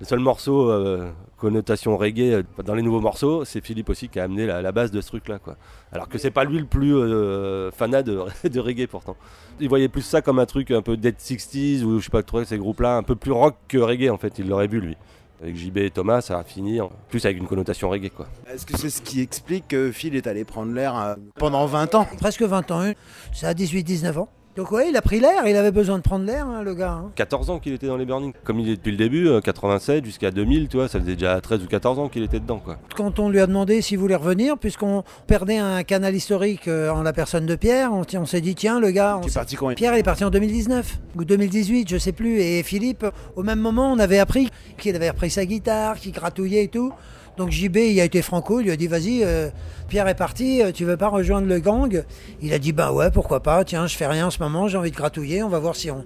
Le 0.00 0.04
seul 0.06 0.18
morceau 0.18 0.70
euh, 0.70 1.10
connotation 1.40 1.96
reggae 1.96 2.32
euh, 2.32 2.42
dans 2.64 2.74
les 2.74 2.82
nouveaux 2.82 3.00
morceaux, 3.00 3.44
c'est 3.44 3.64
Philippe 3.64 3.88
aussi 3.90 4.08
qui 4.08 4.20
a 4.20 4.24
amené 4.24 4.46
la, 4.46 4.62
la 4.62 4.72
base 4.72 4.90
de 4.90 5.00
ce 5.00 5.08
truc-là, 5.08 5.38
quoi. 5.38 5.56
Alors 5.92 6.08
que 6.08 6.18
c'est 6.18 6.30
pas 6.30 6.44
lui 6.44 6.58
le 6.58 6.66
plus 6.66 6.94
euh, 6.94 7.70
fanat 7.72 8.02
de, 8.02 8.20
de 8.48 8.60
reggae 8.60 8.86
pourtant. 8.86 9.16
Il 9.58 9.68
voyait 9.68 9.88
plus 9.88 10.02
ça 10.02 10.22
comme 10.22 10.38
un 10.38 10.46
truc 10.46 10.70
un 10.70 10.82
peu 10.82 10.96
Dead 10.96 11.16
60s 11.16 11.82
ou 11.82 11.98
je 11.98 12.04
sais 12.04 12.10
pas 12.10 12.22
trop 12.22 12.44
ces 12.44 12.58
groupes-là, 12.58 12.96
un 12.96 13.02
peu 13.02 13.16
plus 13.16 13.32
rock 13.32 13.56
que 13.66 13.78
reggae 13.78 14.10
en 14.10 14.18
fait. 14.18 14.38
Il 14.38 14.48
l'aurait 14.48 14.68
vu 14.68 14.80
lui. 14.80 14.96
Avec 15.42 15.56
JB 15.56 15.78
et 15.78 15.90
Thomas, 15.90 16.20
ça 16.20 16.38
a 16.38 16.44
fini 16.44 16.82
en 16.82 16.92
plus 17.08 17.24
avec 17.24 17.38
une 17.38 17.46
connotation 17.46 17.88
reggae, 17.88 18.10
quoi. 18.10 18.26
Est-ce 18.52 18.66
que 18.66 18.76
c'est 18.76 18.90
ce 18.90 19.00
qui 19.00 19.22
explique 19.22 19.68
que 19.68 19.90
Phil 19.90 20.14
est 20.14 20.26
allé 20.26 20.44
prendre 20.44 20.74
l'air 20.74 20.94
euh, 20.94 21.14
pendant 21.36 21.64
20 21.64 21.94
ans? 21.94 22.06
Presque 22.20 22.42
20 22.42 22.70
ans, 22.70 22.82
hein. 22.82 22.92
c'est 23.32 23.46
à 23.46 23.54
18-19 23.54 24.18
ans. 24.18 24.28
Donc 24.56 24.72
ouais, 24.72 24.88
il 24.90 24.96
a 24.96 25.00
pris 25.02 25.20
l'air, 25.20 25.46
il 25.46 25.54
avait 25.54 25.70
besoin 25.70 25.96
de 25.98 26.02
prendre 26.02 26.26
l'air, 26.26 26.44
hein, 26.44 26.62
le 26.62 26.74
gars. 26.74 26.92
hein. 27.04 27.12
14 27.14 27.50
ans 27.50 27.58
qu'il 27.60 27.72
était 27.72 27.86
dans 27.86 27.96
les 27.96 28.04
Burning. 28.04 28.32
Comme 28.42 28.58
il 28.58 28.68
est 28.68 28.76
depuis 28.76 28.90
le 28.90 28.96
début, 28.96 29.28
euh, 29.28 29.40
87 29.40 30.04
jusqu'à 30.04 30.32
2000, 30.32 30.66
tu 30.68 30.76
vois, 30.76 30.88
ça 30.88 30.98
faisait 31.00 31.14
déjà 31.14 31.40
13 31.40 31.62
ou 31.62 31.66
14 31.68 31.98
ans 32.00 32.08
qu'il 32.08 32.24
était 32.24 32.40
dedans, 32.40 32.58
quoi. 32.62 32.76
Quand 32.96 33.20
on 33.20 33.28
lui 33.28 33.38
a 33.38 33.46
demandé 33.46 33.80
s'il 33.80 33.98
voulait 33.98 34.16
revenir, 34.16 34.58
puisqu'on 34.58 35.04
perdait 35.28 35.58
un 35.58 35.84
canal 35.84 36.14
historique 36.16 36.66
euh, 36.66 36.90
en 36.90 37.02
la 37.02 37.12
personne 37.12 37.46
de 37.46 37.54
Pierre, 37.54 37.92
on, 37.92 38.02
on 38.14 38.26
s'est 38.26 38.40
dit 38.40 38.56
tiens 38.56 38.80
le 38.80 38.90
gars, 38.90 39.18
on 39.18 39.20
Qui 39.20 39.28
est 39.30 39.34
parti 39.34 39.54
quand 39.54 39.72
Pierre 39.74 39.94
il 39.94 40.00
est 40.00 40.02
parti 40.02 40.24
en 40.24 40.30
2019 40.30 40.98
ou 41.16 41.24
2018, 41.24 41.88
je 41.88 41.96
sais 41.96 42.12
plus. 42.12 42.40
Et 42.40 42.62
Philippe, 42.64 43.06
au 43.36 43.44
même 43.44 43.60
moment, 43.60 43.92
on 43.92 43.98
avait 44.00 44.18
appris 44.18 44.50
qu'il 44.78 44.96
avait 44.96 45.10
repris 45.10 45.30
sa 45.30 45.46
guitare, 45.46 45.96
qu'il 45.96 46.12
gratouillait 46.12 46.64
et 46.64 46.68
tout. 46.68 46.92
Donc 47.36 47.50
JB, 47.50 47.76
il 47.76 48.00
a 48.00 48.04
été 48.04 48.20
franco, 48.22 48.60
il 48.60 48.64
lui 48.64 48.72
a 48.72 48.76
dit 48.76 48.86
vas-y, 48.86 49.20
euh, 49.24 49.48
Pierre 49.88 50.08
est 50.08 50.14
parti, 50.14 50.62
euh, 50.62 50.72
tu 50.72 50.84
veux 50.84 50.96
pas 50.96 51.08
rejoindre 51.08 51.46
le 51.46 51.58
gang? 51.58 52.02
Il 52.42 52.52
a 52.52 52.58
dit 52.58 52.72
bah 52.72 52.92
ouais, 52.92 53.10
pourquoi 53.10 53.40
pas, 53.42 53.64
tiens, 53.64 53.86
je 53.86 53.96
fais 53.96 54.06
rien 54.06 54.26
en 54.26 54.30
ce 54.30 54.40
moment, 54.40 54.68
j'ai 54.68 54.76
envie 54.76 54.90
de 54.90 54.96
gratouiller, 54.96 55.42
on 55.42 55.48
va 55.48 55.58
voir 55.58 55.74
si 55.76 55.90
on. 55.90 56.04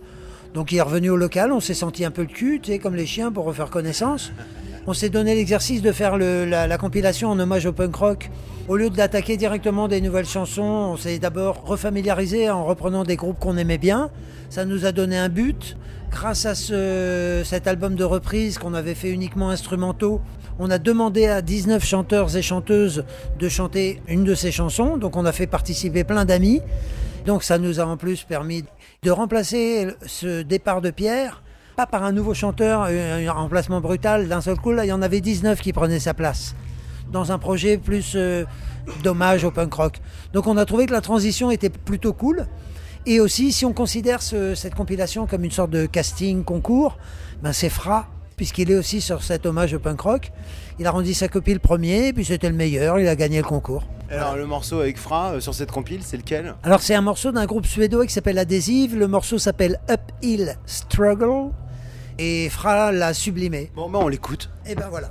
Donc 0.55 0.71
il 0.71 0.77
est 0.77 0.83
revenu 0.83 1.11
au 1.11 1.17
local, 1.17 1.51
on 1.53 1.59
s'est 1.61 1.75
senti 1.75 2.05
un 2.05 2.13
peu 2.13 2.23
le 2.23 2.29
cul, 2.29 2.61
tu 2.63 2.71
sais, 2.73 2.79
comme 2.79 2.95
les 2.95 3.07
chiens 3.07 3.33
pour 3.33 3.45
refaire 3.47 3.71
connaissance. 3.71 4.31
On 4.87 4.93
s'est 4.93 5.09
donné 5.09 5.35
l'exercice 5.35 5.83
de 5.83 5.91
faire 5.93 6.19
la, 6.19 6.67
la 6.69 6.79
compilation 6.79 7.31
en 7.31 7.39
hommage 7.41 7.65
au 7.67 7.73
punk 7.73 7.97
rock. 7.97 8.31
Au 8.69 8.77
lieu 8.77 8.91
d'attaquer 8.91 9.37
directement 9.37 9.89
des 9.89 10.01
nouvelles 10.03 10.27
chansons, 10.27 10.63
on 10.63 10.97
s'est 10.97 11.19
d'abord 11.19 11.65
refamiliarisé 11.65 12.51
en 12.51 12.65
reprenant 12.65 13.03
des 13.03 13.17
groupes 13.17 13.39
qu'on 13.41 13.57
aimait 13.57 13.79
bien. 13.79 14.11
Ça 14.51 14.65
nous 14.67 14.85
a 14.87 14.93
donné 14.93 15.17
un 15.19 15.31
but. 15.31 15.77
Grâce 16.11 16.45
à 16.47 16.55
ce- 16.55 17.43
cet 17.45 17.67
album 17.67 17.95
de 17.97 18.05
reprise 18.05 18.59
qu'on 18.59 18.75
avait 18.75 18.95
fait 18.95 19.11
uniquement 19.11 19.49
instrumentaux, 19.51 20.21
on 20.59 20.71
a 20.71 20.79
demandé 20.79 21.27
à 21.27 21.43
19 21.43 21.85
chanteurs 21.85 22.37
et 22.37 22.43
chanteuses 22.43 23.05
de 23.39 23.49
chanter 23.49 24.01
une 24.09 24.25
de 24.25 24.35
ces 24.35 24.53
chansons. 24.53 24.97
Donc 24.97 25.17
on 25.17 25.25
a 25.25 25.33
fait 25.33 25.47
participer 25.47 26.05
plein 26.05 26.25
d'amis. 26.25 26.61
Donc 27.27 27.43
ça 27.43 27.59
nous 27.59 27.81
a 27.81 27.85
en 27.87 27.97
plus 27.97 28.23
permis 28.25 28.65
de 29.03 29.11
remplacer 29.11 29.89
ce 30.07 30.43
départ 30.43 30.81
de 30.81 30.91
Pierre, 30.91 31.43
pas 31.77 31.87
par 31.87 32.05
un 32.05 32.13
nouveau 32.13 32.35
chanteur, 32.35 32.83
un 32.83 33.31
remplacement 33.33 33.81
brutal 33.81 34.29
d'un 34.29 34.41
seul 34.41 34.57
coup. 34.59 34.73
Là, 34.73 34.85
il 34.85 34.89
y 34.89 34.93
en 34.93 35.03
avait 35.03 35.21
19 35.21 35.61
qui 35.61 35.73
prenaient 35.73 35.99
sa 36.01 36.15
place 36.15 36.55
dans 37.13 37.33
un 37.33 37.39
projet 37.39 37.77
plus 37.77 38.13
euh, 38.15 38.45
d'hommage 39.03 39.45
au 39.45 39.51
punk 39.51 39.73
rock. 39.75 40.01
Donc 40.33 40.47
on 40.47 40.57
a 40.57 40.65
trouvé 40.65 40.87
que 40.87 40.93
la 40.93 41.01
transition 41.01 41.51
était 41.51 41.69
plutôt 41.71 42.13
cool. 42.13 42.47
Et 43.07 43.21
aussi, 43.21 43.53
si 43.53 43.67
on 43.67 43.73
considère 43.75 44.23
ce- 44.23 44.55
cette 44.55 44.75
compilation 44.75 45.27
comme 45.27 45.45
une 45.45 45.51
sorte 45.51 45.71
de 45.71 45.85
casting 45.87 46.43
concours, 46.45 46.97
ben 47.43 47.53
c'est 47.53 47.69
Fra, 47.69 48.09
puisqu'il 48.37 48.71
est 48.71 48.77
aussi 48.77 49.01
sur 49.01 49.23
cet 49.23 49.47
hommage 49.47 49.75
au 49.75 49.79
punk 49.79 50.01
rock. 50.01 50.33
Il 50.79 50.87
a 50.87 50.91
rendu 50.91 51.15
sa 51.15 51.29
copie 51.29 51.53
le 51.53 51.61
premier, 51.61 52.13
puis 52.13 52.25
c'était 52.25 52.49
le 52.49 52.57
meilleur, 52.57 52.99
il 52.99 53.09
a 53.09 53.17
gagné 53.17 53.39
le 53.39 53.45
concours. 53.45 53.85
Alors 54.11 54.37
le 54.37 54.47
morceau 54.47 54.81
avec 54.81 54.99
Fra 54.99 55.33
euh, 55.33 55.41
sur 55.41 55.55
cette 55.55 55.73
compile, 55.73 56.01
c'est 56.03 56.17
lequel? 56.17 56.55
Alors 56.63 56.83
c'est 56.83 56.95
un 56.95 57.01
morceau 57.01 57.33
d'un 57.33 57.47
groupe 57.47 57.67
suédois 57.67 58.07
qui 58.07 58.13
s'appelle 58.13 58.39
Adhésive. 58.39 58.97
Le 58.97 59.09
morceau 59.09 59.39
s'appelle 59.39 59.81
Uphill 59.91 60.57
Struggle. 60.67 61.51
Et 62.19 62.49
Fra 62.49 62.93
l'a 62.93 63.15
sublimé. 63.15 63.73
Bon 63.75 63.91
bah 63.91 63.99
on 64.03 64.09
l'écoute. 64.09 64.51
Et 64.67 64.75
ben 64.75 64.89
voilà. 64.89 65.11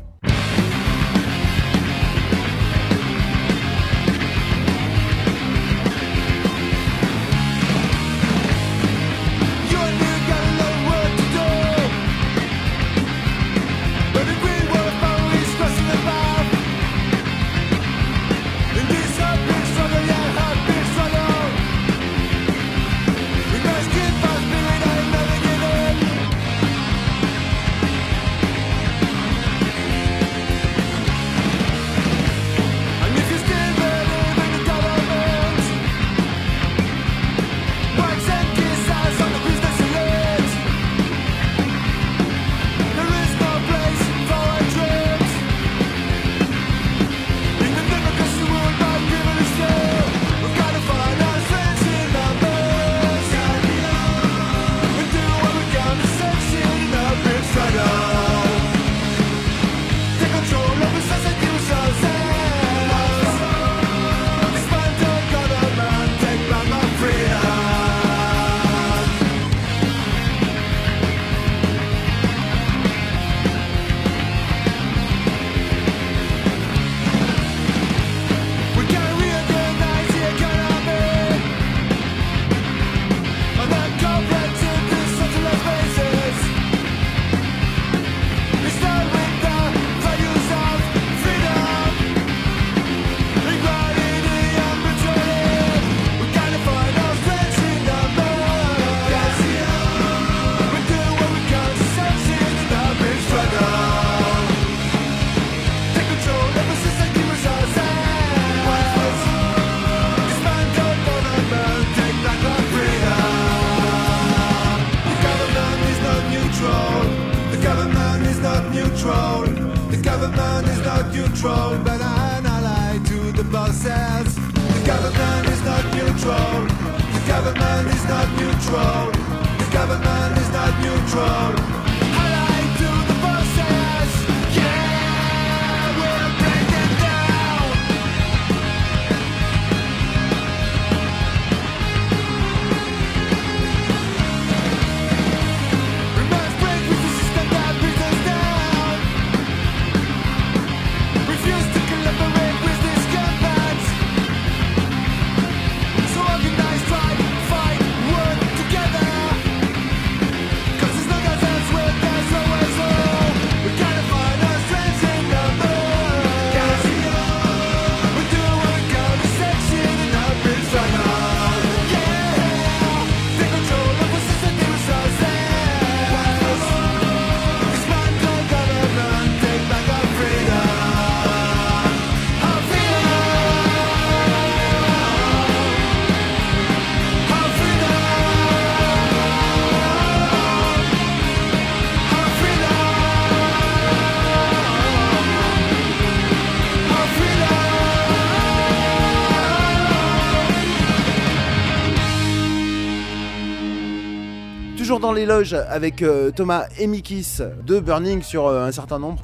Dans 205.13 205.19
les 205.19 205.25
loges 205.27 205.53
avec 205.53 206.01
euh, 206.01 206.31
Thomas 206.31 206.65
et 206.79 206.87
Mikis 206.87 207.37
de 207.67 207.79
Burning 207.79 208.23
sur 208.23 208.47
euh, 208.47 208.65
un 208.65 208.71
certain 208.71 208.97
nombre. 208.97 209.21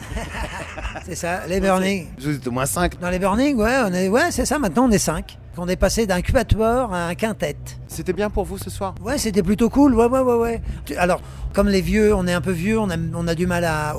C'est 1.06 1.16
ça, 1.16 1.48
les 1.48 1.60
Burning. 1.60 2.06
Vous 2.20 2.36
êtes 2.36 2.46
au 2.46 2.52
moins 2.52 2.68
5. 2.68 3.00
Dans 3.00 3.10
les 3.10 3.18
Burning, 3.18 3.58
ouais, 3.58 3.76
on 3.86 3.92
est, 3.94 4.08
ouais, 4.08 4.30
c'est 4.30 4.46
ça. 4.46 4.60
Maintenant, 4.60 4.86
on 4.86 4.92
est 4.92 5.00
5. 5.00 5.40
On 5.58 5.68
est 5.68 5.76
passé 5.76 6.06
d'un 6.06 6.22
quatuor 6.22 6.94
à 6.94 7.08
un 7.08 7.16
quintet. 7.16 7.58
C'était 7.88 8.14
bien 8.14 8.30
pour 8.30 8.46
vous 8.46 8.60
ce 8.60 8.70
soir? 8.70 8.94
Ouais, 9.02 9.18
c'était 9.18 9.42
plutôt 9.42 9.70
cool. 9.70 9.96
Ouais, 9.96 10.06
ouais, 10.06 10.20
ouais, 10.20 10.36
ouais. 10.36 10.62
Alors, 10.98 11.22
comme 11.54 11.70
les 11.70 11.82
vieux, 11.82 12.14
on 12.14 12.28
est 12.28 12.34
un 12.34 12.42
peu 12.42 12.52
vieux, 12.52 12.80
on 12.80 12.92
a, 12.92 12.96
on 13.16 13.28
a 13.28 13.34
du 13.34 13.48
mal 13.48 13.66
à, 13.66 13.96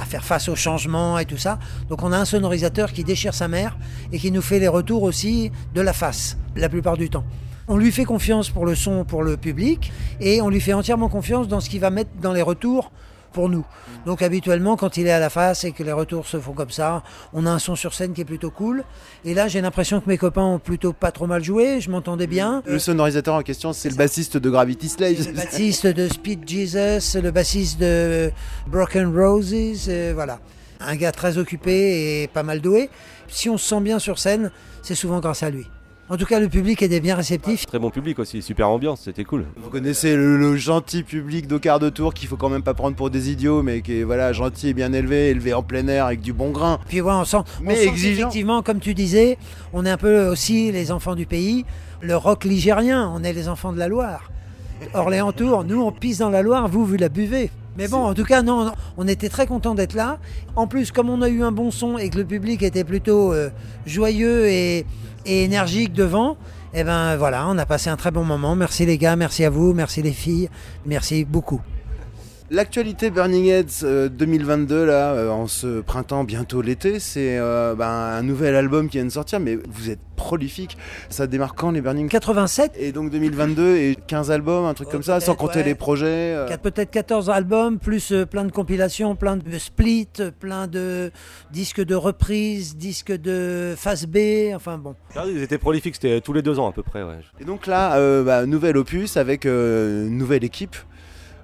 à 0.00 0.04
faire 0.06 0.24
face 0.24 0.48
aux 0.48 0.56
changements 0.56 1.18
et 1.18 1.26
tout 1.26 1.36
ça. 1.36 1.58
Donc, 1.90 2.02
on 2.02 2.12
a 2.12 2.16
un 2.16 2.24
sonorisateur 2.24 2.92
qui 2.92 3.04
déchire 3.04 3.34
sa 3.34 3.48
mère 3.48 3.76
et 4.12 4.18
qui 4.18 4.32
nous 4.32 4.42
fait 4.42 4.58
les 4.58 4.68
retours 4.68 5.02
aussi 5.02 5.52
de 5.74 5.82
la 5.82 5.92
face, 5.92 6.38
la 6.56 6.70
plupart 6.70 6.96
du 6.96 7.10
temps. 7.10 7.24
On 7.72 7.76
lui 7.76 7.92
fait 7.92 8.04
confiance 8.04 8.50
pour 8.50 8.66
le 8.66 8.74
son, 8.74 9.04
pour 9.04 9.22
le 9.22 9.36
public, 9.36 9.92
et 10.20 10.42
on 10.42 10.48
lui 10.48 10.60
fait 10.60 10.72
entièrement 10.72 11.08
confiance 11.08 11.46
dans 11.46 11.60
ce 11.60 11.70
qu'il 11.70 11.78
va 11.78 11.90
mettre 11.90 12.10
dans 12.20 12.32
les 12.32 12.42
retours 12.42 12.90
pour 13.32 13.48
nous. 13.48 13.64
Donc 14.06 14.22
habituellement, 14.22 14.74
quand 14.74 14.96
il 14.96 15.06
est 15.06 15.12
à 15.12 15.20
la 15.20 15.30
face 15.30 15.62
et 15.62 15.70
que 15.70 15.84
les 15.84 15.92
retours 15.92 16.26
se 16.26 16.40
font 16.40 16.52
comme 16.52 16.72
ça, 16.72 17.04
on 17.32 17.46
a 17.46 17.50
un 17.50 17.60
son 17.60 17.76
sur 17.76 17.94
scène 17.94 18.12
qui 18.12 18.22
est 18.22 18.24
plutôt 18.24 18.50
cool. 18.50 18.82
Et 19.24 19.34
là, 19.34 19.46
j'ai 19.46 19.60
l'impression 19.60 20.00
que 20.00 20.08
mes 20.08 20.18
copains 20.18 20.42
ont 20.42 20.58
plutôt 20.58 20.92
pas 20.92 21.12
trop 21.12 21.28
mal 21.28 21.44
joué, 21.44 21.80
je 21.80 21.90
m'entendais 21.92 22.26
bien. 22.26 22.64
Le 22.66 22.80
sonorisateur 22.80 23.36
en 23.36 23.42
question, 23.42 23.72
c'est 23.72 23.88
le 23.88 23.94
bassiste 23.94 24.36
de 24.36 24.50
Gravity 24.50 24.88
Slaves. 24.88 25.28
Le 25.28 25.32
bassiste 25.32 25.86
de 25.86 26.08
Speed 26.08 26.48
Jesus, 26.48 27.20
le 27.20 27.30
bassiste 27.30 27.78
de 27.78 28.32
Broken 28.66 29.16
Roses, 29.16 29.86
euh, 29.88 30.10
voilà. 30.12 30.40
Un 30.80 30.96
gars 30.96 31.12
très 31.12 31.38
occupé 31.38 32.22
et 32.22 32.26
pas 32.26 32.42
mal 32.42 32.60
doué. 32.60 32.90
Si 33.28 33.48
on 33.48 33.56
se 33.56 33.68
sent 33.68 33.80
bien 33.80 34.00
sur 34.00 34.18
scène, 34.18 34.50
c'est 34.82 34.96
souvent 34.96 35.20
grâce 35.20 35.44
à 35.44 35.50
lui. 35.50 35.68
En 36.10 36.16
tout 36.16 36.26
cas, 36.26 36.40
le 36.40 36.48
public 36.48 36.82
était 36.82 36.98
bien 36.98 37.14
réceptif. 37.14 37.66
Très 37.66 37.78
bon 37.78 37.90
public 37.90 38.18
aussi, 38.18 38.42
super 38.42 38.68
ambiance, 38.68 39.02
c'était 39.04 39.22
cool. 39.22 39.46
Vous 39.56 39.70
connaissez 39.70 40.16
le, 40.16 40.36
le 40.36 40.56
gentil 40.56 41.04
public 41.04 41.46
de 41.46 41.56
quart 41.56 41.78
de 41.78 41.88
tour 41.88 42.14
qu'il 42.14 42.26
faut 42.26 42.36
quand 42.36 42.48
même 42.48 42.64
pas 42.64 42.74
prendre 42.74 42.96
pour 42.96 43.10
des 43.10 43.30
idiots, 43.30 43.62
mais 43.62 43.80
qui 43.80 44.00
est 44.00 44.02
voilà 44.02 44.32
gentil 44.32 44.70
et 44.70 44.74
bien 44.74 44.92
élevé, 44.92 45.28
élevé 45.28 45.54
en 45.54 45.62
plein 45.62 45.86
air 45.86 46.06
avec 46.06 46.20
du 46.20 46.32
bon 46.32 46.50
grain. 46.50 46.80
Puis 46.88 47.00
ouais, 47.00 47.12
on 47.12 47.24
sent, 47.24 47.36
on 47.36 47.64
Mais 47.64 47.76
sent 47.76 47.92
qu'effectivement, 47.94 48.60
comme 48.60 48.80
tu 48.80 48.92
disais, 48.92 49.38
on 49.72 49.86
est 49.86 49.90
un 49.90 49.96
peu 49.96 50.26
aussi 50.26 50.72
les 50.72 50.90
enfants 50.90 51.14
du 51.14 51.26
pays. 51.26 51.64
Le 52.00 52.16
rock 52.16 52.42
ligérien, 52.42 53.08
on 53.14 53.22
est 53.22 53.32
les 53.32 53.48
enfants 53.48 53.72
de 53.72 53.78
la 53.78 53.86
Loire. 53.86 54.32
Orléans 54.94 55.30
Tour, 55.30 55.62
nous 55.62 55.80
on 55.80 55.92
pisse 55.92 56.18
dans 56.18 56.30
la 56.30 56.42
Loire, 56.42 56.66
vous 56.66 56.84
vous 56.84 56.96
la 56.96 57.08
buvez. 57.08 57.52
Mais 57.76 57.86
bon, 57.86 57.98
en 57.98 58.14
tout 58.14 58.24
cas, 58.24 58.42
non, 58.42 58.72
on 58.96 59.06
était 59.06 59.28
très 59.28 59.46
contents 59.46 59.76
d'être 59.76 59.94
là. 59.94 60.18
En 60.56 60.66
plus, 60.66 60.90
comme 60.90 61.08
on 61.08 61.22
a 61.22 61.28
eu 61.28 61.42
un 61.42 61.52
bon 61.52 61.70
son 61.70 61.98
et 61.98 62.10
que 62.10 62.18
le 62.18 62.24
public 62.24 62.62
était 62.62 62.82
plutôt 62.82 63.32
euh, 63.32 63.48
joyeux 63.86 64.48
et, 64.48 64.84
et 65.26 65.44
énergique 65.44 65.92
devant, 65.92 66.36
eh 66.74 66.84
ben 66.84 67.16
voilà, 67.16 67.46
on 67.48 67.58
a 67.58 67.66
passé 67.66 67.90
un 67.90 67.96
très 67.96 68.10
bon 68.10 68.24
moment. 68.24 68.54
Merci 68.56 68.86
les 68.86 68.98
gars, 68.98 69.16
merci 69.16 69.44
à 69.44 69.50
vous, 69.50 69.72
merci 69.72 70.02
les 70.02 70.12
filles, 70.12 70.48
merci 70.86 71.24
beaucoup. 71.24 71.60
L'actualité 72.52 73.10
Burning 73.10 73.46
Heads 73.46 73.84
euh, 73.84 74.08
2022, 74.08 74.84
là, 74.84 75.12
euh, 75.12 75.28
en 75.30 75.46
ce 75.46 75.80
printemps, 75.82 76.24
bientôt 76.24 76.62
l'été, 76.62 76.98
c'est 76.98 77.38
euh, 77.38 77.76
ben, 77.76 77.86
un 77.86 78.22
nouvel 78.24 78.56
album 78.56 78.88
qui 78.88 78.96
vient 78.98 79.04
de 79.04 79.10
sortir, 79.12 79.38
mais 79.38 79.56
vous 79.68 79.88
êtes 79.88 80.00
prolifique. 80.16 80.76
Ça 81.10 81.28
démarre 81.28 81.54
quand 81.54 81.70
les 81.70 81.80
Burning 81.80 82.08
87 82.08 82.72
Et 82.76 82.90
donc 82.90 83.10
2022 83.10 83.76
et 83.76 83.96
15 84.04 84.32
albums, 84.32 84.64
un 84.64 84.74
truc 84.74 84.88
Ouais, 84.88 84.92
comme 84.94 85.04
ça, 85.04 85.20
sans 85.20 85.36
compter 85.36 85.60
ouais. 85.60 85.64
les 85.64 85.74
projets. 85.76 86.34
euh. 86.34 86.56
Peut-être 86.60 86.90
14 86.90 87.30
albums, 87.30 87.78
plus 87.78 88.10
euh, 88.10 88.26
plein 88.26 88.44
de 88.44 88.50
compilations, 88.50 89.14
plein 89.14 89.36
de 89.36 89.58
splits, 89.58 90.08
euh, 90.18 90.32
plein 90.36 90.66
de 90.66 91.12
disques 91.52 91.80
de 91.84 91.94
reprises, 91.94 92.76
disques 92.76 93.12
de 93.12 93.74
face 93.76 94.06
B, 94.06 94.18
enfin 94.56 94.76
bon. 94.76 94.96
Ah, 95.14 95.22
Ils 95.28 95.40
étaient 95.40 95.56
prolifiques, 95.56 95.94
c'était 95.94 96.20
tous 96.20 96.32
les 96.32 96.42
deux 96.42 96.58
ans 96.58 96.68
à 96.68 96.72
peu 96.72 96.82
près. 96.82 97.04
Ouais. 97.04 97.20
Et 97.38 97.44
donc 97.44 97.68
là, 97.68 97.94
euh, 97.94 98.24
bah, 98.24 98.44
nouvel 98.44 98.76
opus 98.76 99.16
avec 99.16 99.46
euh, 99.46 100.08
une 100.08 100.18
nouvelle 100.18 100.42
équipe. 100.42 100.74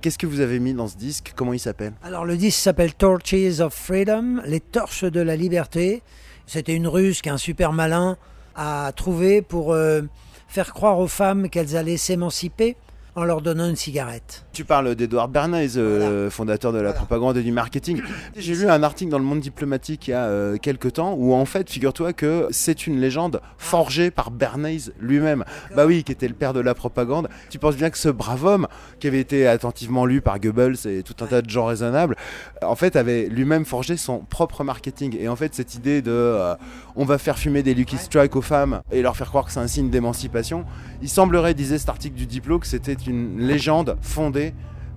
Qu'est-ce 0.06 0.18
que 0.18 0.26
vous 0.28 0.38
avez 0.38 0.60
mis 0.60 0.72
dans 0.72 0.86
ce 0.86 0.96
disque? 0.96 1.32
Comment 1.34 1.52
il 1.52 1.58
s'appelle? 1.58 1.92
Alors 2.04 2.24
le 2.24 2.36
disque 2.36 2.60
s'appelle 2.60 2.94
Torches 2.94 3.58
of 3.58 3.74
Freedom, 3.74 4.40
les 4.46 4.60
torches 4.60 5.02
de 5.02 5.18
la 5.18 5.34
liberté. 5.34 6.00
C'était 6.46 6.76
une 6.76 6.86
ruse 6.86 7.22
qu'un 7.22 7.38
super 7.38 7.72
malin 7.72 8.16
a 8.54 8.92
trouvé 8.94 9.42
pour 9.42 9.72
euh, 9.72 10.02
faire 10.46 10.72
croire 10.74 11.00
aux 11.00 11.08
femmes 11.08 11.48
qu'elles 11.48 11.76
allaient 11.76 11.96
s'émanciper 11.96 12.76
en 13.16 13.24
leur 13.24 13.40
donnant 13.40 13.66
une 13.66 13.76
cigarette. 13.76 14.44
Tu 14.52 14.66
parles 14.66 14.94
d'Edouard 14.94 15.28
Bernays, 15.28 15.78
euh, 15.78 16.28
fondateur 16.28 16.70
de 16.74 16.78
la 16.78 16.92
propagande 16.92 17.38
et 17.38 17.42
du 17.42 17.50
marketing. 17.50 18.02
J'ai 18.36 18.54
lu 18.54 18.68
un 18.68 18.82
article 18.82 19.10
dans 19.10 19.18
le 19.18 19.24
monde 19.24 19.40
diplomatique 19.40 20.08
il 20.08 20.10
y 20.10 20.14
a 20.14 20.24
euh, 20.24 20.58
quelques 20.58 20.92
temps 20.92 21.14
où 21.16 21.32
en 21.32 21.46
fait, 21.46 21.70
figure-toi 21.70 22.12
que 22.12 22.46
c'est 22.50 22.86
une 22.86 23.00
légende 23.00 23.40
forgée 23.56 24.10
par 24.10 24.30
Bernays 24.30 24.92
lui-même. 25.00 25.44
Bah 25.74 25.86
oui, 25.86 26.04
qui 26.04 26.12
était 26.12 26.28
le 26.28 26.34
père 26.34 26.52
de 26.52 26.60
la 26.60 26.74
propagande. 26.74 27.28
Tu 27.48 27.58
penses 27.58 27.76
bien 27.76 27.88
que 27.88 27.96
ce 27.96 28.10
brave 28.10 28.44
homme, 28.44 28.68
qui 29.00 29.06
avait 29.06 29.20
été 29.20 29.46
attentivement 29.46 30.04
lu 30.04 30.20
par 30.20 30.38
Goebbels 30.38 30.86
et 30.86 31.02
tout 31.02 31.16
un 31.24 31.26
tas 31.26 31.40
de 31.40 31.48
gens 31.48 31.64
raisonnables, 31.64 32.16
en 32.62 32.76
fait 32.76 32.96
avait 32.96 33.28
lui-même 33.28 33.64
forgé 33.64 33.96
son 33.96 34.18
propre 34.18 34.62
marketing. 34.62 35.16
Et 35.18 35.28
en 35.28 35.36
fait, 35.36 35.54
cette 35.54 35.74
idée 35.74 36.02
de 36.02 36.12
euh, 36.12 36.54
on 36.96 37.06
va 37.06 37.16
faire 37.16 37.38
fumer 37.38 37.62
des 37.62 37.72
Lucky 37.72 37.96
Strike 37.96 38.36
aux 38.36 38.42
femmes 38.42 38.82
et 38.92 39.00
leur 39.00 39.16
faire 39.16 39.28
croire 39.28 39.46
que 39.46 39.52
c'est 39.52 39.60
un 39.60 39.66
signe 39.66 39.88
d'émancipation, 39.88 40.66
il 41.00 41.08
semblerait, 41.08 41.54
disait 41.54 41.78
cet 41.78 41.88
article 41.88 42.14
du 42.14 42.26
Diplo, 42.26 42.58
que 42.58 42.66
c'était 42.66 42.94
une 43.06 43.38
légende 43.38 43.96
fondée 44.00 44.54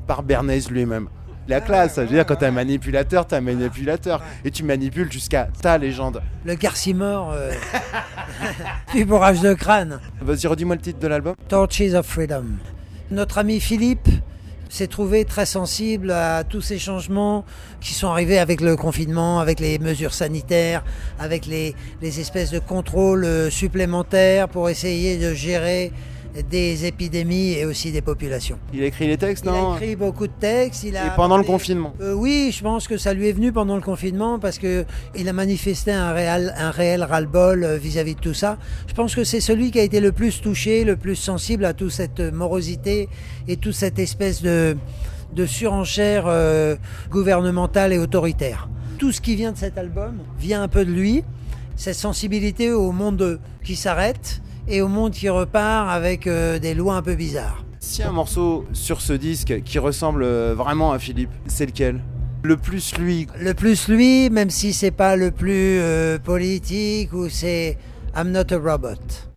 par 0.07 0.23
Bernays 0.23 0.61
lui-même. 0.69 1.07
La 1.49 1.61
classe, 1.61 1.95
ça 1.95 2.03
veut 2.03 2.07
dire 2.07 2.27
quand 2.27 2.35
t'es 2.35 2.45
un 2.45 2.51
manipulateur, 2.51 3.25
t'es 3.25 3.37
un 3.37 3.41
manipulateur. 3.41 4.21
Et 4.45 4.51
tu 4.51 4.63
manipules 4.63 5.11
jusqu'à 5.11 5.47
ta 5.61 5.79
légende. 5.79 6.21
Le 6.45 6.53
Garcimore 6.53 7.31
euh, 7.33 7.51
du 8.93 9.03
bourrage 9.03 9.41
de 9.41 9.55
crâne. 9.55 9.99
Vas-y, 10.21 10.45
redis-moi 10.45 10.75
le 10.75 10.81
titre 10.81 10.99
de 10.99 11.07
l'album. 11.07 11.33
Torches 11.47 11.93
of 11.95 12.05
Freedom. 12.05 12.45
Notre 13.09 13.39
ami 13.39 13.59
Philippe 13.59 14.07
s'est 14.69 14.85
trouvé 14.85 15.25
très 15.25 15.47
sensible 15.47 16.11
à 16.11 16.43
tous 16.43 16.61
ces 16.61 16.77
changements 16.77 17.43
qui 17.81 17.95
sont 17.95 18.09
arrivés 18.09 18.37
avec 18.37 18.61
le 18.61 18.75
confinement, 18.75 19.39
avec 19.39 19.59
les 19.59 19.79
mesures 19.79 20.13
sanitaires, 20.13 20.83
avec 21.17 21.47
les, 21.47 21.75
les 22.03 22.19
espèces 22.19 22.51
de 22.51 22.59
contrôles 22.59 23.25
euh, 23.25 23.49
supplémentaires 23.49 24.47
pour 24.47 24.69
essayer 24.69 25.17
de 25.17 25.33
gérer 25.33 25.91
des 26.49 26.85
épidémies 26.85 27.53
et 27.53 27.65
aussi 27.65 27.91
des 27.91 28.01
populations. 28.01 28.57
Il 28.73 28.81
a 28.83 28.85
écrit 28.85 29.07
les 29.07 29.17
textes, 29.17 29.45
Il 29.45 29.51
non 29.51 29.73
a 29.73 29.75
écrit 29.75 29.95
beaucoup 29.95 30.27
de 30.27 30.33
textes. 30.39 30.83
Il 30.83 30.95
a 30.97 31.07
Et 31.07 31.09
pendant 31.15 31.37
le 31.37 31.43
confinement. 31.43 31.93
Euh, 32.01 32.13
oui, 32.13 32.51
je 32.55 32.61
pense 32.63 32.87
que 32.87 32.97
ça 32.97 33.13
lui 33.13 33.27
est 33.27 33.31
venu 33.31 33.51
pendant 33.51 33.75
le 33.75 33.81
confinement 33.81 34.39
parce 34.39 34.57
que 34.59 34.85
il 35.15 35.27
a 35.29 35.33
manifesté 35.33 35.91
un 35.91 36.11
réel, 36.11 36.53
un 36.57 36.71
réel 36.71 37.03
ras-le-bol 37.03 37.63
euh, 37.63 37.77
vis-à-vis 37.77 38.15
de 38.15 38.19
tout 38.19 38.33
ça. 38.33 38.57
Je 38.87 38.93
pense 38.93 39.15
que 39.15 39.23
c'est 39.23 39.41
celui 39.41 39.71
qui 39.71 39.79
a 39.79 39.83
été 39.83 39.99
le 39.99 40.11
plus 40.11 40.41
touché, 40.41 40.83
le 40.83 40.95
plus 40.95 41.15
sensible 41.15 41.65
à 41.65 41.73
toute 41.73 41.91
cette 41.91 42.19
morosité 42.19 43.09
et 43.47 43.57
toute 43.57 43.73
cette 43.73 43.99
espèce 43.99 44.41
de, 44.41 44.77
de 45.33 45.45
surenchère 45.45 46.25
euh, 46.27 46.75
gouvernementale 47.09 47.93
et 47.93 47.97
autoritaire. 47.97 48.69
tout 48.97 49.11
ce 49.11 49.21
qui 49.21 49.35
vient 49.35 49.51
de 49.53 49.57
cet 49.57 49.77
album 49.77 50.17
vient 50.39 50.61
un 50.61 50.67
peu 50.67 50.83
de 50.85 50.91
lui. 50.91 51.23
Cette 51.75 51.95
sensibilité 51.95 52.73
au 52.73 52.91
monde 52.91 53.39
qui 53.63 53.77
s'arrête 53.77 54.41
et 54.69 54.81
au 54.81 54.87
monde 54.87 55.11
qui 55.11 55.27
repart 55.29 55.89
avec 55.89 56.27
euh, 56.27 56.59
des 56.59 56.73
lois 56.73 56.95
un 56.95 57.01
peu 57.01 57.15
bizarres. 57.15 57.65
Si 57.79 58.03
un 58.03 58.11
morceau 58.11 58.65
sur 58.71 59.01
ce 59.01 59.13
disque 59.13 59.61
qui 59.63 59.79
ressemble 59.79 60.23
euh, 60.23 60.53
vraiment 60.55 60.91
à 60.91 60.99
Philippe, 60.99 61.31
c'est 61.47 61.65
lequel? 61.65 62.01
Le 62.43 62.55
plus 62.55 62.97
lui. 62.97 63.27
Le 63.39 63.53
plus 63.53 63.87
lui, 63.87 64.29
même 64.29 64.49
si 64.49 64.73
c'est 64.73 64.91
pas 64.91 65.15
le 65.15 65.31
plus 65.31 65.79
euh, 65.79 66.19
politique 66.19 67.11
ou 67.13 67.29
c'est 67.29 67.77
I'm 68.15 68.31
not 68.31 68.53
a 68.53 68.57
robot. 68.57 69.28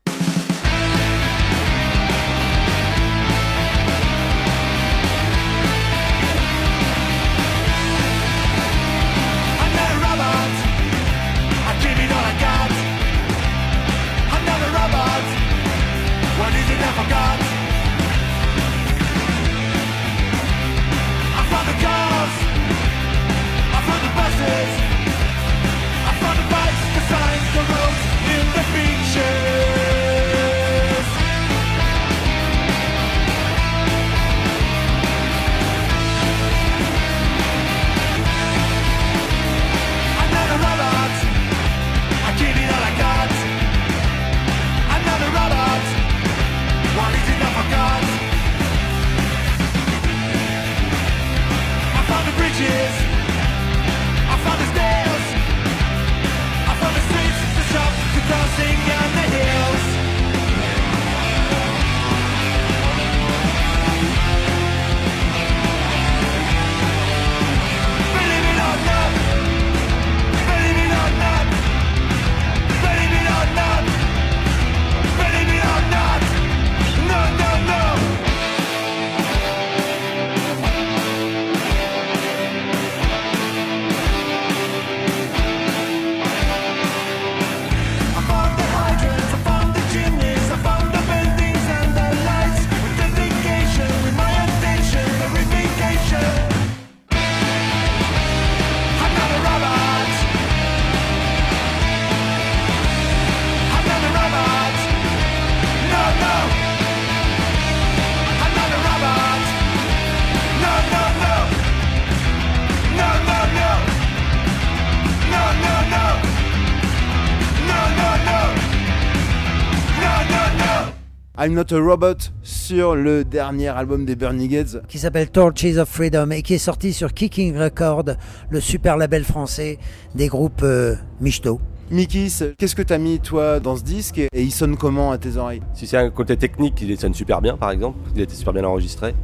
I'm 121.53 121.59
Not 121.59 121.77
a 121.77 121.79
Robot 121.79 122.17
sur 122.43 122.97
le 122.97 123.25
dernier 123.25 123.69
album 123.69 124.07
des 124.07 124.17
Bernie 124.17 124.49
Gates. 124.49 124.81
qui 124.89 124.99
s'appelle 124.99 125.29
Torches 125.29 125.77
of 125.77 125.87
Freedom 125.87 126.31
et 126.31 126.41
qui 126.41 126.55
est 126.55 126.59
sorti 126.59 126.95
sur 126.95 127.13
Kicking 127.13 127.59
Record, 127.59 128.05
le 128.49 128.59
super 128.59 128.97
label 128.97 129.23
français 129.23 129.79
des 130.15 130.29
groupes 130.29 130.63
euh, 130.63 130.95
Michto. 131.21 131.61
Mikis, 131.91 132.55
qu'est-ce 132.57 132.75
que 132.75 132.81
t'as 132.81 132.97
mis 132.97 133.21
toi 133.21 133.61
dans 133.61 133.77
ce 133.77 133.83
disque 133.83 134.17
et 134.17 134.29
il 134.33 134.51
sonne 134.51 134.79
comment 134.79 135.13
à 135.13 135.19
tes 135.19 135.37
oreilles? 135.37 135.61
Si 135.75 135.87
c'est 135.87 135.99
un 135.99 136.09
côté 136.09 136.39
technique, 136.39 136.81
il 136.81 136.99
sonne 136.99 137.13
super 137.13 137.43
bien 137.43 137.59
par 137.59 137.71
exemple, 137.71 137.99
il 138.15 138.23
a 138.23 138.25
été 138.25 138.35
super 138.35 138.55
bien 138.55 138.65
enregistré, 138.65 139.15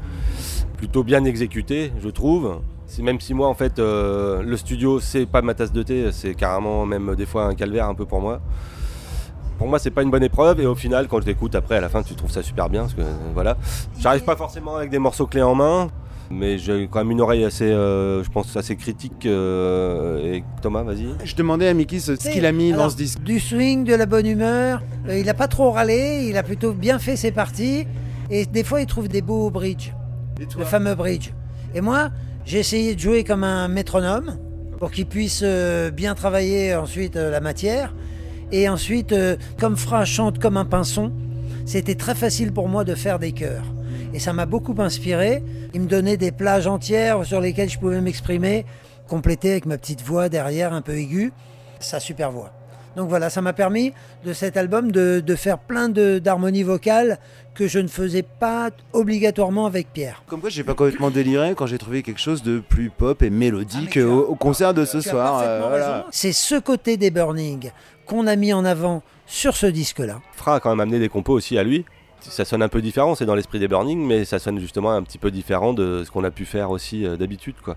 plutôt 0.76 1.04
bien 1.04 1.24
exécuté 1.24 1.92
je 1.98 2.10
trouve. 2.10 2.60
C'est 2.84 3.00
même 3.00 3.20
si 3.20 3.32
moi 3.32 3.48
en 3.48 3.54
fait 3.54 3.78
euh, 3.78 4.42
le 4.42 4.56
studio 4.58 5.00
c'est 5.00 5.24
pas 5.24 5.40
ma 5.40 5.54
tasse 5.54 5.72
de 5.72 5.82
thé, 5.82 6.10
c'est 6.12 6.34
carrément 6.34 6.84
même 6.84 7.14
des 7.16 7.24
fois 7.24 7.46
un 7.46 7.54
calvaire 7.54 7.88
un 7.88 7.94
peu 7.94 8.04
pour 8.04 8.20
moi. 8.20 8.42
Pour 9.58 9.66
moi 9.66 9.78
c'est 9.78 9.90
pas 9.90 10.02
une 10.02 10.10
bonne 10.10 10.22
épreuve 10.22 10.60
et 10.60 10.66
au 10.66 10.74
final 10.76 11.08
quand 11.08 11.20
je 11.20 11.26
l'écoute 11.26 11.54
après 11.54 11.76
à 11.76 11.80
la 11.80 11.88
fin 11.88 12.02
tu 12.02 12.14
trouves 12.14 12.30
ça 12.30 12.42
super 12.42 12.68
bien 12.70 12.82
parce 12.82 12.94
que 12.94 13.00
euh, 13.02 13.04
voilà. 13.34 13.56
J'arrive 13.98 14.22
pas 14.22 14.36
forcément 14.36 14.76
avec 14.76 14.90
des 14.90 14.98
morceaux 15.00 15.26
clés 15.26 15.42
en 15.42 15.54
main. 15.54 15.88
Mais 16.30 16.58
j'ai 16.58 16.88
quand 16.90 16.98
même 16.98 17.10
une 17.10 17.22
oreille 17.22 17.42
assez, 17.42 17.64
euh, 17.64 18.22
je 18.22 18.28
pense, 18.28 18.54
assez 18.54 18.76
critique. 18.76 19.24
euh, 19.24 20.34
et 20.34 20.44
Thomas, 20.60 20.82
vas-y. 20.82 21.06
Je 21.24 21.34
demandais 21.34 21.68
à 21.68 21.72
Mikis 21.72 22.00
ce 22.02 22.12
qu'il 22.12 22.44
a 22.44 22.52
mis 22.52 22.70
dans 22.72 22.90
ce 22.90 22.96
disque. 22.96 23.22
Du 23.22 23.40
swing, 23.40 23.84
de 23.84 23.94
la 23.94 24.04
bonne 24.04 24.26
humeur. 24.26 24.82
euh, 25.08 25.18
il 25.18 25.26
a 25.30 25.32
pas 25.34 25.48
trop 25.48 25.70
râlé, 25.70 26.26
il 26.28 26.36
a 26.36 26.42
plutôt 26.42 26.74
bien 26.74 26.98
fait 26.98 27.16
ses 27.16 27.32
parties. 27.32 27.86
Et 28.28 28.44
des 28.44 28.62
fois, 28.62 28.82
il 28.82 28.86
trouve 28.86 29.08
des 29.08 29.22
beaux 29.22 29.48
bridges. 29.50 29.94
le 30.58 30.64
fameux 30.66 30.94
bridge. 30.94 31.30
Et 31.74 31.80
moi, 31.80 32.10
j'ai 32.44 32.58
essayé 32.58 32.94
de 32.94 33.00
jouer 33.00 33.24
comme 33.24 33.42
un 33.42 33.68
métronome 33.68 34.36
pour 34.78 34.90
qu'il 34.90 35.06
puisse 35.06 35.40
euh, 35.42 35.90
bien 35.90 36.14
travailler 36.14 36.74
ensuite 36.74 37.16
euh, 37.16 37.30
la 37.30 37.40
matière. 37.40 37.94
Et 38.50 38.68
ensuite, 38.68 39.12
euh, 39.12 39.36
comme 39.58 39.76
Fra 39.76 40.04
chante 40.04 40.38
comme 40.38 40.56
un 40.56 40.64
pinson, 40.64 41.12
c'était 41.66 41.94
très 41.94 42.14
facile 42.14 42.52
pour 42.52 42.68
moi 42.68 42.84
de 42.84 42.94
faire 42.94 43.18
des 43.18 43.32
chœurs. 43.32 43.64
Et 44.14 44.18
ça 44.18 44.32
m'a 44.32 44.46
beaucoup 44.46 44.74
inspiré. 44.78 45.42
Il 45.74 45.82
me 45.82 45.86
donnait 45.86 46.16
des 46.16 46.32
plages 46.32 46.66
entières 46.66 47.24
sur 47.26 47.40
lesquelles 47.40 47.68
je 47.68 47.78
pouvais 47.78 48.00
m'exprimer, 48.00 48.64
compléter 49.06 49.50
avec 49.50 49.66
ma 49.66 49.76
petite 49.76 50.02
voix 50.02 50.30
derrière 50.30 50.72
un 50.72 50.80
peu 50.80 50.96
aiguë, 50.96 51.32
sa 51.78 52.00
super 52.00 52.32
voix. 52.32 52.52
Donc 52.96 53.08
voilà, 53.08 53.30
ça 53.30 53.42
m'a 53.42 53.52
permis 53.52 53.92
de 54.24 54.32
cet 54.32 54.56
album 54.56 54.90
de, 54.90 55.22
faire 55.36 55.58
plein 55.58 55.88
d'harmonies 55.88 56.62
vocales 56.62 57.18
que 57.58 57.66
je 57.66 57.80
ne 57.80 57.88
faisais 57.88 58.22
pas 58.22 58.70
obligatoirement 58.92 59.66
avec 59.66 59.92
Pierre. 59.92 60.22
Comme 60.28 60.40
quoi, 60.40 60.48
j'ai 60.48 60.62
pas 60.62 60.74
complètement 60.74 61.10
déliré 61.10 61.54
quand 61.56 61.66
j'ai 61.66 61.76
trouvé 61.76 62.04
quelque 62.04 62.20
chose 62.20 62.44
de 62.44 62.60
plus 62.60 62.88
pop 62.88 63.20
et 63.20 63.30
mélodique 63.30 63.96
au, 63.96 64.20
au 64.26 64.36
concert 64.36 64.74
de 64.74 64.84
ce 64.84 65.00
soir. 65.00 65.40
euh, 65.42 65.66
voilà. 65.68 66.06
C'est 66.12 66.30
ce 66.32 66.54
côté 66.60 66.96
des 66.96 67.10
Burning 67.10 67.72
qu'on 68.06 68.28
a 68.28 68.36
mis 68.36 68.52
en 68.52 68.64
avant 68.64 69.02
sur 69.26 69.56
ce 69.56 69.66
disque-là. 69.66 70.20
Fra 70.36 70.54
a 70.54 70.60
quand 70.60 70.70
même 70.70 70.78
amené 70.78 71.00
des 71.00 71.08
compos 71.08 71.32
aussi 71.32 71.58
à 71.58 71.64
lui. 71.64 71.84
Ça 72.20 72.44
sonne 72.44 72.62
un 72.62 72.68
peu 72.68 72.80
différent, 72.80 73.16
c'est 73.16 73.26
dans 73.26 73.34
l'esprit 73.34 73.58
des 73.58 73.66
Burning, 73.66 74.06
mais 74.06 74.24
ça 74.24 74.38
sonne 74.38 74.60
justement 74.60 74.92
un 74.92 75.02
petit 75.02 75.18
peu 75.18 75.32
différent 75.32 75.72
de 75.72 76.04
ce 76.04 76.12
qu'on 76.12 76.22
a 76.22 76.30
pu 76.30 76.44
faire 76.44 76.70
aussi 76.70 77.04
euh, 77.04 77.16
d'habitude, 77.16 77.56
quoi. 77.64 77.76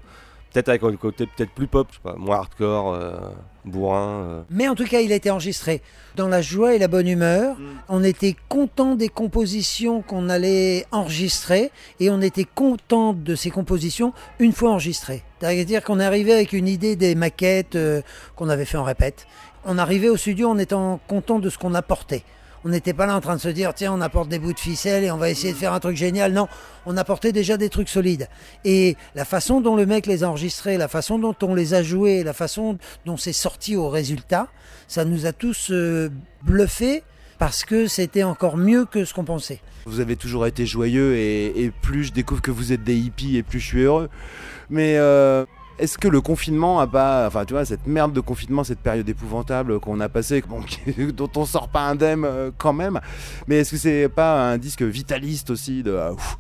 Peut-être 0.54 0.70
avec 0.70 0.84
un 0.84 0.96
côté 0.98 1.28
peut-être 1.28 1.52
plus 1.52 1.68
pop, 1.68 1.88
je 1.92 1.96
sais 1.96 2.02
pas, 2.04 2.16
moins 2.18 2.38
hardcore, 2.38 2.94
euh, 2.94 3.18
bourrin. 3.64 4.24
euh. 4.24 4.42
Mais 4.50 4.68
en 4.68 4.76
tout 4.76 4.86
cas, 4.86 5.00
il 5.00 5.12
a 5.14 5.16
été 5.16 5.30
enregistré 5.32 5.82
dans 6.18 6.28
la 6.28 6.42
joie 6.42 6.76
et 6.76 6.80
la 6.80 6.90
bonne 6.90 7.08
humeur. 7.08 7.56
On 7.88 8.04
était 8.04 8.36
content 8.50 8.96
des 8.96 9.08
compositions 9.08 10.02
qu'on 10.02 10.28
allait 10.30 10.86
enregistrer 10.92 11.72
et 12.02 12.10
on 12.10 12.20
était 12.22 12.44
content 12.44 13.14
de 13.14 13.34
ces 13.36 13.50
compositions 13.50 14.14
une 14.40 14.52
fois 14.52 14.72
enregistrées. 14.72 15.24
C'est-à-dire 15.40 15.84
qu'on 15.84 16.00
est 16.00 16.06
arrivé 16.06 16.34
avec 16.34 16.52
une 16.54 16.68
idée 16.68 16.96
des 16.98 17.16
maquettes 17.16 17.76
euh, 17.76 18.02
qu'on 18.36 18.50
avait 18.50 18.66
fait 18.66 18.78
en 18.78 18.84
répète. 18.84 19.28
On 19.64 19.78
arrivait 19.78 20.10
au 20.10 20.18
studio 20.18 20.50
en 20.50 20.58
étant 20.58 21.00
content 21.08 21.40
de 21.40 21.50
ce 21.50 21.58
qu'on 21.58 21.76
apportait. 21.76 22.24
On 22.64 22.70
n'était 22.70 22.94
pas 22.94 23.08
là 23.08 23.16
en 23.16 23.22
train 23.22 23.36
de 23.36 23.42
se 23.42 23.50
dire, 23.50 23.74
tiens, 23.74 23.92
on 23.94 24.02
apporte 24.02 24.30
des 24.30 24.38
bouts 24.38 24.54
de 24.54 24.60
ficelle 24.60 25.04
et 25.04 25.12
on 25.12 25.18
va 25.18 25.30
essayer 25.30 25.54
de 25.54 25.58
faire 25.58 25.74
un 25.74 25.80
truc 25.80 25.98
génial. 25.98 26.32
Non, 26.32 26.48
on 26.86 26.96
apportait 26.96 27.32
déjà 27.32 27.58
des 27.58 27.70
trucs 27.70 27.90
solides. 27.90 28.28
Et 28.66 28.98
la 29.16 29.26
façon 29.26 29.62
dont 29.62 29.76
le 29.76 29.86
mec 29.86 30.06
les 30.06 30.24
a 30.24 30.30
enregistrés, 30.30 30.78
la 30.78 30.88
façon 30.88 31.18
dont 31.18 31.36
on 31.42 31.56
les 31.56 31.74
a 31.74 31.82
joués, 31.82 32.24
la 32.24 32.34
façon 32.34 32.78
dont 33.06 33.18
c'est 33.18 33.34
sorti 33.34 33.76
au 33.76 33.90
résultat, 33.90 34.48
ça 34.88 35.06
nous 35.06 35.26
a 35.26 35.34
tous 35.34 35.72
euh, 35.72 36.10
bluffés 36.44 37.04
parce 37.40 37.66
que 37.66 37.88
c'était 37.88 38.22
encore 38.22 38.58
mieux 38.58 38.86
que 38.86 39.06
ce 39.06 39.16
qu'on 39.16 39.26
pensait. 39.26 39.60
Vous 39.86 40.00
avez 40.00 40.16
toujours 40.16 40.46
été 40.46 40.68
joyeux 40.68 41.16
et, 41.18 41.72
plus 41.82 42.04
je 42.04 42.14
découvre 42.14 42.44
que 42.44 42.52
vous 42.52 42.72
êtes 42.72 42.84
des 42.84 42.96
hippies 42.96 43.38
et 43.38 43.42
plus 43.42 43.60
je 43.60 43.66
suis 43.66 43.82
heureux. 43.82 44.10
Mais 44.70 44.98
euh, 44.98 45.46
est-ce 45.82 45.98
que 45.98 46.08
le 46.08 46.22
confinement 46.22 46.80
a 46.80 46.86
pas, 46.86 47.26
enfin 47.26 47.44
tu 47.44 47.54
vois, 47.54 47.66
cette 47.66 47.88
merde 47.88 48.14
de 48.14 48.20
confinement, 48.20 48.64
cette 48.64 48.80
période 48.80 49.10
épouvantable 49.10 49.80
qu'on 49.80 50.00
a 50.00 50.10
passée, 50.10 50.44
bon, 50.48 50.62
dont 51.14 51.30
on 51.36 51.46
sort 51.46 51.70
pas 51.70 51.82
indemne 51.82 52.24
euh, 52.24 52.52
quand 52.56 52.72
même, 52.72 53.02
mais 53.48 53.58
est-ce 53.58 53.72
que 53.72 53.78
c'est 53.78 54.08
pas 54.08 54.52
un 54.52 54.60
disque 54.60 54.84
vitaliste 54.84 55.50
aussi 55.50 55.82
de, 55.82 55.92
ouf. 56.14 56.38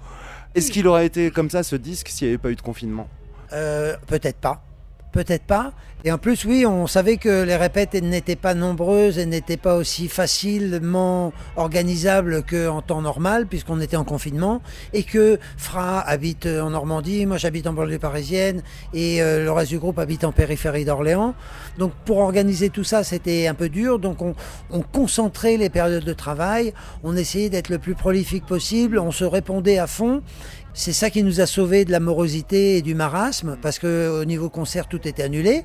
Est-ce 0.54 0.72
qu'il 0.72 0.88
aurait 0.88 1.08
été 1.08 1.32
comme 1.32 1.50
ça 1.50 1.64
ce 1.64 1.76
disque 1.76 2.10
s'il 2.10 2.28
n'y 2.28 2.34
avait 2.34 2.38
pas 2.38 2.52
eu 2.52 2.56
de 2.56 2.62
confinement? 2.62 3.10
Euh, 3.54 3.96
Peut-être 4.06 4.38
pas. 4.38 4.64
Peut-être 5.12 5.43
pas. 5.43 5.74
Et 6.03 6.12
en 6.12 6.18
plus, 6.18 6.45
oui, 6.45 6.66
on 6.66 6.88
savait 6.88 7.18
que 7.18 7.43
les 7.43 7.55
répètes 7.55 7.93
n'étaient 7.93 8.36
pas 8.36 8.55
nombreuses 8.55 9.20
et 9.20 9.28
n'étaient 9.28 9.57
pas 9.57 9.76
aussi 9.76 10.07
facilement 10.07 11.32
organisables 11.57 12.43
qu'en 12.43 12.82
temps 12.82 13.03
normal, 13.03 13.45
puisqu'on 13.45 13.80
était 13.80 13.97
en 13.97 14.03
confinement, 14.03 14.64
et 14.93 15.03
que 15.03 15.38
Fra 15.57 15.99
habite 15.99 16.47
en 16.47 16.72
Normandie, 16.72 17.28
moi 17.28 17.38
j'habite 17.38 17.68
en 17.68 17.74
banlieue 17.74 17.99
parisienne, 17.99 18.64
et 18.95 19.22
euh, 19.22 19.43
le 19.43 19.51
reste 19.51 19.70
du 19.70 19.78
groupe 19.78 19.99
habite 19.99 20.24
en 20.24 20.32
périphérie 20.32 20.86
d'Orléans. 20.86 21.36
Donc 21.78 21.91
pour 22.05 22.18
organiser 22.18 22.72
tout 22.72 22.84
ça, 22.84 23.03
c'était 23.03 23.45
un 23.45 23.53
peu 23.53 23.70
dur. 23.70 23.99
Donc 23.99 24.24
on, 24.24 24.34
on 24.72 24.82
concentrait 24.82 25.57
les 25.57 25.70
périodes 25.70 26.03
de 26.03 26.14
travail, 26.14 26.74
on 27.03 27.16
essayait 27.16 27.49
d'être 27.49 27.70
le 27.70 27.78
plus 27.78 27.93
prolifique 27.93 28.47
possible, 28.47 28.97
on 28.97 29.12
se 29.12 29.24
répondait 29.24 29.78
à 29.78 29.86
fond. 29.86 30.24
C'est 30.74 30.93
ça 30.93 31.09
qui 31.09 31.22
nous 31.22 31.41
a 31.41 31.45
sauvés 31.45 31.84
de 31.84 31.91
la 31.91 31.99
morosité 31.99 32.78
et 32.78 32.82
du 32.82 32.95
marasme, 32.95 33.57
parce 33.61 33.78
que 33.78 34.22
au 34.22 34.24
niveau 34.24 34.49
concert, 34.49 34.88
tout 34.88 35.05
était 35.05 35.24
annulé. 35.24 35.63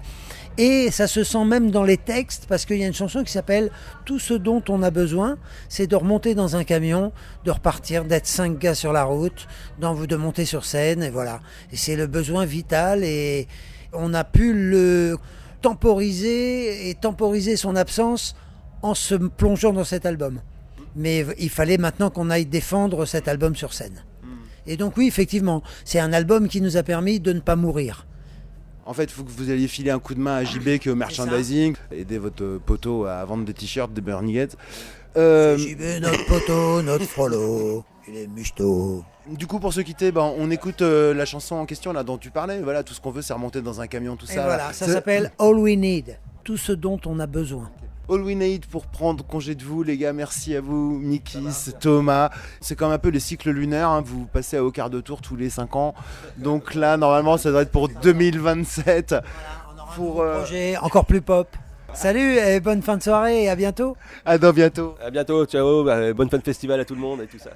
Et 0.59 0.90
ça 0.90 1.07
se 1.07 1.22
sent 1.22 1.44
même 1.44 1.70
dans 1.70 1.84
les 1.84 1.96
textes, 1.96 2.46
parce 2.48 2.64
qu'il 2.64 2.78
y 2.78 2.84
a 2.84 2.88
une 2.88 2.94
chanson 2.94 3.22
qui 3.22 3.30
s'appelle 3.30 3.70
Tout 4.04 4.18
ce 4.18 4.34
dont 4.34 4.62
on 4.68 4.82
a 4.82 4.90
besoin, 4.90 5.38
c'est 5.68 5.86
de 5.86 5.94
remonter 5.94 6.34
dans 6.34 6.57
un 6.57 6.64
camion, 6.64 7.12
de 7.44 7.50
repartir, 7.52 8.04
d'être 8.04 8.26
cinq 8.26 8.59
gars 8.59 8.74
sur 8.74 8.92
la 8.92 9.04
route, 9.04 9.46
de 9.80 10.16
monter 10.16 10.44
sur 10.44 10.64
scène, 10.64 11.04
et 11.04 11.11
voilà. 11.11 11.40
Et 11.72 11.76
c'est 11.76 11.94
le 11.94 12.09
besoin 12.09 12.44
vital, 12.44 13.04
et 13.04 13.46
on 13.92 14.12
a 14.12 14.24
pu 14.24 14.54
le 14.54 15.18
temporiser 15.62 16.90
et 16.90 16.94
temporiser 16.94 17.57
son 17.57 17.76
absence 17.76 18.34
en 18.82 18.94
se 18.94 19.14
plongeant 19.14 19.72
dans 19.72 19.84
cet 19.84 20.04
album. 20.04 20.40
Mais 20.96 21.24
il 21.38 21.50
fallait 21.50 21.78
maintenant 21.78 22.11
qu'on 22.11 22.30
aille 22.30 22.46
défendre 22.46 23.04
cet 23.04 23.28
album 23.28 23.54
sur 23.54 23.72
scène. 23.72 24.02
Et 24.66 24.76
donc 24.76 24.96
oui, 24.96 25.06
effectivement, 25.06 25.62
c'est 25.84 25.98
un 26.00 26.12
album 26.12 26.48
qui 26.48 26.60
nous 26.60 26.76
a 26.76 26.82
permis 26.82 27.20
de 27.20 27.32
ne 27.32 27.40
pas 27.40 27.56
mourir. 27.56 28.06
En 28.84 28.94
fait, 28.94 29.04
il 29.04 29.10
faut 29.10 29.24
que 29.24 29.30
vous 29.30 29.50
alliez 29.50 29.66
filer 29.66 29.90
un 29.90 29.98
coup 29.98 30.14
de 30.14 30.20
main 30.20 30.36
à 30.36 30.44
JB 30.44 30.78
qui 30.78 30.88
est 30.88 30.92
au 30.92 30.94
merchandising, 30.94 31.74
aider 31.90 32.18
votre 32.18 32.60
poteau 32.64 33.04
à 33.04 33.24
vendre 33.24 33.44
des 33.44 33.52
t-shirts, 33.52 33.92
des 33.92 34.00
Burning. 34.00 34.46
Euh, 35.16 35.56
JB, 35.58 36.02
notre 36.02 36.24
poteau, 36.26 36.82
notre 36.82 37.04
frollo, 37.04 37.84
il 38.06 38.16
est 38.16 38.26
musto. 38.28 39.02
du 39.28 39.46
coup, 39.48 39.58
pour 39.58 39.72
se 39.72 39.80
quitter, 39.80 40.12
ben, 40.12 40.32
on 40.38 40.50
écoute 40.52 40.82
euh, 40.82 41.14
la 41.14 41.24
chanson 41.24 41.56
en 41.56 41.66
question 41.66 41.92
là 41.92 42.04
dont 42.04 42.16
tu 42.18 42.30
parlais. 42.30 42.60
Voilà, 42.60 42.84
tout 42.84 42.94
ce 42.94 43.00
qu'on 43.00 43.10
veut, 43.10 43.22
c'est 43.22 43.32
remonter 43.32 43.60
dans 43.60 43.80
un 43.80 43.88
camion, 43.88 44.14
tout 44.14 44.26
Et 44.30 44.34
ça. 44.34 44.44
voilà, 44.44 44.72
ça 44.72 44.86
s'appelle 44.86 45.32
All 45.40 45.54
We 45.54 45.76
Need, 45.76 46.18
tout 46.44 46.56
ce 46.56 46.70
dont 46.72 47.00
on 47.06 47.18
a 47.18 47.26
besoin. 47.26 47.70
All 48.09 48.22
We 48.22 48.36
Need 48.36 48.66
pour 48.66 48.86
prendre 48.86 49.24
congé 49.24 49.54
de 49.54 49.62
vous, 49.64 49.82
les 49.82 49.96
gars. 49.96 50.12
Merci 50.12 50.54
à 50.57 50.61
vous, 50.61 50.98
Mikis, 50.98 51.72
Thomas. 51.80 52.30
C'est 52.61 52.76
comme 52.76 52.92
un 52.92 52.98
peu 52.98 53.09
les 53.09 53.20
cycles 53.20 53.50
lunaires. 53.50 53.88
hein. 53.88 54.02
Vous 54.04 54.26
passez 54.26 54.57
à 54.57 54.64
au 54.64 54.70
quart 54.70 54.90
de 54.90 55.00
tour 55.00 55.20
tous 55.20 55.36
les 55.36 55.50
5 55.50 55.74
ans. 55.76 55.94
Donc 56.36 56.74
là, 56.74 56.96
normalement, 56.96 57.36
ça 57.36 57.50
doit 57.50 57.62
être 57.62 57.72
pour 57.72 57.88
2027. 57.88 59.14
Pour, 59.94 60.20
euh, 60.20 60.38
Projet 60.42 60.76
encore 60.78 61.04
plus 61.07 61.20
pop. 61.22 61.48
Salut 61.94 62.36
et 62.36 62.61
bonne 62.61 62.82
fin 62.82 62.96
de 62.98 63.02
soirée 63.02 63.44
et 63.44 63.48
à 63.48 63.57
bientôt. 63.57 63.96
À 64.24 64.36
dans 64.36 64.52
bientôt. 64.52 64.94
À 65.02 65.11
bientôt, 65.11 65.46
ciao, 65.46 65.82
bah, 65.84 66.12
bonne 66.12 66.28
fin 66.28 66.36
de 66.38 66.42
festival 66.42 66.78
à 66.80 66.84
tout 66.84 66.94
le 66.94 67.00
monde 67.00 67.22
et 67.22 67.26
tout 67.26 67.38
ça. 67.38 67.50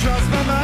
trust 0.00 0.30
my 0.30 0.42
mind. 0.44 0.59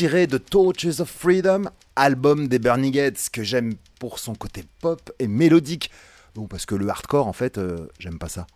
Tiré 0.00 0.26
de 0.26 0.38
Torches 0.38 1.00
of 1.00 1.10
Freedom, 1.10 1.64
album 1.94 2.48
des 2.48 2.58
Burning 2.58 2.96
Heads 2.96 3.28
que 3.30 3.42
j'aime 3.42 3.74
pour 3.98 4.18
son 4.18 4.34
côté 4.34 4.64
pop 4.80 5.12
et 5.18 5.28
mélodique. 5.28 5.90
Bon, 6.34 6.46
parce 6.46 6.64
que 6.64 6.74
le 6.74 6.88
hardcore, 6.88 7.26
en 7.26 7.34
fait, 7.34 7.58
euh, 7.58 7.86
j'aime 7.98 8.18
pas 8.18 8.30
ça. 8.30 8.46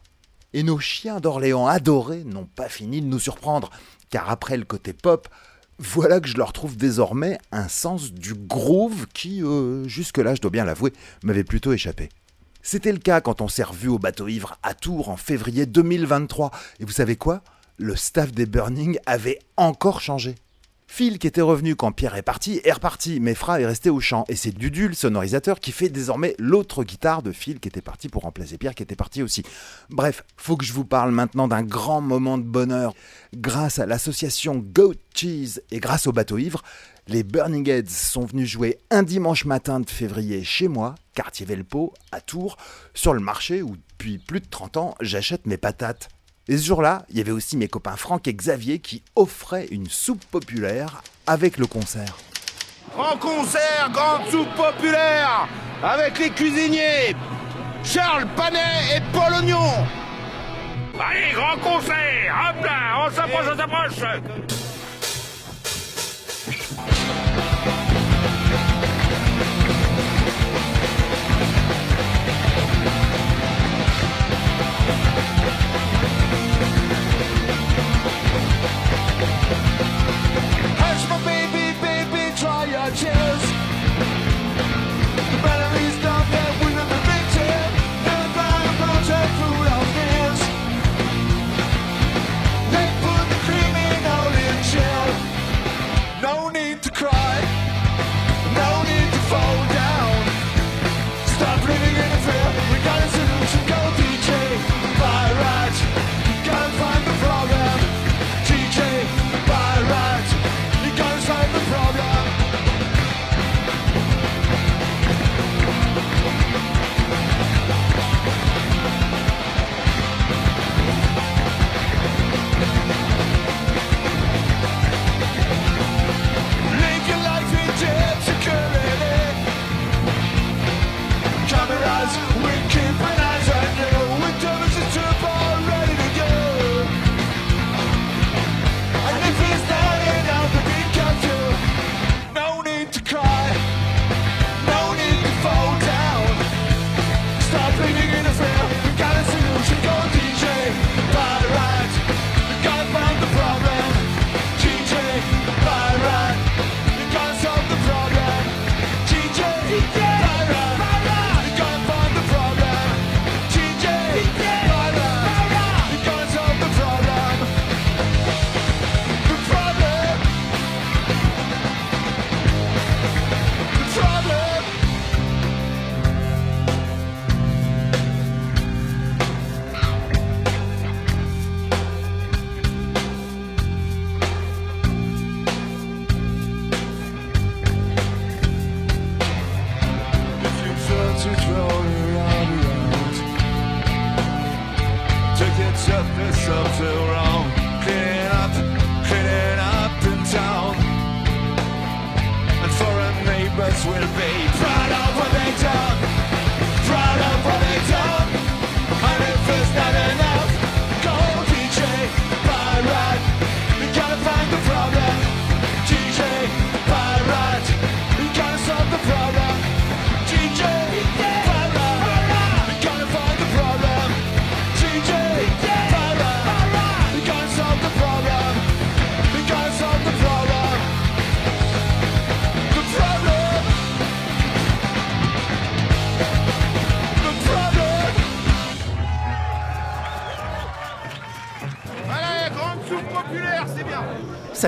Et 0.55 0.63
nos 0.63 0.79
chiens 0.79 1.21
d'Orléans 1.21 1.67
adorés 1.67 2.25
n'ont 2.25 2.47
pas 2.47 2.71
fini 2.71 3.03
de 3.03 3.07
nous 3.09 3.19
surprendre, 3.19 3.69
car 4.09 4.31
après 4.31 4.57
le 4.57 4.65
côté 4.65 4.95
pop, 4.95 5.29
voilà 5.79 6.19
que 6.19 6.29
je 6.29 6.39
leur 6.39 6.55
trouve 6.55 6.79
désormais 6.79 7.37
un 7.53 7.69
sens 7.69 8.15
du 8.15 8.33
groove 8.33 9.07
qui, 9.13 9.43
euh, 9.43 9.87
jusque-là, 9.87 10.35
je 10.35 10.41
dois 10.41 10.51
bien 10.51 10.65
l'avouer, 10.65 10.95
m'avait 11.25 11.45
plutôt 11.45 11.75
échappé. 11.75 12.09
C'était 12.63 12.91
le 12.91 13.01
cas 13.01 13.21
quand 13.21 13.43
on 13.43 13.49
s'est 13.49 13.65
revu 13.65 13.89
au 13.89 13.99
bateau 13.99 14.29
ivre 14.29 14.57
à 14.63 14.73
Tours 14.73 15.11
en 15.11 15.19
février 15.19 15.67
2023. 15.67 16.53
Et 16.81 16.87
vous 16.87 16.93
savez 16.93 17.17
quoi? 17.17 17.43
Le 17.77 17.97
staff 17.97 18.33
des 18.33 18.47
Burning 18.47 18.99
avait 19.05 19.41
encore 19.59 20.01
changé. 20.01 20.37
Phil, 20.97 21.19
qui 21.19 21.27
était 21.27 21.41
revenu 21.41 21.75
quand 21.75 21.91
Pierre 21.91 22.15
est 22.15 22.23
parti, 22.23 22.61
est 22.63 22.71
reparti, 22.71 23.19
mais 23.19 23.35
Fra 23.35 23.61
est 23.61 23.67
resté 23.67 23.91
au 23.91 23.99
chant. 23.99 24.25
Et 24.29 24.37
c'est 24.37 24.53
Dudu, 24.53 24.87
le 24.87 24.95
sonorisateur, 24.95 25.59
qui 25.59 25.73
fait 25.73 25.89
désormais 25.89 26.37
l'autre 26.39 26.85
guitare 26.85 27.25
de 27.25 27.33
Phil 27.33 27.59
qui 27.59 27.67
était 27.67 27.81
parti 27.81 28.09
pour 28.09 28.23
remplacer 28.23 28.59
Pierre 28.59 28.77
qui 28.77 28.85
était 28.85 28.95
parti 28.95 29.21
aussi. 29.21 29.43
Bref, 29.91 30.23
faut 30.37 30.57
que 30.57 30.65
je 30.65 30.73
vous 30.73 30.85
parle 30.85 31.11
maintenant 31.11 31.49
d'un 31.49 31.65
grand 31.65 32.01
moment 32.01 32.39
de 32.39 32.45
bonheur. 32.45 32.95
Grâce 33.35 33.81
à 33.81 33.87
l'association 33.87 34.65
Goat 34.65 34.95
Cheese 35.17 35.61
et 35.73 35.81
grâce 35.81 36.07
au 36.07 36.13
bateau 36.13 36.39
ivre, 36.39 36.63
les 37.09 37.25
Burning 37.25 37.69
Heads 37.69 37.91
sont 37.91 38.25
venus 38.25 38.49
jouer 38.49 38.79
un 38.93 39.03
dimanche 39.03 39.47
matin 39.47 39.81
de 39.81 39.91
février 39.91 40.45
chez 40.45 40.69
moi, 40.69 40.95
quartier 41.13 41.45
Velpo, 41.45 41.93
à 42.13 42.21
Tours, 42.21 42.57
sur 42.95 43.15
le 43.15 43.21
marché 43.21 43.63
où 43.63 43.75
depuis 43.77 44.19
plus 44.19 44.39
de 44.39 44.49
30 44.49 44.77
ans 44.77 44.95
j'achète 45.01 45.45
mes 45.47 45.57
patates. 45.57 46.09
Et 46.47 46.59
ce 46.59 46.65
jour-là, 46.67 47.07
il 47.09 47.17
y 47.17 47.21
avait 47.21 47.31
aussi 47.31 47.57
mes 47.57 47.69
copains 47.69 47.97
Franck 47.97 48.29
et 48.29 48.35
Xavier 48.35 48.79
qui 48.79 49.03
offraient 49.17 49.67
une 49.71 49.89
soupe 49.89 50.25
populaire 50.27 51.03
avec 51.27 51.57
le 51.57 51.67
concert. 51.67 52.17
Grand 52.95 53.17
concert, 53.17 53.91
grande 53.93 54.29
soupe 54.31 54.55
populaire 54.55 55.49
avec 55.83 56.19
les 56.19 56.31
cuisiniers 56.31 57.17
Charles 57.83 58.27
Panet 58.37 58.97
et 58.97 59.01
Paul 59.13 59.33
Oignon. 59.35 59.87
Allez, 61.01 61.33
grand 61.35 61.59
concert 61.59 62.35
Hop 62.51 62.65
là, 62.65 63.07
on 63.07 63.11
s'approche, 63.11 63.47
on 63.53 63.57
s'approche 63.57 63.99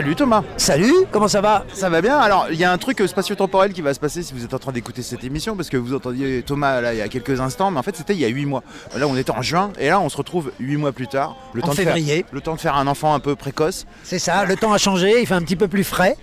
Salut 0.07 0.14
Thomas 0.14 0.44
Salut, 0.57 0.94
comment 1.11 1.26
ça 1.26 1.40
va 1.40 1.64
Ça 1.74 1.90
va 1.90 2.00
bien 2.00 2.16
Alors, 2.16 2.46
il 2.52 2.57
y 2.57 2.62
a 2.62 2.70
un 2.70 2.78
truc 2.78 3.02
spatio-temporel 3.04 3.72
qui 3.72 3.82
va 3.82 3.92
se 3.92 3.98
passer 3.98 4.22
si 4.22 4.34
vous 4.34 4.44
êtes 4.44 4.54
en 4.54 4.61
train 4.61 4.70
d'écouter 4.70 5.02
cette 5.02 5.24
émission, 5.24 5.57
parce 5.57 5.68
que 5.68 5.76
vous 5.76 5.94
entendiez 5.94 6.44
Thomas 6.46 6.80
là 6.80 6.94
il 6.94 6.98
y 6.98 7.02
a 7.02 7.09
quelques 7.09 7.40
instants, 7.40 7.72
mais 7.72 7.80
en 7.80 7.82
fait 7.82 7.96
c'était 7.96 8.14
il 8.14 8.20
y 8.20 8.24
a 8.24 8.28
8 8.28 8.46
mois. 8.46 8.62
Là 8.96 9.09
on 9.09 9.16
était 9.16 9.32
en 9.32 9.42
juin, 9.42 9.72
et 9.80 9.88
là 9.88 9.98
on 9.98 10.09
se 10.09 10.16
retrouve 10.16 10.52
8 10.61 10.76
mois 10.76 10.92
plus 10.92 11.09
tard. 11.09 11.34
Le 11.54 11.62
En 11.64 11.66
temps 11.66 11.72
février. 11.72 12.18
De 12.18 12.22
faire, 12.22 12.34
le 12.34 12.40
temps 12.40 12.54
de 12.54 12.61
faire 12.61 12.76
un 12.76 12.86
enfant 12.86 13.14
un 13.14 13.18
peu 13.18 13.34
précoce. 13.34 13.84
C'est 14.04 14.20
ça, 14.20 14.44
le 14.44 14.54
temps 14.54 14.72
a 14.72 14.78
changé, 14.78 15.20
il 15.20 15.26
fait 15.26 15.34
un 15.34 15.42
petit 15.42 15.57
peu 15.57 15.66
plus 15.66 15.82
frais, 15.82 16.16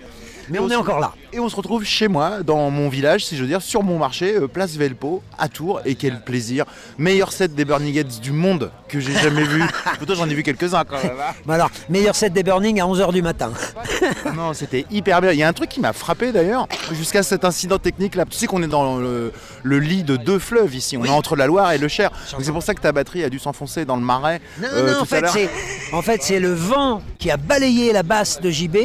mais 0.48 0.60
on 0.60 0.70
est 0.70 0.78
encore 0.78 1.02
là. 1.02 1.12
Et 1.36 1.40
on 1.40 1.50
se 1.50 1.56
retrouve 1.56 1.84
chez 1.84 2.08
moi, 2.08 2.44
dans 2.44 2.70
mon 2.70 2.90
village, 2.90 3.26
si 3.26 3.36
je 3.36 3.42
veux 3.42 3.48
dire, 3.48 3.62
sur 3.64 3.82
mon 3.82 3.98
marché, 3.98 4.36
euh, 4.36 4.48
place 4.48 4.76
Velpo, 4.76 5.24
à 5.40 5.50
Tours, 5.50 5.82
et 5.84 5.96
quel 5.96 6.22
plaisir. 6.22 6.66
Meilleur 7.00 7.32
set 7.32 7.56
des 7.56 7.66
Burning 7.66 7.98
Heads 7.98 8.20
du 8.22 8.32
monde 8.32 8.70
que 8.88 9.00
j'ai 9.00 9.14
jamais 9.14 9.44
vu. 9.44 9.64
Plutôt 9.98 10.14
j'en 10.14 10.30
ai 10.30 10.36
vu 10.36 10.44
quelques-uns 10.44 10.84
quand 10.84 11.02
même. 11.02 11.14
hein. 11.20 11.34
Bon 11.48 11.54
alors, 11.54 11.72
meilleur 11.90 12.14
set 12.16 12.34
des 12.34 12.44
Burning 12.44 12.80
à 12.80 12.86
11h 12.86 13.12
du 13.12 13.24
matin. 13.24 13.52
Non, 14.36 14.54
c'était 14.54 14.86
hyper 14.92 15.22
bien. 15.22 15.32
Il 15.32 15.40
y 15.40 15.44
a 15.44 15.48
un 15.48 15.54
truc 15.54 15.70
qui 15.70 15.80
m'a 15.80 15.94
frappé 15.94 16.32
d'ailleurs, 16.32 16.68
jusqu'à 16.92 17.24
cet 17.24 17.46
incident 17.46 17.78
technique 17.80 18.16
là. 18.16 18.26
Tu 18.30 18.38
sais 18.38 18.46
qu'on 18.48 18.62
est 18.64 18.68
dans 18.68 18.98
le, 18.98 19.32
le 19.64 19.80
lit 19.80 20.04
de 20.04 20.18
deux 20.18 20.40
fleuves 20.40 20.76
ici. 20.76 20.98
On 20.98 21.06
est 21.06 21.10
entre 21.10 21.36
la 21.36 21.46
Loire 21.48 21.72
et 21.72 21.78
le 21.78 21.88
Cher. 21.88 22.12
Donc 22.32 22.42
c'est 22.44 22.52
pour 22.52 22.64
ça 22.64 22.74
que 22.74 22.82
ta 22.82 22.92
batterie 22.92 23.24
a 23.24 23.30
dû 23.30 23.40
s'enfoncer 23.40 23.86
dans 23.86 23.96
le 23.96 24.02
marais. 24.04 24.40
Non, 24.62 24.68
euh, 24.72 24.92
non, 24.94 25.00
en 25.00 25.00
tout 25.00 25.04
à 25.04 25.06
fait, 25.06 25.22
l'heure. 25.22 25.32
c'est, 25.34 25.50
en 25.94 26.02
fait, 26.02 26.22
c'est 26.24 26.40
le 26.40 26.54
vent 26.54 27.02
qui 27.20 27.32
a 27.32 27.38
balayé 27.38 27.92
la 27.94 28.04
basse 28.04 28.40
de 28.42 28.50
JB, 28.50 28.78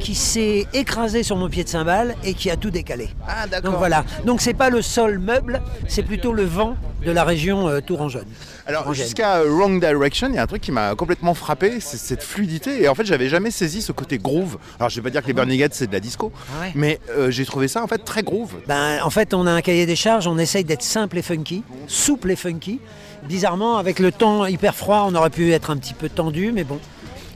qui 0.00 0.14
s'est 0.14 0.66
écrasé 0.72 1.22
sur 1.22 1.36
mon 1.36 1.48
pied 1.48 1.64
de 1.64 1.68
cymbale 1.68 1.91
et 2.24 2.34
qui 2.34 2.50
a 2.50 2.56
tout 2.56 2.70
décalé. 2.70 3.08
Ah 3.28 3.46
d'accord. 3.46 3.70
Donc 3.72 3.78
voilà. 3.78 4.04
Donc 4.24 4.40
c'est 4.40 4.54
pas 4.54 4.70
le 4.70 4.82
sol 4.82 5.18
meuble, 5.18 5.60
c'est 5.88 6.02
plutôt 6.02 6.32
le 6.32 6.44
vent 6.44 6.76
de 7.04 7.10
la 7.10 7.24
région 7.24 7.68
euh, 7.68 7.80
tourangeaune. 7.80 8.26
Alors 8.66 8.94
jusqu'à 8.94 9.38
euh, 9.38 9.48
Wrong 9.50 9.80
Direction, 9.80 10.28
il 10.28 10.36
y 10.36 10.38
a 10.38 10.42
un 10.42 10.46
truc 10.46 10.62
qui 10.62 10.70
m'a 10.72 10.94
complètement 10.94 11.34
frappé, 11.34 11.80
c'est 11.80 11.96
cette 11.96 12.22
fluidité. 12.22 12.82
Et 12.82 12.88
en 12.88 12.94
fait, 12.94 13.04
j'avais 13.04 13.28
jamais 13.28 13.50
saisi 13.50 13.82
ce 13.82 13.90
côté 13.92 14.18
groove. 14.18 14.58
Alors 14.78 14.88
je 14.88 14.96
vais 14.96 15.02
pas 15.02 15.10
dire 15.10 15.22
que 15.22 15.26
les 15.26 15.32
Burning 15.32 15.60
Heads 15.60 15.70
c'est 15.72 15.88
de 15.88 15.92
la 15.92 16.00
disco, 16.00 16.30
Ah 16.56 16.62
ouais. 16.62 16.72
mais 16.76 17.00
euh, 17.10 17.30
j'ai 17.30 17.44
trouvé 17.44 17.66
ça 17.68 17.82
en 17.82 17.86
fait 17.88 17.98
très 17.98 18.22
groove. 18.22 18.54
Ben, 18.68 19.00
en 19.02 19.10
fait, 19.10 19.34
on 19.34 19.46
a 19.46 19.50
un 19.52 19.60
cahier 19.62 19.86
des 19.86 19.96
charges, 19.96 20.26
on 20.28 20.38
essaye 20.38 20.64
d'être 20.64 20.82
simple 20.82 21.18
et 21.18 21.22
funky, 21.22 21.62
souple 21.88 22.30
et 22.30 22.36
funky. 22.36 22.80
Bizarrement, 23.24 23.76
avec 23.78 23.98
le 23.98 24.10
temps 24.10 24.46
hyper 24.46 24.74
froid, 24.74 25.06
on 25.08 25.14
aurait 25.14 25.30
pu 25.30 25.52
être 25.52 25.70
un 25.70 25.76
petit 25.76 25.94
peu 25.94 26.08
tendu, 26.08 26.50
mais 26.52 26.64
bon, 26.64 26.78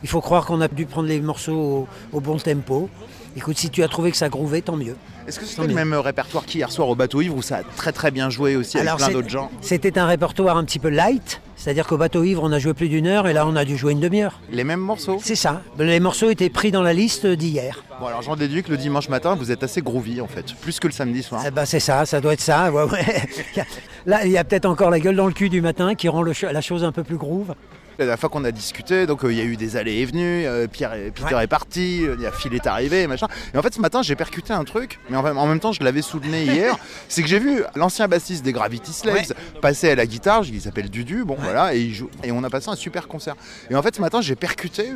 il 0.02 0.08
faut 0.08 0.20
croire 0.20 0.44
qu'on 0.46 0.60
a 0.60 0.66
dû 0.68 0.84
prendre 0.86 1.08
les 1.08 1.20
morceaux 1.20 1.86
au, 2.12 2.16
au 2.16 2.20
bon 2.20 2.36
tempo. 2.38 2.88
Écoute, 3.36 3.58
si 3.58 3.68
tu 3.68 3.82
as 3.82 3.88
trouvé 3.88 4.10
que 4.10 4.16
ça 4.16 4.30
grouvait, 4.30 4.62
tant 4.62 4.76
mieux. 4.76 4.96
Est-ce 5.28 5.38
que 5.38 5.44
c'était 5.44 5.66
le 5.66 5.74
même 5.74 5.92
répertoire 5.92 6.46
qu'hier 6.46 6.70
soir 6.72 6.88
au 6.88 6.94
bateau 6.94 7.20
ivre 7.20 7.36
où 7.36 7.42
ça 7.42 7.58
a 7.58 7.62
très 7.62 7.92
très 7.92 8.10
bien 8.10 8.30
joué 8.30 8.56
aussi 8.56 8.78
avec 8.78 8.88
Alors, 8.88 8.96
plein 8.98 9.10
d'autres 9.10 9.28
gens 9.28 9.50
C'était 9.60 9.98
un 9.98 10.06
répertoire 10.06 10.56
un 10.56 10.64
petit 10.64 10.78
peu 10.78 10.88
light, 10.88 11.42
c'est-à-dire 11.54 11.86
qu'au 11.86 11.98
bateau 11.98 12.24
ivre, 12.24 12.42
on 12.44 12.52
a 12.52 12.58
joué 12.58 12.72
plus 12.72 12.88
d'une 12.88 13.06
heure 13.06 13.28
et 13.28 13.34
là, 13.34 13.46
on 13.46 13.54
a 13.54 13.66
dû 13.66 13.76
jouer 13.76 13.92
une 13.92 14.00
demi-heure. 14.00 14.40
Les 14.50 14.64
mêmes 14.64 14.80
morceaux 14.80 15.18
C'est 15.22 15.34
ça. 15.34 15.60
Les 15.78 16.00
morceaux 16.00 16.30
étaient 16.30 16.48
pris 16.48 16.70
dans 16.70 16.82
la 16.82 16.94
liste 16.94 17.26
d'hier. 17.26 17.84
Bon 18.00 18.06
alors 18.06 18.22
j'en 18.22 18.36
déduis 18.36 18.62
que 18.62 18.70
le 18.70 18.76
dimanche 18.76 19.08
matin 19.08 19.34
vous 19.34 19.50
êtes 19.50 19.62
assez 19.62 19.80
groovy 19.82 20.20
en 20.20 20.26
fait, 20.26 20.54
plus 20.60 20.80
que 20.80 20.86
le 20.86 20.92
samedi 20.92 21.22
soir. 21.22 21.42
Eh 21.46 21.50
ben, 21.50 21.64
c'est 21.64 21.80
ça, 21.80 22.06
ça 22.06 22.20
doit 22.20 22.34
être 22.34 22.40
ça. 22.40 22.70
ouais, 22.70 22.84
ouais. 22.84 23.28
Là, 24.06 24.24
il 24.24 24.30
y 24.30 24.38
a 24.38 24.44
peut-être 24.44 24.66
encore 24.66 24.90
la 24.90 25.00
gueule 25.00 25.16
dans 25.16 25.26
le 25.26 25.32
cul 25.32 25.48
du 25.48 25.60
matin 25.60 25.94
qui 25.94 26.08
rend 26.08 26.22
le 26.22 26.32
la 26.52 26.60
chose 26.60 26.84
un 26.84 26.92
peu 26.92 27.02
plus 27.02 27.16
groove. 27.16 27.54
La 27.98 28.04
dernière 28.04 28.18
fois 28.20 28.28
qu'on 28.28 28.44
a 28.44 28.52
discuté, 28.52 29.06
donc 29.06 29.24
euh, 29.24 29.32
il 29.32 29.38
y 29.38 29.40
a 29.40 29.44
eu 29.44 29.56
des 29.56 29.76
allées 29.76 29.94
et 29.94 30.04
venues, 30.04 30.44
euh, 30.46 30.66
Pierre 30.66 30.92
Peter 31.14 31.34
Ouais. 31.34 31.44
est 31.44 31.46
parti, 31.46 32.02
euh, 32.04 32.14
il 32.18 32.22
y 32.22 32.26
a 32.26 32.32
Phil 32.32 32.52
est 32.54 32.66
arrivé, 32.66 33.06
machin. 33.06 33.26
Et 33.54 33.58
en 33.58 33.62
fait, 33.62 33.72
ce 33.72 33.80
matin, 33.80 34.02
j'ai 34.02 34.16
percuté 34.16 34.52
un 34.52 34.64
truc, 34.64 34.98
mais 35.08 35.16
en, 35.16 35.22
même- 35.22 35.38
en 35.38 35.46
même 35.46 35.60
temps, 35.60 35.72
je 35.72 35.82
l'avais 35.82 36.02
sous 36.02 36.20
le 36.20 36.28
nez 36.28 36.44
hier. 36.44 36.76
c'est 37.08 37.22
que 37.22 37.28
j'ai 37.28 37.38
vu 37.38 37.62
l'ancien 37.74 38.06
bassiste 38.06 38.44
des 38.44 38.52
Gravity 38.52 38.92
Slaves 38.92 39.32
passer 39.62 39.90
à 39.90 39.94
la 39.94 40.04
guitare, 40.06 40.44
il 40.44 40.60
s'appelle 40.60 40.90
Dudu, 40.90 41.24
bon 41.24 41.36
voilà, 41.40 41.74
et, 41.74 41.80
il 41.80 41.94
joue, 41.94 42.10
et 42.22 42.32
on 42.32 42.44
a 42.44 42.50
passé 42.50 42.68
un 42.68 42.76
super 42.76 43.08
concert. 43.08 43.34
Et 43.70 43.74
en 43.74 43.82
fait, 43.82 43.94
ce 43.96 44.00
matin, 44.02 44.20
j'ai 44.20 44.36
percuté, 44.36 44.90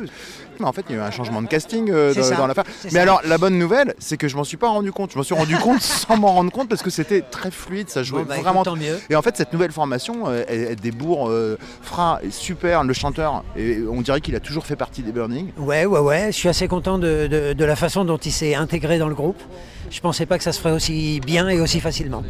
mais 0.59 0.65
en 0.65 0.73
fait, 0.73 0.83
il 0.89 0.95
y 0.95 0.99
a 0.99 1.01
eu 1.01 1.05
un 1.05 1.11
changement 1.11 1.41
de 1.41 1.47
casting 1.47 1.89
euh, 1.89 2.13
dans, 2.37 2.47
l'affaire. 2.47 2.63
Mais 2.85 2.89
ça. 2.91 3.01
alors, 3.01 3.21
la 3.25 3.37
bonne 3.37 3.57
nouvelle, 3.57 3.93
c'est 3.99 4.17
que 4.17 4.27
je 4.27 4.35
m'en 4.35 4.43
suis 4.43 4.57
pas 4.57 4.69
rendu 4.69 4.91
compte. 4.91 5.11
Je 5.13 5.17
m'en 5.17 5.23
suis 5.23 5.35
rendu 5.35 5.55
compte 5.57 5.81
sans 5.81 6.17
m'en 6.17 6.33
rendre 6.33 6.51
compte 6.51 6.69
parce 6.69 6.81
que 6.81 6.89
c'était 6.89 7.21
très 7.21 7.51
fluide, 7.51 7.89
ça 7.89 8.03
jouait 8.03 8.23
Bon, 8.23 8.29
bah, 8.29 8.37
vraiment 8.41 8.63
mieux. 8.75 8.99
et 9.09 9.15
en 9.15 9.21
fait, 9.21 9.37
cette 9.37 9.53
nouvelle 9.53 9.71
formation, 9.71 10.27
euh, 10.27 10.43
elle, 10.47 10.61
elle 10.71 10.75
débourre. 10.75 11.29
euh, 11.29 11.57
Fra 11.81 12.19
super, 12.29 12.83
le 12.83 12.93
chanteur, 12.93 13.43
et 13.55 13.79
on 13.89 14.01
dirait 14.01 14.21
qu'il 14.21 14.35
a 14.35 14.39
toujours 14.39 14.65
fait 14.65 14.75
partie 14.75 15.01
des 15.01 15.11
Burning. 15.11 15.51
Ouais, 15.57 15.85
ouais, 15.85 15.99
ouais. 15.99 16.25
Je 16.27 16.37
suis 16.37 16.49
assez 16.49 16.67
content 16.67 16.97
de, 16.97 17.27
de- 17.27 17.53
de 17.53 17.65
la 17.65 17.75
façon 17.75 18.05
dont 18.05 18.17
il 18.17 18.31
s'est 18.31 18.55
intégré 18.55 18.97
dans 18.99 19.07
le 19.07 19.15
groupe. 19.15 19.41
Je 19.89 19.99
pensais 19.99 20.25
pas 20.25 20.37
que 20.37 20.43
ça 20.43 20.51
se 20.53 20.59
ferait 20.59 20.73
aussi 20.73 21.19
bien 21.25 21.49
et 21.49 21.59
aussi 21.59 21.79
facilement. 21.79 22.23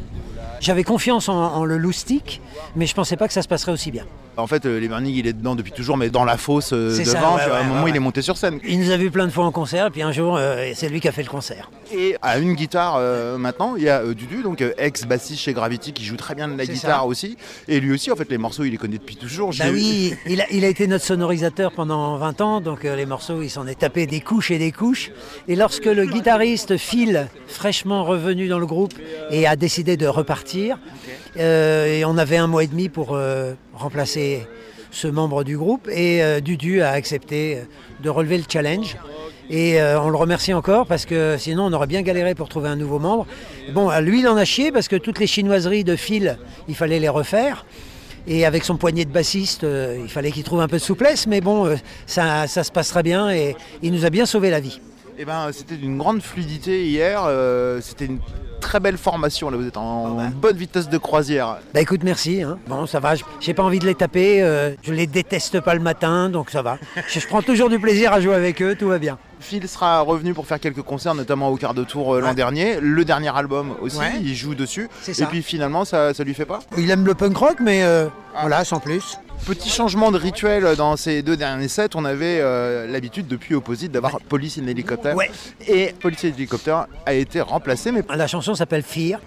J'avais 0.62 0.84
confiance 0.84 1.28
en, 1.28 1.36
en 1.55 1.66
le 1.66 1.78
loustic, 1.78 2.39
mais 2.76 2.86
je 2.86 2.93
pensais 2.93 3.18
pas 3.18 3.28
que 3.28 3.34
ça 3.34 3.41
se 3.41 3.47
passerait 3.47 3.72
aussi 3.72 3.89
bien. 3.89 4.05
En 4.38 4.47
fait, 4.47 4.66
euh, 4.66 4.80
les 4.80 4.88
Burning, 4.88 5.14
il 5.14 5.28
est 5.28 5.34
dedans 5.34 5.55
depuis 5.55 5.74
toujours, 5.74 5.97
mais 5.97 6.09
dans 6.09 6.24
la 6.24 6.38
fosse 6.38 6.72
euh, 6.72 6.97
devant. 6.97 7.05
ça, 7.05 7.34
ouais, 7.36 7.41
puis 7.41 7.51
à 7.51 7.55
un 7.57 7.62
ouais, 7.62 7.68
moment, 7.68 7.88
il 7.88 7.95
est 7.95 7.99
monté 7.99 8.22
sur 8.22 8.38
scène. 8.38 8.59
Il 8.64 8.80
nous 8.80 8.91
a 8.91 8.97
vu 8.97 9.12
plein 9.12 9.26
de 9.26 9.32
fois 9.32 9.45
en 9.45 9.51
concert, 9.51 9.88
et 9.88 9.89
puis 9.89 10.01
un 10.01 10.14
jour, 10.14 10.38
euh, 10.38 10.72
c'est 10.74 10.88
lui 10.88 11.01
qui 11.01 11.07
a 11.09 11.12
fait 11.12 11.24
le 11.24 11.30
concert. 11.30 11.70
Et 11.93 12.16
à 12.22 12.39
une 12.39 12.53
guitare 12.53 12.95
euh, 12.97 13.38
maintenant, 13.38 13.76
il 13.76 13.84
y 13.84 13.89
a 13.89 13.99
euh, 13.99 14.14
Dudu, 14.14 14.41
donc 14.41 14.64
ex-bassiste 14.78 15.41
chez 15.41 15.51
Gravity, 15.53 15.91
qui 15.91 16.05
joue 16.05 16.16
très 16.16 16.34
bien 16.34 16.47
de 16.47 16.57
la 16.57 16.66
guitare 16.66 17.01
ça. 17.01 17.05
aussi. 17.05 17.36
Et 17.68 17.82
lui 17.82 17.93
aussi, 17.93 18.09
en 18.09 18.16
fait, 18.16 18.30
les 18.30 18.38
morceaux, 18.38 18.64
il 18.64 18.72
les 18.72 18.78
connaît 18.78 18.97
depuis 18.97 19.18
toujours. 19.18 19.51
Bah 19.59 19.66
oui, 19.72 20.16
il 20.26 20.39
a, 20.39 20.45
il 20.49 20.64
a 20.64 20.70
été 20.70 20.88
notre 20.88 21.05
sonorisateur 21.05 21.74
pendant 21.74 22.16
20 22.16 22.41
ans, 22.41 22.62
donc 22.62 22.84
les 22.84 23.05
morceaux, 23.05 23.41
il 23.41 23.49
s'en 23.49 23.68
est 23.68 23.80
tapé 23.80 24.07
des 24.07 24.22
couches 24.22 24.51
et 24.51 24.57
des 24.57 24.72
couches. 24.72 25.12
Et 25.49 25.57
lorsque 25.57 25.86
le 25.86 26.05
guitariste 26.05 26.78
Phil, 26.78 27.28
fraîchement 27.47 28.05
revenu 28.05 28.47
dans 28.47 28.59
le 28.59 28.66
groupe, 28.66 28.93
et 29.30 29.45
a 29.45 29.57
décidé 29.57 29.97
de 29.97 30.07
repartir, 30.07 30.51
euh, 31.38 31.86
et 31.86 32.06
on 32.06 32.18
avait 32.18 32.38
un 32.38 32.47
mois 32.47 32.64
et 32.64 32.68
demi 32.68 32.89
pour 32.89 33.14
euh, 33.14 33.54
remplacer 33.74 34.47
ce 34.91 35.08
membre 35.08 35.43
du 35.43 35.58
groupe, 35.58 35.88
et 35.89 36.22
euh, 36.22 36.41
Dudu 36.41 36.82
a 36.82 36.91
accepté 36.91 37.60
de 38.04 38.10
relever 38.10 38.38
le 38.38 38.43
challenge. 38.47 38.97
Et 39.49 39.82
on 39.82 40.10
le 40.10 40.16
remercie 40.16 40.54
encore 40.54 40.86
parce 40.86 41.06
que 41.06 41.36
sinon 41.38 41.66
on 41.66 41.74
aurait 41.74 41.88
bien 41.88 42.04
galéré 42.04 42.36
pour 42.36 42.47
trouver 42.47 42.70
un 42.70 42.78
nouveau 42.78 42.99
membre. 42.99 43.28
Bon, 43.74 43.91
lui 43.99 44.22
il 44.22 44.28
en 44.30 44.38
a 44.38 44.45
chié 44.45 44.72
parce 44.72 44.88
que 44.88 44.95
toutes 44.95 45.20
les 45.20 45.28
chinoiseries 45.28 45.84
de 45.84 45.97
Phil, 45.97 46.38
il 46.70 46.76
fallait 46.76 46.99
les 46.99 47.10
refaire. 47.10 47.66
Et 48.28 48.45
avec 48.45 48.64
son 48.64 48.78
poignet 48.78 49.04
de 49.04 49.10
bassiste, 49.10 49.66
il 49.66 50.08
fallait 50.08 50.32
qu'il 50.32 50.43
trouve 50.43 50.62
un 50.62 50.70
peu 50.70 50.78
de 50.78 50.82
souplesse, 50.82 51.28
mais 51.28 51.41
bon, 51.41 51.76
ça 52.06 52.47
se 52.47 52.72
passera 52.72 53.04
bien 53.04 53.30
et 53.30 53.58
il 53.82 53.91
nous 53.91 54.06
a 54.06 54.10
bien 54.10 54.26
sauvé 54.26 54.52
la 54.52 54.62
vie. 54.62 54.80
Eh 55.18 55.26
ben, 55.26 55.49
c'était 55.51 55.76
d'une 55.76 55.97
grande 55.97 56.22
fluidité 56.22 56.86
hier. 56.88 57.24
euh, 57.26 57.80
c'était 57.82 58.05
une 58.05 58.20
très 58.59 58.80
belle 58.80 58.97
formation. 58.97 59.49
Là, 59.49 59.57
vous 59.57 59.68
êtes 59.68 59.78
en 59.78 60.16
bonne 60.36 60.55
vitesse 60.55 60.89
de 60.89 60.97
croisière. 60.97 61.57
Bah 61.74 61.82
écoute, 61.82 62.01
merci. 62.03 62.41
hein. 62.43 62.57
Bon, 62.68 62.86
ça 62.86 62.99
va, 62.99 63.14
j'ai 63.39 63.53
pas 63.53 63.64
envie 63.64 63.80
de 63.80 63.86
les 63.86 63.95
taper, 63.95 64.41
euh, 64.41 64.72
je 64.84 64.93
les 64.93 65.07
déteste 65.07 65.59
pas 65.62 65.74
le 65.76 65.80
matin, 65.82 66.30
donc 66.30 66.49
ça 66.49 66.62
va. 66.62 66.78
Je, 67.07 67.20
je 67.20 67.28
prends 67.28 67.41
toujours 67.41 67.70
du 67.70 67.80
plaisir 67.80 68.14
à 68.14 68.22
jouer 68.22 68.36
avec 68.36 68.62
eux, 68.62 68.76
tout 68.76 68.88
va 68.88 68.99
bien. 68.99 69.18
Phil 69.39 69.68
sera 69.68 70.01
revenu 70.01 70.34
pour 70.36 70.45
faire 70.45 70.59
quelques 70.59 70.84
concerts, 70.84 71.16
notamment 71.16 71.49
au 71.49 71.55
quart 71.57 71.74
de 71.74 71.84
tour 71.84 72.16
euh, 72.16 72.22
l'an 72.22 72.30
Ouais. 72.30 72.36
dernier. 72.36 72.80
Le 72.80 73.03
dernier 73.03 73.36
album 73.36 73.74
aussi, 73.82 73.97
Ouais. 73.97 74.12
il 74.22 74.36
joue 74.36 74.53
dessus. 74.55 74.88
C'est 75.01 75.20
Et 75.20 75.26
puis 75.26 75.41
finalement, 75.41 75.84
ça, 75.84 76.14
ça 76.14 76.24
lui 76.24 76.36
fait 76.36 76.45
pas? 76.45 76.59
Il 76.78 76.89
aime 76.91 77.05
le 77.05 77.16
punk 77.16 77.36
rock, 77.38 77.57
mais 77.59 77.84
euh, 77.84 78.07
voilà, 78.39 78.64
sans 78.64 78.80
plus. 78.80 79.18
Petit 79.45 79.69
changement 79.69 80.11
de 80.11 80.17
rituel 80.17 80.75
dans 80.75 80.95
ces 80.95 81.23
deux 81.23 81.35
derniers 81.35 81.67
sets. 81.67 81.95
On 81.95 82.05
avait 82.05 82.39
euh, 82.39 82.87
l'habitude 82.87 83.27
depuis 83.27 83.55
Opposite 83.55 83.91
d'avoir 83.91 84.21
Police 84.21 84.57
in 84.57 84.67
Helicopter. 84.67 85.13
Ouais. 85.13 85.31
Et 85.67 85.93
Police 85.99 86.23
in 86.25 86.29
Helicopter 86.29 86.77
a 87.05 87.13
été 87.13 87.41
remplacé, 87.41 87.91
mais 87.91 88.03
La 88.13 88.27
chanson 88.27 88.53
s'appelle 88.55 88.83
Fear. 88.83 89.19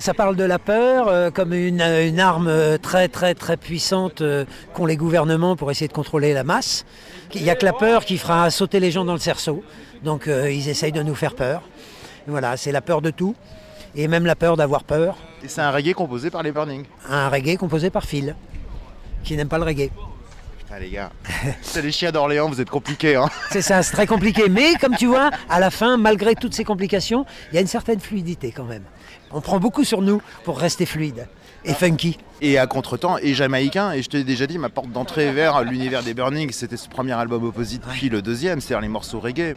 Ça 0.00 0.14
parle 0.14 0.34
de 0.34 0.44
la 0.44 0.58
peur 0.58 1.08
euh, 1.08 1.30
comme 1.30 1.52
une, 1.52 1.82
une 1.82 2.20
arme 2.20 2.48
euh, 2.48 2.78
très 2.78 3.08
très 3.08 3.34
très 3.34 3.58
puissante 3.58 4.22
euh, 4.22 4.46
qu'ont 4.72 4.86
les 4.86 4.96
gouvernements 4.96 5.56
pour 5.56 5.70
essayer 5.70 5.88
de 5.88 5.92
contrôler 5.92 6.32
la 6.32 6.42
masse. 6.42 6.86
Il 7.34 7.42
n'y 7.42 7.50
a 7.50 7.54
que 7.54 7.66
la 7.66 7.74
peur 7.74 8.06
qui 8.06 8.16
fera 8.16 8.50
sauter 8.50 8.80
les 8.80 8.90
gens 8.90 9.04
dans 9.04 9.12
le 9.12 9.18
cerceau. 9.18 9.62
Donc 10.02 10.26
ils 10.26 10.70
essayent 10.70 10.90
de 10.90 11.02
nous 11.02 11.14
faire 11.14 11.34
peur. 11.34 11.62
Voilà, 12.26 12.56
c'est 12.56 12.72
la 12.72 12.80
peur 12.80 13.02
de 13.02 13.10
tout. 13.10 13.34
Et 13.94 14.08
même 14.08 14.24
la 14.24 14.36
peur 14.36 14.56
d'avoir 14.56 14.84
peur. 14.84 15.16
et 15.44 15.48
c'est 15.48 15.60
un 15.60 15.70
reggae 15.70 15.92
composé 15.92 16.30
par 16.30 16.42
les 16.42 16.50
Burning. 16.50 16.84
Un 17.08 17.28
reggae 17.28 17.58
composé 17.58 17.90
par 17.90 18.04
Phil, 18.04 18.34
qui 19.24 19.36
n'aime 19.36 19.48
pas 19.48 19.58
le 19.58 19.64
reggae. 19.64 19.90
Putain 20.58 20.78
les 20.78 20.90
gars, 20.90 21.10
c'est 21.62 21.82
les 21.82 21.92
chiens 21.92 22.12
d'Orléans, 22.12 22.48
vous 22.48 22.60
êtes 22.60 22.70
compliqués. 22.70 23.16
Hein 23.16 23.28
C'est 23.50 23.62
ça, 23.62 23.82
c'est 23.82 23.92
très 23.92 24.06
compliqué. 24.06 24.48
Mais 24.48 24.74
comme 24.80 24.96
tu 24.96 25.06
vois, 25.06 25.30
à 25.48 25.60
la 25.60 25.70
fin, 25.70 25.96
malgré 25.96 26.34
toutes 26.34 26.54
ces 26.54 26.64
complications, 26.64 27.26
il 27.50 27.56
y 27.56 27.58
a 27.58 27.60
une 27.60 27.66
certaine 27.66 28.00
fluidité 28.00 28.52
quand 28.52 28.64
même. 28.64 28.84
On 29.32 29.40
prend 29.40 29.58
beaucoup 29.60 29.84
sur 29.84 30.02
nous 30.02 30.20
pour 30.44 30.58
rester 30.58 30.86
fluide 30.86 31.26
et 31.64 31.74
funky. 31.74 32.18
et 32.40 32.58
à 32.58 32.66
contre-temps, 32.66 33.18
et 33.18 33.34
jamaïcain. 33.34 33.92
Et 33.92 34.02
je 34.02 34.08
t'ai 34.08 34.24
déjà 34.24 34.46
dit, 34.46 34.58
ma 34.58 34.68
porte 34.68 34.90
d'entrée 34.90 35.32
vers 35.32 35.62
l'univers 35.62 36.02
des 36.02 36.14
Burning, 36.14 36.50
c'était 36.52 36.76
ce 36.76 36.88
premier 36.88 37.12
album 37.12 37.44
Opposite, 37.44 37.82
puis 37.90 38.08
le 38.08 38.22
deuxième, 38.22 38.60
c'est-à-dire 38.60 38.80
les 38.80 38.88
morceaux 38.88 39.20
reggae. 39.20 39.54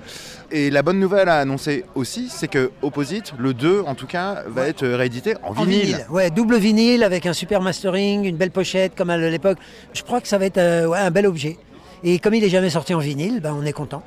Et 0.51 0.69
la 0.69 0.81
bonne 0.81 0.99
nouvelle 0.99 1.29
à 1.29 1.39
annoncer 1.39 1.85
aussi, 1.95 2.29
c'est 2.29 2.47
que 2.47 2.71
Opposite, 2.81 3.33
le 3.37 3.53
2 3.53 3.83
en 3.85 3.95
tout 3.95 4.07
cas, 4.07 4.43
va 4.47 4.67
être 4.67 4.85
réédité 4.85 5.35
en 5.43 5.49
En 5.55 5.63
vinyle. 5.63 6.05
Ouais, 6.09 6.29
double 6.29 6.57
vinyle 6.57 7.03
avec 7.03 7.25
un 7.25 7.33
super 7.33 7.61
mastering, 7.61 8.25
une 8.25 8.37
belle 8.37 8.51
pochette 8.51 8.95
comme 8.95 9.09
à 9.09 9.17
l'époque. 9.17 9.57
Je 9.93 10.03
crois 10.03 10.21
que 10.21 10.27
ça 10.27 10.37
va 10.37 10.45
être 10.45 10.57
euh, 10.57 10.87
ouais, 10.87 10.99
un 10.99 11.11
bel 11.11 11.25
objet. 11.25 11.57
Et 12.03 12.19
comme 12.19 12.33
il 12.33 12.43
est 12.43 12.49
jamais 12.49 12.69
sorti 12.69 12.93
en 12.93 12.99
vinyle, 12.99 13.39
ben, 13.39 13.55
on 13.57 13.65
est 13.65 13.73
content. 13.73 14.03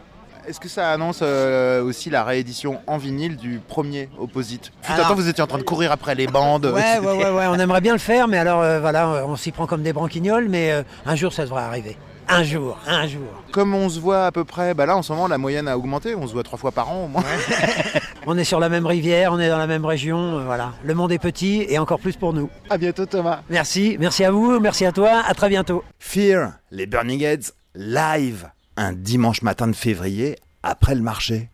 Est-ce 0.47 0.61
que 0.61 0.68
ça 0.68 0.90
annonce 0.92 1.20
euh, 1.22 1.82
aussi 1.82 2.09
la 2.11 2.22
réédition 2.24 2.78
en 2.86 2.99
vinyle 2.99 3.36
du 3.36 3.59
premier 3.66 4.09
Opposite? 4.18 4.70
Tout 4.82 4.92
à 4.92 4.94
Alors- 4.94 5.09
temps, 5.09 5.14
vous 5.14 5.28
étiez 5.28 5.42
en 5.42 5.47
train 5.47 5.59
de 5.59 5.62
courir 5.64 5.90
après 5.92 6.14
les 6.14 6.26
bandes. 6.28 6.66
Ouais, 6.66 6.99
ouais, 6.99 7.16
ouais, 7.16 7.30
ouais, 7.30 7.47
on 7.49 7.59
aimerait 7.59 7.80
bien 7.80 7.92
le 7.94 7.99
faire, 7.99 8.28
mais 8.28 8.38
alors 8.38 8.61
euh, 8.62 8.78
voilà, 8.80 9.09
euh, 9.09 9.24
on 9.26 9.36
s'y 9.36 9.51
prend 9.51 9.66
comme 9.66 9.82
des 9.82 9.92
branquignoles, 9.92 10.49
mais 10.49 10.70
euh, 10.72 10.82
un 11.05 11.16
jour 11.16 11.32
ça 11.32 11.44
devrait 11.44 11.62
arriver. 11.62 11.97
Un 12.28 12.42
jour, 12.42 12.76
un 12.86 13.07
jour. 13.07 13.22
Comme 13.53 13.74
on 13.74 13.88
se 13.88 14.01
voit 14.01 14.26
à 14.26 14.32
peu 14.32 14.44
près, 14.44 14.74
bah 14.74 14.84
là 14.86 14.97
en 14.97 15.03
ce 15.03 15.12
moment 15.12 15.28
la 15.28 15.38
moyenne 15.38 15.68
a 15.68 15.76
augmenté, 15.78 16.14
on 16.16 16.26
se 16.26 16.32
voit 16.32 16.42
trois 16.42 16.59
fois 16.59 16.72
par 16.72 16.90
an 16.90 17.05
au 17.05 17.09
moins. 17.09 17.22
On 18.28 18.36
est 18.36 18.42
sur 18.42 18.59
la 18.59 18.68
même 18.68 18.86
rivière, 18.86 19.30
on 19.32 19.38
est 19.38 19.49
dans 19.49 19.57
la 19.57 19.68
même 19.68 19.84
région, 19.84 20.38
euh, 20.40 20.42
voilà. 20.44 20.72
Le 20.82 20.94
monde 20.94 21.12
est 21.12 21.18
petit 21.20 21.64
et 21.68 21.78
encore 21.78 22.01
plus 22.01 22.16
pour 22.16 22.32
nous. 22.32 22.51
À 22.68 22.76
bientôt 22.76 23.07
Thomas. 23.07 23.42
Merci, 23.49 23.97
merci 24.01 24.24
à 24.24 24.32
vous, 24.32 24.59
merci 24.59 24.84
à 24.84 24.90
toi, 24.90 25.22
à 25.24 25.32
très 25.32 25.49
bientôt. 25.49 25.84
Fear, 26.01 26.55
les 26.72 26.86
Burning 26.86 27.22
Heads, 27.22 27.53
live, 27.76 28.49
un 28.77 28.93
dimanche 28.93 29.43
matin 29.43 29.68
de 29.68 29.74
février, 29.74 30.37
après 30.62 30.95
le 30.95 31.03
marché. 31.03 31.51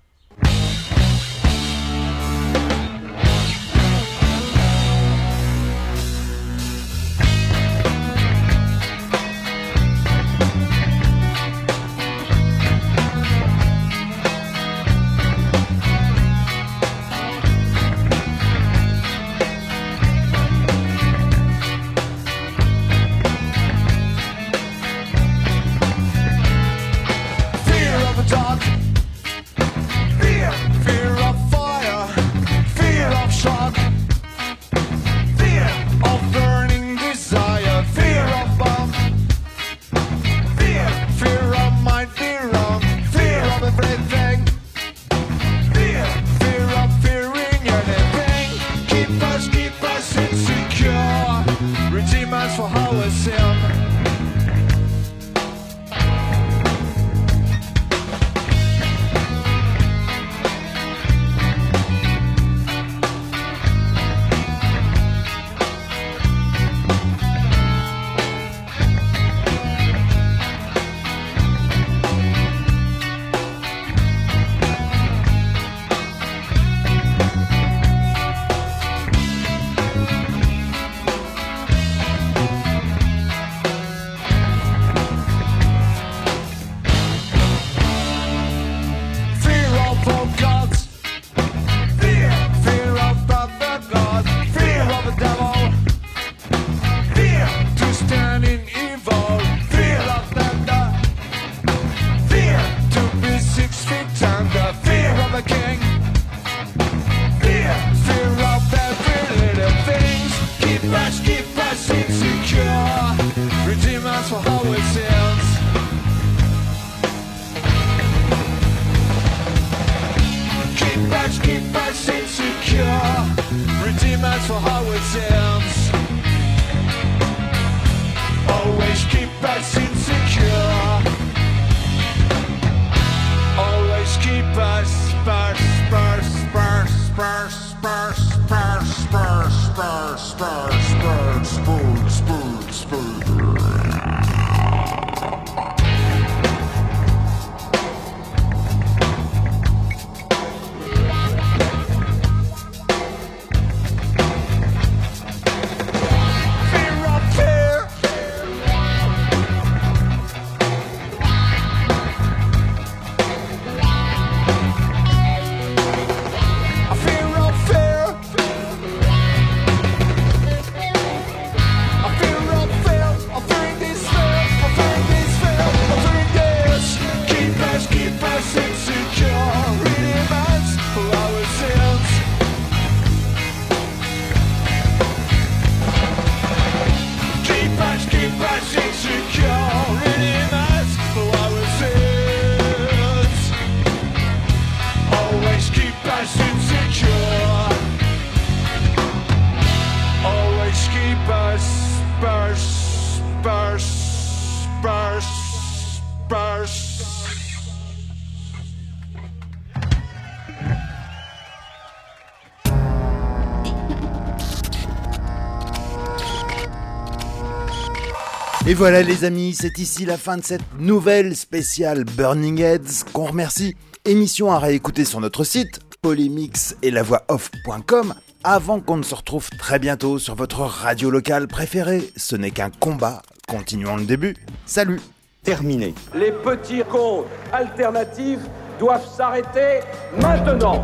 Et 218.73 218.75
voilà 218.75 219.03
les 219.03 219.25
amis, 219.25 219.55
c'est 219.55 219.79
ici 219.79 220.07
la 220.07 220.17
fin 220.17 220.39
de 220.39 220.43
cette 220.43 220.63
nouvelle 220.79 221.37
spéciale 221.37 222.05
Burning 222.05 222.59
Heads 222.59 223.05
qu'on 223.13 223.27
remercie. 223.27 223.77
Émission 224.07 224.51
à 224.51 224.59
réécouter 224.59 225.05
sur 225.05 225.21
notre 225.21 225.45
site 225.45 225.81
polymix 226.01 226.75
et 226.81 226.91
la 226.91 227.03
voix 227.03 227.23
off.com 227.29 228.15
avant 228.45 228.81
qu'on 228.81 228.97
ne 228.97 229.03
se 229.03 229.15
retrouve 229.15 229.51
très 229.59 229.79
bientôt 229.79 230.19
sur 230.19 230.37
votre 230.37 230.61
radio 230.61 231.11
locale 231.11 231.49
préférée. 231.49 232.11
Ce 232.17 232.35
n'est 232.35 232.51
qu'un 232.51 232.71
combat. 232.71 233.21
Continuons 233.47 233.97
le 233.97 234.07
début. 234.07 234.35
Salut 234.65 235.03
Terminé. 235.43 235.93
Les 236.15 236.33
petits 236.33 236.81
cons 236.91 237.27
alternatifs 237.53 238.41
doivent 238.79 239.07
s'arrêter 239.07 239.81
maintenant. 240.19 240.83